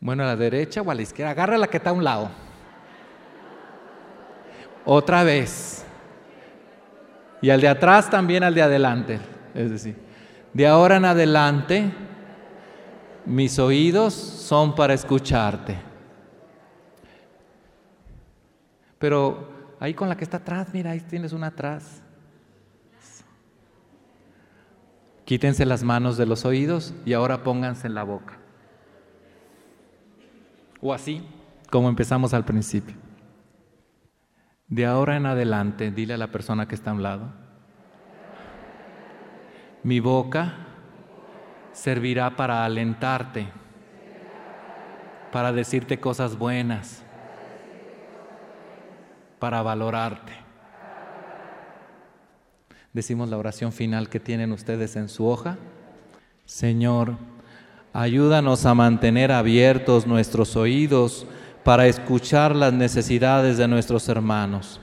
Bueno, 0.00 0.24
a 0.24 0.26
la 0.26 0.36
derecha 0.36 0.82
o 0.82 0.90
a 0.90 0.94
la 0.94 1.02
izquierda. 1.02 1.30
Agarra 1.30 1.56
la 1.56 1.68
que 1.68 1.76
está 1.76 1.90
a 1.90 1.92
un 1.92 2.02
lado. 2.02 2.30
Otra 4.84 5.22
vez. 5.22 5.84
Y 7.40 7.50
al 7.50 7.60
de 7.60 7.68
atrás 7.68 8.10
también 8.10 8.42
al 8.42 8.54
de 8.54 8.62
adelante. 8.62 9.20
Es 9.54 9.70
decir, 9.70 9.96
de 10.52 10.66
ahora 10.66 10.96
en 10.96 11.04
adelante, 11.04 11.92
mis 13.24 13.58
oídos 13.58 14.12
son 14.12 14.74
para 14.74 14.94
escucharte. 14.94 15.76
Pero 18.98 19.48
ahí 19.80 19.94
con 19.94 20.08
la 20.08 20.16
que 20.16 20.24
está 20.24 20.36
atrás, 20.38 20.68
mira, 20.72 20.90
ahí 20.90 21.00
tienes 21.00 21.32
una 21.32 21.48
atrás. 21.48 22.01
Quítense 25.24 25.64
las 25.64 25.82
manos 25.84 26.16
de 26.16 26.26
los 26.26 26.44
oídos 26.44 26.94
y 27.04 27.12
ahora 27.12 27.42
pónganse 27.42 27.86
en 27.86 27.94
la 27.94 28.02
boca. 28.02 28.38
O 30.80 30.92
así, 30.92 31.22
como 31.70 31.88
empezamos 31.88 32.34
al 32.34 32.44
principio. 32.44 32.96
De 34.66 34.86
ahora 34.86 35.16
en 35.16 35.26
adelante, 35.26 35.90
dile 35.90 36.14
a 36.14 36.18
la 36.18 36.32
persona 36.32 36.66
que 36.66 36.74
está 36.74 36.90
a 36.90 36.94
un 36.94 37.02
lado, 37.02 37.32
mi 39.82 40.00
boca 40.00 40.54
servirá 41.72 42.36
para 42.36 42.64
alentarte, 42.64 43.48
para 45.30 45.52
decirte 45.52 45.98
cosas 45.98 46.38
buenas, 46.38 47.04
para 49.38 49.62
valorarte. 49.62 50.41
Decimos 52.92 53.30
la 53.30 53.38
oración 53.38 53.72
final 53.72 54.10
que 54.10 54.20
tienen 54.20 54.52
ustedes 54.52 54.96
en 54.96 55.08
su 55.08 55.26
hoja. 55.26 55.56
Señor, 56.44 57.16
ayúdanos 57.94 58.66
a 58.66 58.74
mantener 58.74 59.32
abiertos 59.32 60.06
nuestros 60.06 60.56
oídos 60.56 61.26
para 61.64 61.86
escuchar 61.86 62.54
las 62.54 62.74
necesidades 62.74 63.56
de 63.56 63.66
nuestros 63.66 64.10
hermanos. 64.10 64.78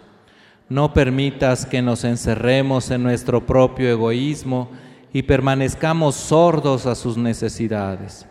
No 0.70 0.92
permitas 0.92 1.68
que 1.68 1.84
nos 1.84 2.04
encerremos 2.04 2.90
en 2.90 3.04
nuestro 3.04 3.46
propio 3.46 3.88
egoísmo 3.88 4.72
y 5.14 5.22
permanezcamos 5.22 6.16
sordos 6.16 6.88
a 6.88 6.96
sus 6.96 7.16
necesidades. 7.16 8.26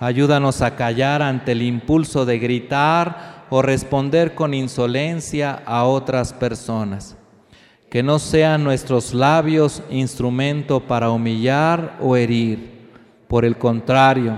Ayúdanos 0.00 0.62
a 0.62 0.74
callar 0.74 1.22
ante 1.22 1.52
el 1.52 1.62
impulso 1.62 2.26
de 2.26 2.40
gritar 2.40 3.46
o 3.50 3.62
responder 3.62 4.34
con 4.34 4.52
insolencia 4.52 5.62
a 5.64 5.84
otras 5.84 6.32
personas 6.32 7.16
que 7.90 8.02
no 8.02 8.18
sean 8.18 8.64
nuestros 8.64 9.14
labios 9.14 9.82
instrumento 9.90 10.80
para 10.80 11.10
humillar 11.10 11.96
o 12.00 12.16
herir. 12.16 12.90
Por 13.28 13.44
el 13.44 13.56
contrario, 13.56 14.36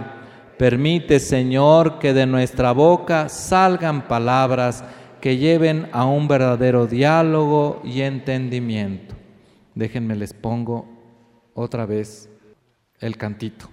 permite, 0.58 1.20
Señor, 1.20 1.98
que 1.98 2.12
de 2.12 2.26
nuestra 2.26 2.72
boca 2.72 3.28
salgan 3.28 4.06
palabras 4.06 4.84
que 5.20 5.36
lleven 5.36 5.88
a 5.92 6.04
un 6.04 6.28
verdadero 6.28 6.86
diálogo 6.86 7.80
y 7.84 8.02
entendimiento. 8.02 9.14
Déjenme 9.74 10.16
les 10.16 10.32
pongo 10.32 10.86
otra 11.54 11.86
vez 11.86 12.28
el 13.00 13.16
cantito. 13.16 13.68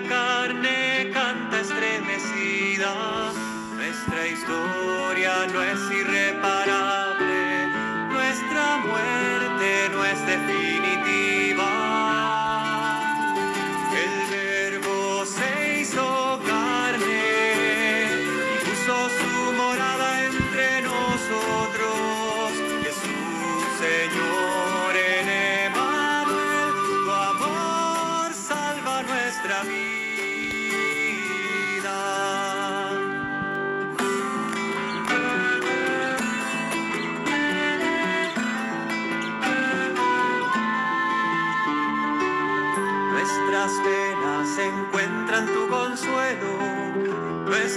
Nuestra 0.00 0.08
carne 0.08 0.29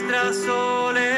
nuestra 0.02 0.34
soledad 0.34 1.13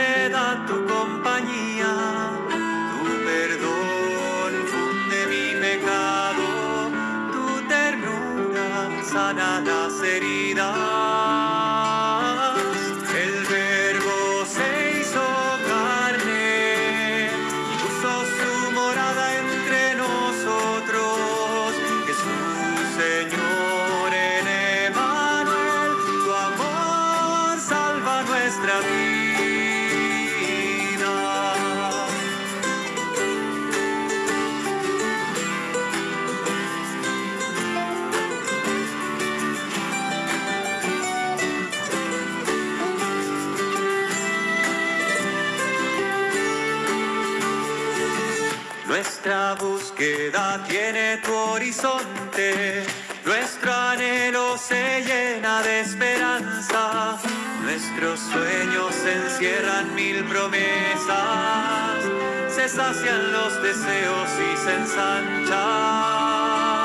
Nuestra 49.95 49.95
búsqueda 49.95 50.59
tiene 50.67 51.17
tu 51.23 51.33
horizonte, 51.33 52.83
nuestro 53.25 53.73
anhelo 53.73 54.57
se 54.57 55.05
llena 55.05 55.63
de 55.63 55.79
esperanza, 55.81 57.17
nuestros 57.63 58.19
sueños 58.19 58.93
encierran 59.05 59.95
mil 59.95 60.25
promesas, 60.25 62.03
se 62.49 62.67
sacian 62.67 63.31
los 63.31 63.61
deseos 63.61 64.29
y 64.33 64.57
se 64.65 64.75
ensanchan. 64.75 66.84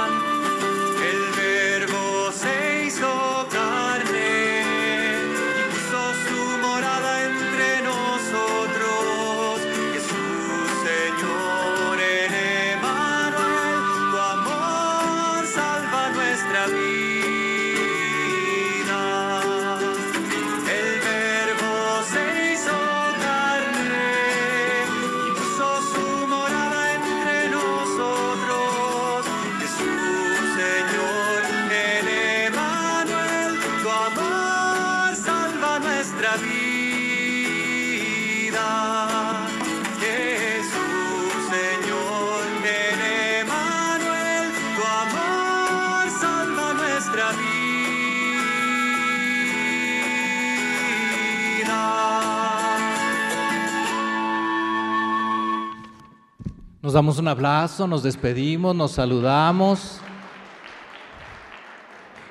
Nos 56.90 56.94
damos 56.96 57.20
un 57.20 57.28
abrazo, 57.28 57.86
nos 57.86 58.02
despedimos, 58.02 58.74
nos 58.74 58.90
saludamos 58.90 60.00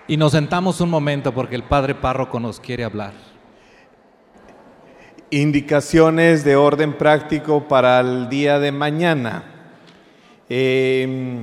y 0.06 0.18
nos 0.18 0.34
sentamos 0.34 0.82
un 0.82 0.90
momento 0.90 1.34
porque 1.34 1.56
el 1.56 1.64
Padre 1.64 1.96
Párroco 1.96 2.42
nos 2.42 2.60
quiere 2.60 2.84
hablar. 2.84 3.14
Indicaciones 5.30 6.44
de 6.44 6.58
orden 6.58 6.98
práctico 6.98 7.70
para 7.70 8.02
el 8.02 8.28
día 8.28 8.60
de 8.60 8.74
mañana. 8.74 9.46
Eh, 10.50 11.40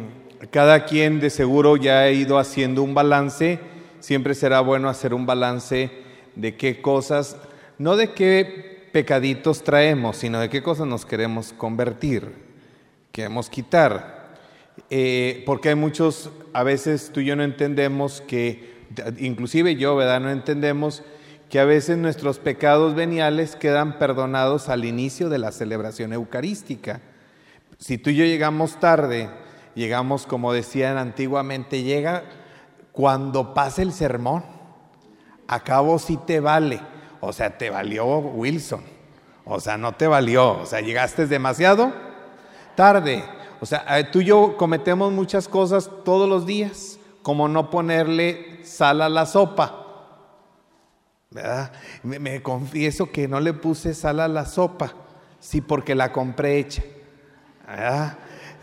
cada 0.51 0.85
quien 0.85 1.19
de 1.19 1.31
seguro 1.31 1.79
ya 1.79 2.01
ha 2.01 2.11
ido 2.11 2.39
haciendo 2.39 2.83
un 2.83 2.93
balance. 2.93 3.61
Siempre 3.99 4.35
será 4.35 4.61
bueno 4.61 4.91
hacer 4.91 5.15
un 5.15 5.25
balance 5.25 5.91
de 6.35 6.55
qué 6.59 6.83
cosas, 6.83 7.39
no 7.79 7.97
de 7.97 8.13
qué 8.13 8.91
pecaditos 8.93 9.65
traemos, 9.65 10.19
sino 10.19 10.39
de 10.39 10.51
qué 10.51 10.63
cosas 10.63 10.87
nos 10.87 11.07
queremos 11.07 11.55
convertir, 11.55 12.46
queremos 13.17 13.49
quitar. 13.49 14.27
Eh, 14.91 15.43
porque 15.47 15.71
hay 15.71 15.75
muchos, 15.75 16.31
a 16.53 16.63
veces 16.63 17.11
tú 17.15 17.21
y 17.21 17.25
yo 17.25 17.35
no 17.35 17.45
entendemos 17.45 18.21
que, 18.21 18.77
inclusive 19.17 19.75
yo, 19.77 19.97
¿verdad? 19.97 20.21
No 20.21 20.29
entendemos 20.29 21.03
que 21.49 21.59
a 21.59 21.65
veces 21.65 21.97
nuestros 21.97 22.39
pecados 22.39 22.95
veniales 22.95 23.57
quedan 23.57 23.99
perdonados 23.99 24.69
al 24.69 24.85
inicio 24.85 25.31
de 25.31 25.39
la 25.39 25.51
celebración 25.51 26.13
eucarística. 26.13 27.01
Si 27.79 27.97
tú 27.97 28.11
y 28.11 28.17
yo 28.17 28.27
llegamos 28.27 28.79
tarde, 28.81 29.31
llegamos 29.75 30.27
como 30.27 30.53
decían 30.53 30.99
antiguamente, 30.99 31.85
llega 31.85 32.23
cuando 32.93 33.55
pase 33.55 33.81
el 33.81 33.95
sermón. 33.95 34.45
Acabo 35.49 35.99
si 35.99 36.19
te 36.19 36.41
vale. 36.41 36.83
O 37.21 37.33
sea, 37.33 37.57
te 37.57 37.71
valió 37.71 38.05
Wilson. 38.19 38.83
O 39.47 39.59
sea, 39.59 39.79
no 39.79 39.95
te 39.95 40.07
valió. 40.07 40.61
O 40.61 40.67
sea, 40.67 40.83
llegaste 40.83 41.27
demasiado 41.27 42.06
tarde. 42.77 43.25
O 43.61 43.67
sea, 43.67 43.85
eh, 43.99 44.05
tú 44.05 44.21
y 44.21 44.27
yo 44.27 44.57
cometemos 44.57 45.13
muchas 45.13 45.49
cosas 45.49 45.91
todos 46.05 46.29
los 46.29 46.47
días, 46.47 46.99
como 47.23 47.49
no 47.49 47.71
ponerle 47.71 48.61
sal 48.63 49.01
a 49.03 49.09
la 49.09 49.27
sopa. 49.27 49.83
¿verdad? 51.31 51.73
Me, 52.03 52.41
confieso 52.43 53.11
que 53.11 53.27
no 53.27 53.41
le 53.41 53.53
puse 53.53 53.95
sal 53.95 54.21
a 54.21 54.29
la 54.29 54.47
sopa, 54.47 54.95
sí, 55.41 55.61
porque 55.61 55.95
la 55.95 56.13
compré 56.13 56.59
hecha. 56.59 56.83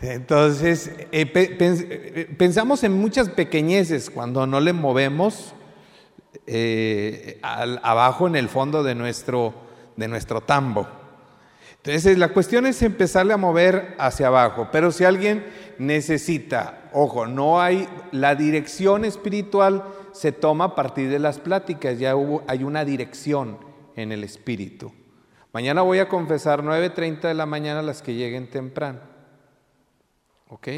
Entonces, 0.00 0.90
eh, 1.12 1.30
eh, 1.32 2.34
pensamos 2.38 2.82
en 2.84 2.92
muchas 2.92 3.28
pequeñeces 3.28 4.08
cuando 4.10 4.46
no 4.46 4.60
le 4.60 4.72
movemos 4.72 5.54
abajo 7.82 8.26
en 8.26 8.36
el 8.36 8.48
fondo 8.48 8.82
de 8.82 8.94
nuestro, 8.94 9.54
de 9.96 10.08
nuestro 10.08 10.40
tambo. 10.40 11.03
Entonces, 11.84 12.16
la 12.16 12.30
cuestión 12.30 12.64
es 12.64 12.80
empezarle 12.80 13.34
a 13.34 13.36
mover 13.36 13.94
hacia 13.98 14.28
abajo. 14.28 14.68
Pero 14.72 14.90
si 14.90 15.04
alguien 15.04 15.44
necesita, 15.78 16.88
ojo, 16.94 17.26
no 17.26 17.60
hay, 17.60 17.86
la 18.10 18.34
dirección 18.34 19.04
espiritual 19.04 19.84
se 20.12 20.32
toma 20.32 20.64
a 20.64 20.74
partir 20.74 21.10
de 21.10 21.18
las 21.18 21.38
pláticas, 21.38 21.98
ya 21.98 22.16
hubo, 22.16 22.42
hay 22.46 22.64
una 22.64 22.86
dirección 22.86 23.58
en 23.96 24.12
el 24.12 24.24
espíritu. 24.24 24.94
Mañana 25.52 25.82
voy 25.82 25.98
a 25.98 26.08
confesar 26.08 26.62
9.30 26.62 27.20
de 27.28 27.34
la 27.34 27.44
mañana 27.44 27.82
las 27.82 28.00
que 28.00 28.14
lleguen 28.14 28.48
temprano. 28.48 29.00
¿Ok? 30.48 30.68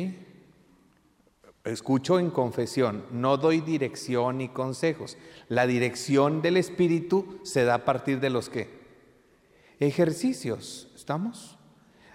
Escucho 1.63 2.19
en 2.19 2.31
confesión, 2.31 3.05
no 3.13 3.37
doy 3.37 3.61
dirección 3.61 4.39
ni 4.39 4.49
consejos. 4.49 5.17
La 5.49 5.69
dirección 5.69 6.43
del 6.43 6.57
espíritu 6.57 7.39
se 7.45 7.65
da 7.65 7.75
a 7.75 7.85
partir 7.85 8.19
de 8.19 8.31
los 8.31 8.49
que 8.49 8.86
ejercicios, 9.81 10.89
¿estamos? 10.95 11.59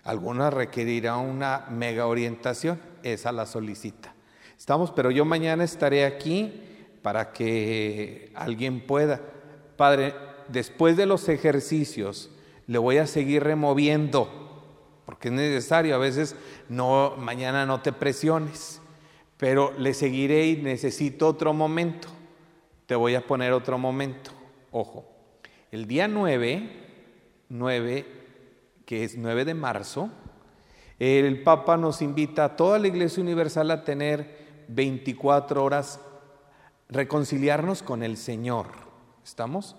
Algunas 0.03 0.53
requerirá 0.53 1.17
una 1.17 1.67
mega 1.69 2.07
orientación, 2.07 2.79
esa 3.03 3.31
la 3.31 3.45
solicita. 3.45 4.13
Estamos, 4.57 4.91
pero 4.91 5.11
yo 5.11 5.25
mañana 5.25 5.63
estaré 5.63 6.05
aquí 6.05 6.53
para 7.01 7.33
que 7.33 8.31
alguien 8.35 8.81
pueda. 8.81 9.21
Padre, 9.77 10.13
después 10.47 10.97
de 10.97 11.05
los 11.05 11.29
ejercicios, 11.29 12.29
le 12.67 12.77
voy 12.77 12.97
a 12.97 13.07
seguir 13.07 13.43
removiendo, 13.43 14.29
porque 15.05 15.27
es 15.29 15.33
necesario, 15.33 15.95
a 15.95 15.99
veces 15.99 16.35
no, 16.69 17.15
mañana 17.17 17.65
no 17.65 17.81
te 17.81 17.91
presiones, 17.91 18.81
pero 19.37 19.73
le 19.77 19.93
seguiré 19.93 20.47
y 20.47 20.57
necesito 20.57 21.27
otro 21.27 21.53
momento. 21.53 22.07
Te 22.85 22.95
voy 22.95 23.15
a 23.15 23.25
poner 23.25 23.53
otro 23.53 23.77
momento. 23.77 24.31
Ojo, 24.71 25.05
el 25.71 25.87
día 25.87 26.07
9, 26.07 26.90
9, 27.51 28.05
que 28.85 29.03
es 29.03 29.17
9 29.17 29.43
de 29.45 29.53
marzo, 29.53 30.09
el 30.99 31.43
Papa 31.43 31.77
nos 31.77 32.01
invita 32.01 32.45
a 32.45 32.55
toda 32.55 32.79
la 32.79 32.87
Iglesia 32.87 33.21
Universal 33.21 33.69
a 33.71 33.83
tener 33.83 34.65
24 34.69 35.63
horas, 35.63 35.99
reconciliarnos 36.89 37.83
con 37.83 38.03
el 38.03 38.15
Señor. 38.17 38.67
¿Estamos? 39.23 39.75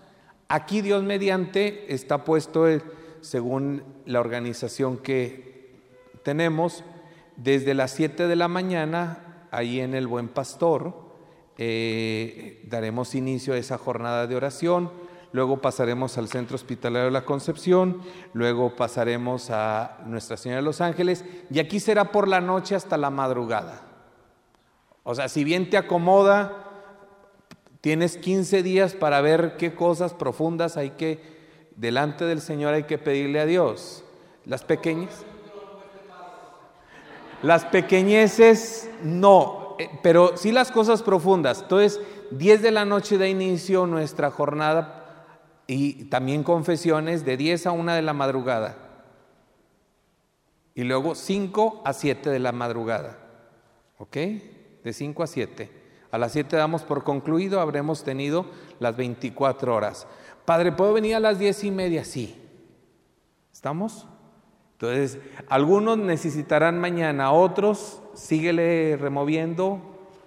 Aquí 0.48 0.82
Dios 0.82 1.02
mediante 1.02 1.92
está 1.94 2.24
puesto, 2.24 2.66
el- 2.68 2.82
según 3.22 3.82
la 4.04 4.20
organización 4.20 4.98
que 4.98 5.70
tenemos, 6.24 6.84
desde 7.36 7.72
las 7.74 7.92
7 7.92 8.26
de 8.26 8.36
la 8.36 8.48
mañana, 8.48 9.46
ahí 9.50 9.80
en 9.80 9.94
el 9.94 10.06
Buen 10.06 10.28
Pastor, 10.28 10.94
eh, 11.56 12.62
daremos 12.68 13.14
inicio 13.14 13.54
a 13.54 13.58
esa 13.58 13.78
jornada 13.78 14.26
de 14.26 14.36
oración, 14.36 14.90
luego 15.32 15.60
pasaremos 15.60 16.18
al 16.18 16.28
Centro 16.28 16.54
Hospitalario 16.54 17.06
de 17.06 17.10
la 17.10 17.24
Concepción, 17.24 18.02
luego 18.34 18.76
pasaremos 18.76 19.50
a 19.50 19.98
Nuestra 20.06 20.36
Señora 20.36 20.60
de 20.60 20.64
los 20.64 20.80
Ángeles, 20.80 21.24
y 21.50 21.58
aquí 21.58 21.80
será 21.80 22.12
por 22.12 22.28
la 22.28 22.40
noche 22.40 22.74
hasta 22.74 22.96
la 22.96 23.10
madrugada. 23.10 23.82
O 25.02 25.14
sea, 25.14 25.28
si 25.28 25.42
bien 25.42 25.68
te 25.68 25.76
acomoda, 25.76 26.52
tienes 27.80 28.16
15 28.16 28.62
días 28.62 28.94
para 28.94 29.20
ver 29.20 29.56
qué 29.56 29.74
cosas 29.74 30.14
profundas 30.14 30.76
hay 30.76 30.90
que, 30.90 31.20
delante 31.76 32.24
del 32.24 32.40
Señor 32.40 32.74
hay 32.74 32.84
que 32.84 32.98
pedirle 32.98 33.40
a 33.40 33.46
Dios. 33.46 34.04
Las 34.44 34.62
pequeñas. 34.62 35.24
Las 37.42 37.64
pequeñeces 37.64 38.88
no, 39.02 39.74
eh, 39.80 39.88
pero 40.00 40.36
sí 40.36 40.52
las 40.52 40.70
cosas 40.70 41.02
profundas. 41.02 41.62
Entonces, 41.62 42.00
10 42.30 42.62
de 42.62 42.70
la 42.70 42.84
noche 42.84 43.18
da 43.18 43.26
inicio 43.26 43.86
nuestra 43.86 44.30
jornada 44.30 45.01
y 45.66 46.04
también 46.04 46.42
confesiones 46.42 47.24
de 47.24 47.36
10 47.36 47.66
a 47.66 47.72
1 47.72 47.94
de 47.94 48.02
la 48.02 48.12
madrugada. 48.12 48.76
Y 50.74 50.84
luego 50.84 51.14
5 51.14 51.82
a 51.84 51.92
7 51.92 52.30
de 52.30 52.38
la 52.38 52.52
madrugada. 52.52 53.18
¿Ok? 53.98 54.16
De 54.84 54.92
5 54.92 55.22
a 55.22 55.26
7. 55.26 55.70
A 56.10 56.18
las 56.18 56.32
7 56.32 56.56
damos 56.56 56.82
por 56.82 57.04
concluido, 57.04 57.60
habremos 57.60 58.04
tenido 58.04 58.46
las 58.80 58.96
24 58.96 59.74
horas. 59.74 60.06
Padre, 60.44 60.72
¿puedo 60.72 60.92
venir 60.92 61.14
a 61.14 61.20
las 61.20 61.38
10 61.38 61.64
y 61.64 61.70
media? 61.70 62.04
Sí. 62.04 62.36
¿Estamos? 63.52 64.06
Entonces, 64.72 65.18
algunos 65.48 65.96
necesitarán 65.98 66.80
mañana, 66.80 67.32
otros 67.32 68.02
síguele 68.14 68.96
removiendo, 69.00 69.80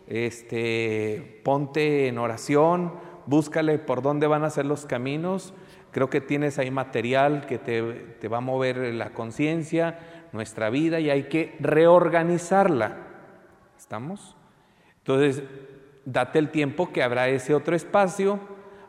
este, 0.07 1.41
ponte 1.43 2.07
en 2.07 2.17
oración, 2.17 2.93
búscale 3.25 3.79
por 3.79 4.01
dónde 4.01 4.27
van 4.27 4.43
a 4.43 4.49
ser 4.49 4.65
los 4.65 4.85
caminos. 4.85 5.53
Creo 5.91 6.09
que 6.09 6.21
tienes 6.21 6.59
ahí 6.59 6.71
material 6.71 7.45
que 7.45 7.57
te, 7.57 7.81
te 8.19 8.27
va 8.27 8.37
a 8.37 8.41
mover 8.41 8.77
la 8.93 9.11
conciencia, 9.11 9.99
nuestra 10.31 10.69
vida 10.69 10.99
y 10.99 11.09
hay 11.09 11.23
que 11.23 11.55
reorganizarla. 11.59 12.97
¿Estamos? 13.77 14.35
Entonces, 14.99 15.43
date 16.05 16.39
el 16.39 16.49
tiempo 16.49 16.91
que 16.91 17.03
habrá 17.03 17.27
ese 17.29 17.53
otro 17.53 17.75
espacio, 17.75 18.39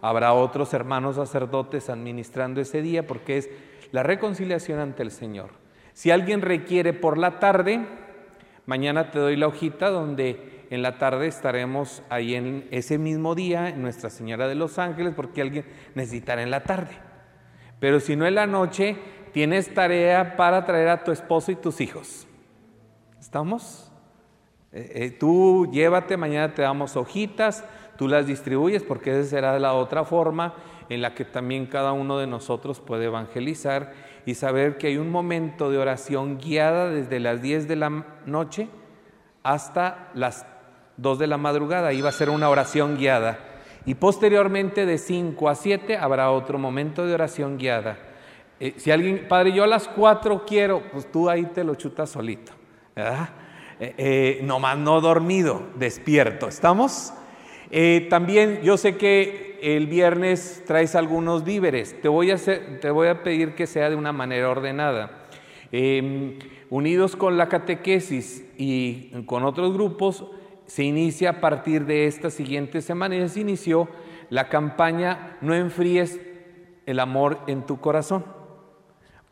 habrá 0.00 0.32
otros 0.32 0.72
hermanos 0.74 1.16
sacerdotes 1.16 1.90
administrando 1.90 2.60
ese 2.60 2.82
día 2.82 3.06
porque 3.06 3.38
es 3.38 3.50
la 3.92 4.02
reconciliación 4.02 4.78
ante 4.78 5.02
el 5.02 5.10
Señor. 5.10 5.50
Si 5.92 6.10
alguien 6.10 6.42
requiere 6.42 6.92
por 6.92 7.16
la 7.16 7.38
tarde, 7.38 7.86
mañana 8.66 9.10
te 9.10 9.18
doy 9.18 9.36
la 9.36 9.46
hojita 9.46 9.90
donde 9.90 10.55
en 10.70 10.82
la 10.82 10.98
tarde 10.98 11.26
estaremos 11.26 12.02
ahí 12.09 12.34
en 12.34 12.66
ese 12.70 12.98
mismo 12.98 13.34
día 13.34 13.68
en 13.68 13.82
Nuestra 13.82 14.10
Señora 14.10 14.48
de 14.48 14.55
los 14.55 14.78
Ángeles 14.78 15.14
porque 15.14 15.43
alguien 15.43 15.64
necesitará 15.94 16.43
en 16.43 16.51
la 16.51 16.64
tarde. 16.64 16.93
Pero 17.78 18.01
si 18.01 18.16
no 18.16 18.26
en 18.26 18.34
la 18.34 18.47
noche, 18.47 18.97
tienes 19.32 19.72
tarea 19.72 20.36
para 20.36 20.64
traer 20.64 20.88
a 20.88 21.05
tu 21.05 21.12
esposo 21.12 21.52
y 21.52 21.56
tus 21.56 21.80
hijos. 21.80 22.26
¿Estamos? 23.20 23.93
Eh, 24.72 24.93
eh, 24.94 25.10
tú 25.10 25.70
llévate, 25.72 26.16
mañana 26.16 26.55
te 26.55 26.62
damos 26.62 26.97
hojitas, 26.97 27.64
tú 27.97 28.09
las 28.09 28.26
distribuyes 28.26 28.82
porque 28.82 29.18
esa 29.18 29.28
será 29.28 29.59
la 29.59 29.74
otra 29.74 30.05
forma 30.05 30.55
en 30.88 31.02
la 31.02 31.14
que 31.14 31.24
también 31.24 31.66
cada 31.66 31.93
uno 31.93 32.18
de 32.18 32.26
nosotros 32.26 32.80
puede 32.80 33.06
evangelizar 33.06 33.93
y 34.24 34.34
saber 34.34 34.78
que 34.78 34.88
hay 34.88 34.98
un 34.98 35.10
momento 35.10 35.70
de 35.70 35.78
oración 35.78 36.38
guiada 36.38 36.90
desde 36.90 37.20
las 37.20 37.43
10 37.43 37.68
de 37.68 37.76
la 37.76 38.06
noche 38.26 38.68
hasta 39.43 40.10
las 40.14 40.47
2 40.97 41.18
de 41.18 41.27
la 41.27 41.36
madrugada. 41.36 41.90
Va 42.02 42.09
a 42.09 42.12
ser 42.12 42.31
una 42.31 42.48
oración 42.48 42.97
guiada. 42.97 43.39
Y 43.86 43.94
posteriormente 43.94 44.85
de 44.85 44.98
5 44.98 45.48
a 45.48 45.55
7 45.55 45.97
habrá 45.97 46.31
otro 46.31 46.59
momento 46.59 47.06
de 47.06 47.14
oración 47.14 47.56
guiada. 47.56 47.97
Eh, 48.59 48.74
si 48.78 48.90
alguien, 48.90 49.27
padre, 49.28 49.52
yo 49.52 49.64
a 49.64 49.66
las 49.66 49.86
4 49.86 50.44
quiero, 50.47 50.82
pues 50.90 51.10
tú 51.10 51.28
ahí 51.28 51.44
te 51.44 51.62
lo 51.62 51.74
chutas 51.74 52.10
solito. 52.10 52.52
Eh, 52.97 53.94
eh, 53.98 54.40
nomás 54.43 54.78
no 54.78 55.01
dormido, 55.01 55.62
despierto. 55.77 56.48
¿Estamos? 56.48 57.12
también 58.09 58.60
yo 58.62 58.77
sé 58.77 58.97
que 58.97 59.59
el 59.60 59.89
viernes 59.89 60.62
traes 60.66 60.94
algunos 60.94 61.43
víveres. 61.43 62.01
Te 62.01 62.06
voy 62.06 62.31
a, 62.31 62.36
te 62.36 62.90
voy 62.90 63.09
a 63.09 63.24
pedir 63.24 63.56
que 63.56 63.66
sea 63.66 63.90
de 63.90 63.97
una 63.97 64.12
manera 64.12 64.48
ordenada. 64.48 65.27
Em, 65.73 66.39
unidos 66.70 67.16
con 67.16 67.36
la 67.36 67.48
catequesis 67.48 68.44
y 68.56 69.10
con 69.27 69.44
otros 69.44 69.73
grupos, 69.73 70.27
se 70.66 70.84
inicia 70.84 71.30
a 71.30 71.40
partir 71.40 71.86
de 71.86 72.06
esta 72.06 72.30
siguiente 72.30 72.82
semana 72.82 73.16
y 73.16 73.28
se 73.28 73.40
inició 73.40 73.88
la 74.28 74.48
campaña 74.48 75.36
No 75.40 75.55
enfríes 75.55 76.20
el 76.86 77.01
amor 77.01 77.40
en 77.47 77.64
tu 77.66 77.80
corazón. 77.80 78.24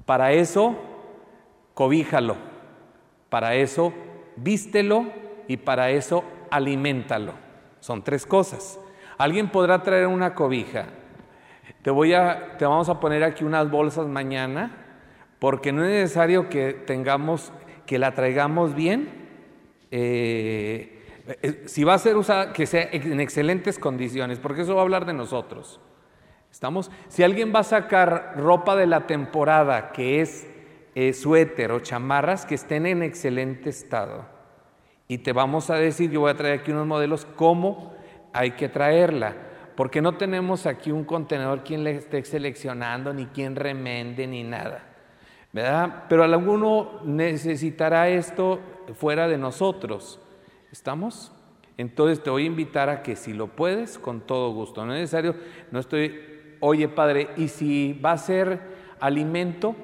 Para 0.05 0.33
eso, 0.33 0.77
cobíjalo. 1.75 2.37
Para 3.29 3.55
eso, 3.55 3.93
vístelo 4.37 5.07
y 5.49 5.57
para 5.57 5.91
eso, 5.91 6.25
aliméntalo. 6.51 7.33
Son 7.81 8.03
tres 8.03 8.27
cosas. 8.27 8.79
Alguien 9.19 9.51
podrá 9.51 9.83
traer 9.83 10.07
una 10.07 10.35
cobija. 10.35 10.87
Te, 11.83 11.91
voy 11.91 12.15
a, 12.15 12.57
te 12.59 12.65
vamos 12.65 12.89
a 12.89 13.01
poner 13.01 13.23
aquí 13.25 13.45
unas 13.45 13.71
bolsas 13.71 14.07
mañana, 14.07 14.77
porque 15.39 15.73
no 15.73 15.85
es 15.85 15.91
necesario 15.91 16.49
que 16.49 16.73
tengamos, 16.73 17.53
que 17.87 17.99
la 17.99 18.15
traigamos 18.15 18.75
bien. 18.75 19.09
Eh, 19.91 20.94
si 21.67 21.85
va 21.85 21.95
a 21.95 21.99
ser 21.99 22.17
usada, 22.17 22.53
que 22.53 22.67
sea 22.67 22.89
en 22.93 23.21
excelentes 23.21 23.79
condiciones, 23.79 24.39
porque 24.39 24.63
eso 24.63 24.75
va 24.75 24.81
a 24.81 24.85
hablar 24.85 25.07
de 25.07 25.15
nosotros. 25.15 25.81
¿Estamos? 26.51 26.91
Si 27.09 27.23
alguien 27.23 27.53
va 27.55 27.61
a 27.61 27.65
sacar 27.65 28.35
ropa 28.37 28.77
de 28.77 28.87
la 28.87 29.07
temporada, 29.07 29.91
que 29.93 30.21
es 30.21 30.47
eh, 30.95 31.13
suéter 31.13 31.73
o 31.73 31.81
chamarras, 31.81 32.47
que 32.47 32.55
estén 32.55 32.87
en 32.87 33.03
excelente 33.03 33.71
estado. 33.71 34.27
Y 35.09 35.19
te 35.19 35.33
vamos 35.33 35.71
a 35.71 35.77
decir, 35.77 36.11
yo 36.11 36.21
voy 36.21 36.31
a 36.31 36.37
traer 36.37 36.61
aquí 36.61 36.71
unos 36.71 36.87
modelos, 36.87 37.27
cómo 37.37 37.95
hay 38.33 38.53
que 38.53 38.69
traerla. 38.69 39.35
Porque 39.75 40.01
no 40.01 40.17
tenemos 40.17 40.67
aquí 40.67 40.93
un 40.93 41.05
contenedor 41.05 41.65
quien 41.65 41.83
le 41.83 41.97
esté 41.97 42.25
seleccionando, 42.25 43.13
ni 43.13 43.27
quien 43.27 43.57
remende, 43.57 44.27
ni 44.27 44.45
nada. 44.45 44.85
¿Verdad? 45.53 46.05
Pero 46.09 46.23
alguno 46.23 47.01
necesitará 47.05 48.09
esto 48.09 48.61
fuera 48.95 49.27
de 49.27 49.39
nosotros. 49.39 50.21
¿Estamos? 50.75 51.31
Entonces 51.77 52.21
te 52.21 52.31
voy 52.31 52.43
a 52.43 52.47
invitar 52.47 52.89
a 52.89 53.05
que 53.05 53.15
si 53.15 53.33
lo 53.33 53.47
puedes, 53.47 53.97
con 53.97 54.21
todo 54.23 54.53
gusto. 54.53 54.85
No 54.85 54.93
es 54.93 55.03
necesario, 55.03 55.37
no 55.71 55.79
estoy, 55.79 56.21
oye 56.59 56.89
padre, 56.89 57.29
y 57.37 57.47
si 57.47 57.93
va 57.93 58.11
a 58.11 58.19
ser 58.19 58.59
alimento, 58.99 59.77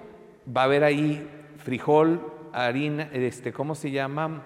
va 0.44 0.62
a 0.62 0.64
haber 0.64 0.82
ahí 0.82 1.30
frijol, 1.58 2.20
harina, 2.52 3.08
este, 3.12 3.52
¿cómo 3.52 3.76
se 3.76 3.92
llama? 3.92 4.42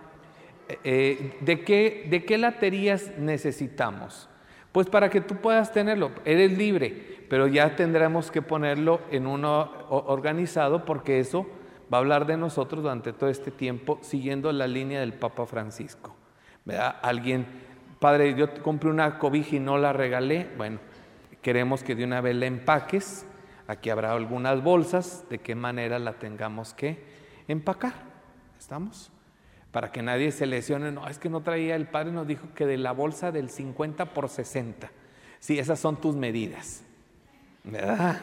Eh, 0.68 0.78
eh, 0.84 1.38
¿de, 1.40 1.64
qué, 1.64 2.06
¿De 2.10 2.26
qué 2.26 2.36
laterías 2.36 3.12
necesitamos? 3.16 4.28
Pues 4.70 4.86
para 4.90 5.08
que 5.08 5.22
tú 5.22 5.36
puedas 5.36 5.72
tenerlo, 5.72 6.10
eres 6.26 6.58
libre, 6.58 7.24
pero 7.30 7.46
ya 7.46 7.74
tendremos 7.74 8.30
que 8.30 8.42
ponerlo 8.42 9.00
en 9.10 9.26
uno 9.26 9.70
organizado 9.88 10.84
porque 10.84 11.20
eso 11.20 11.46
va 11.90 11.96
a 11.96 12.00
hablar 12.00 12.26
de 12.26 12.36
nosotros 12.36 12.82
durante 12.82 13.14
todo 13.14 13.30
este 13.30 13.50
tiempo 13.50 13.98
siguiendo 14.02 14.52
la 14.52 14.66
línea 14.66 15.00
del 15.00 15.14
Papa 15.14 15.46
Francisco. 15.46 16.14
Alguien, 17.02 17.46
padre, 17.98 18.34
yo 18.34 18.52
compré 18.62 18.90
una 18.90 19.18
cobija 19.18 19.56
y 19.56 19.60
no 19.60 19.76
la 19.76 19.92
regalé. 19.92 20.48
Bueno, 20.56 20.78
queremos 21.42 21.82
que 21.82 21.94
de 21.94 22.04
una 22.04 22.20
vez 22.20 22.36
la 22.36 22.46
empaques. 22.46 23.26
Aquí 23.66 23.90
habrá 23.90 24.12
algunas 24.12 24.62
bolsas, 24.62 25.24
de 25.28 25.38
qué 25.38 25.54
manera 25.54 25.98
la 25.98 26.14
tengamos 26.14 26.74
que 26.74 27.04
empacar. 27.48 27.92
¿Estamos? 28.58 29.10
Para 29.72 29.92
que 29.92 30.02
nadie 30.02 30.32
se 30.32 30.46
lesione. 30.46 30.90
No, 30.90 31.08
es 31.08 31.18
que 31.18 31.28
no 31.28 31.42
traía, 31.42 31.76
el 31.76 31.86
padre 31.86 32.12
nos 32.12 32.26
dijo 32.26 32.48
que 32.54 32.66
de 32.66 32.78
la 32.78 32.92
bolsa 32.92 33.30
del 33.30 33.50
50 33.50 34.06
por 34.06 34.28
60. 34.28 34.90
Sí, 35.40 35.58
esas 35.58 35.78
son 35.78 36.00
tus 36.00 36.16
medidas. 36.16 36.82
¿Verdad? 37.64 38.20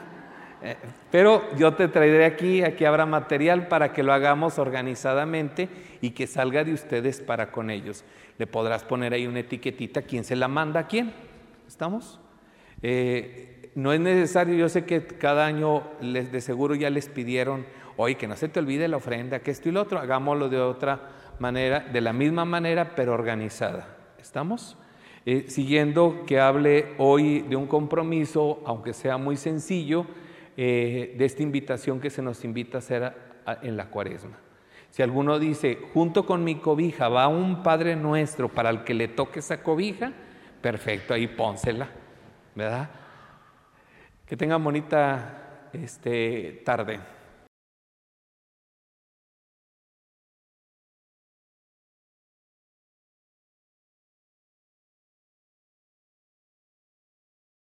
Eh, 0.63 0.75
pero 1.09 1.43
yo 1.55 1.73
te 1.73 1.87
traeré 1.87 2.25
aquí, 2.25 2.63
aquí 2.63 2.85
habrá 2.85 3.07
material 3.07 3.67
para 3.67 3.93
que 3.93 4.03
lo 4.03 4.13
hagamos 4.13 4.59
organizadamente 4.59 5.69
y 6.01 6.11
que 6.11 6.27
salga 6.27 6.63
de 6.63 6.73
ustedes 6.73 7.19
para 7.19 7.51
con 7.51 7.71
ellos. 7.71 8.03
Le 8.41 8.47
podrás 8.47 8.83
poner 8.83 9.13
ahí 9.13 9.27
una 9.27 9.41
etiquetita, 9.41 10.01
¿quién 10.01 10.23
se 10.23 10.35
la 10.35 10.47
manda 10.47 10.79
a 10.79 10.87
quién? 10.87 11.13
¿Estamos? 11.67 12.19
Eh, 12.81 13.69
no 13.75 13.93
es 13.93 13.99
necesario, 13.99 14.55
yo 14.55 14.67
sé 14.67 14.83
que 14.83 15.05
cada 15.05 15.45
año 15.45 15.83
les, 16.01 16.31
de 16.31 16.41
seguro 16.41 16.73
ya 16.73 16.89
les 16.89 17.07
pidieron, 17.07 17.67
oye, 17.97 18.15
que 18.15 18.27
no 18.27 18.35
se 18.35 18.49
te 18.49 18.59
olvide 18.59 18.87
la 18.87 18.97
ofrenda, 18.97 19.41
que 19.41 19.51
esto 19.51 19.69
y 19.69 19.73
lo 19.73 19.79
otro, 19.83 19.99
hagámoslo 19.99 20.49
de 20.49 20.59
otra 20.59 21.09
manera, 21.37 21.81
de 21.81 22.01
la 22.01 22.13
misma 22.13 22.43
manera, 22.43 22.95
pero 22.95 23.13
organizada. 23.13 23.95
¿Estamos? 24.19 24.75
Eh, 25.27 25.45
siguiendo 25.47 26.23
que 26.25 26.39
hable 26.39 26.95
hoy 26.97 27.41
de 27.41 27.55
un 27.55 27.67
compromiso, 27.67 28.63
aunque 28.65 28.93
sea 28.93 29.17
muy 29.17 29.37
sencillo, 29.37 30.07
eh, 30.57 31.13
de 31.15 31.25
esta 31.25 31.43
invitación 31.43 31.99
que 31.99 32.09
se 32.09 32.23
nos 32.23 32.43
invita 32.43 32.79
a 32.79 32.79
hacer 32.79 33.13
en 33.61 33.77
la 33.77 33.91
cuaresma. 33.91 34.39
Si 34.91 35.01
alguno 35.01 35.39
dice, 35.39 35.79
junto 35.93 36.25
con 36.25 36.43
mi 36.43 36.55
cobija 36.55 37.07
va 37.07 37.27
un 37.27 37.63
Padre 37.63 37.95
nuestro 37.95 38.49
para 38.49 38.69
el 38.69 38.83
que 38.83 38.93
le 38.93 39.07
toque 39.07 39.39
esa 39.39 39.63
cobija, 39.63 40.11
perfecto, 40.61 41.13
ahí 41.13 41.27
pónsela, 41.27 41.89
¿verdad? 42.53 42.89
Que 44.25 44.35
tengan 44.35 44.61
bonita 44.61 45.69
este, 45.71 46.61
tarde. 46.65 46.99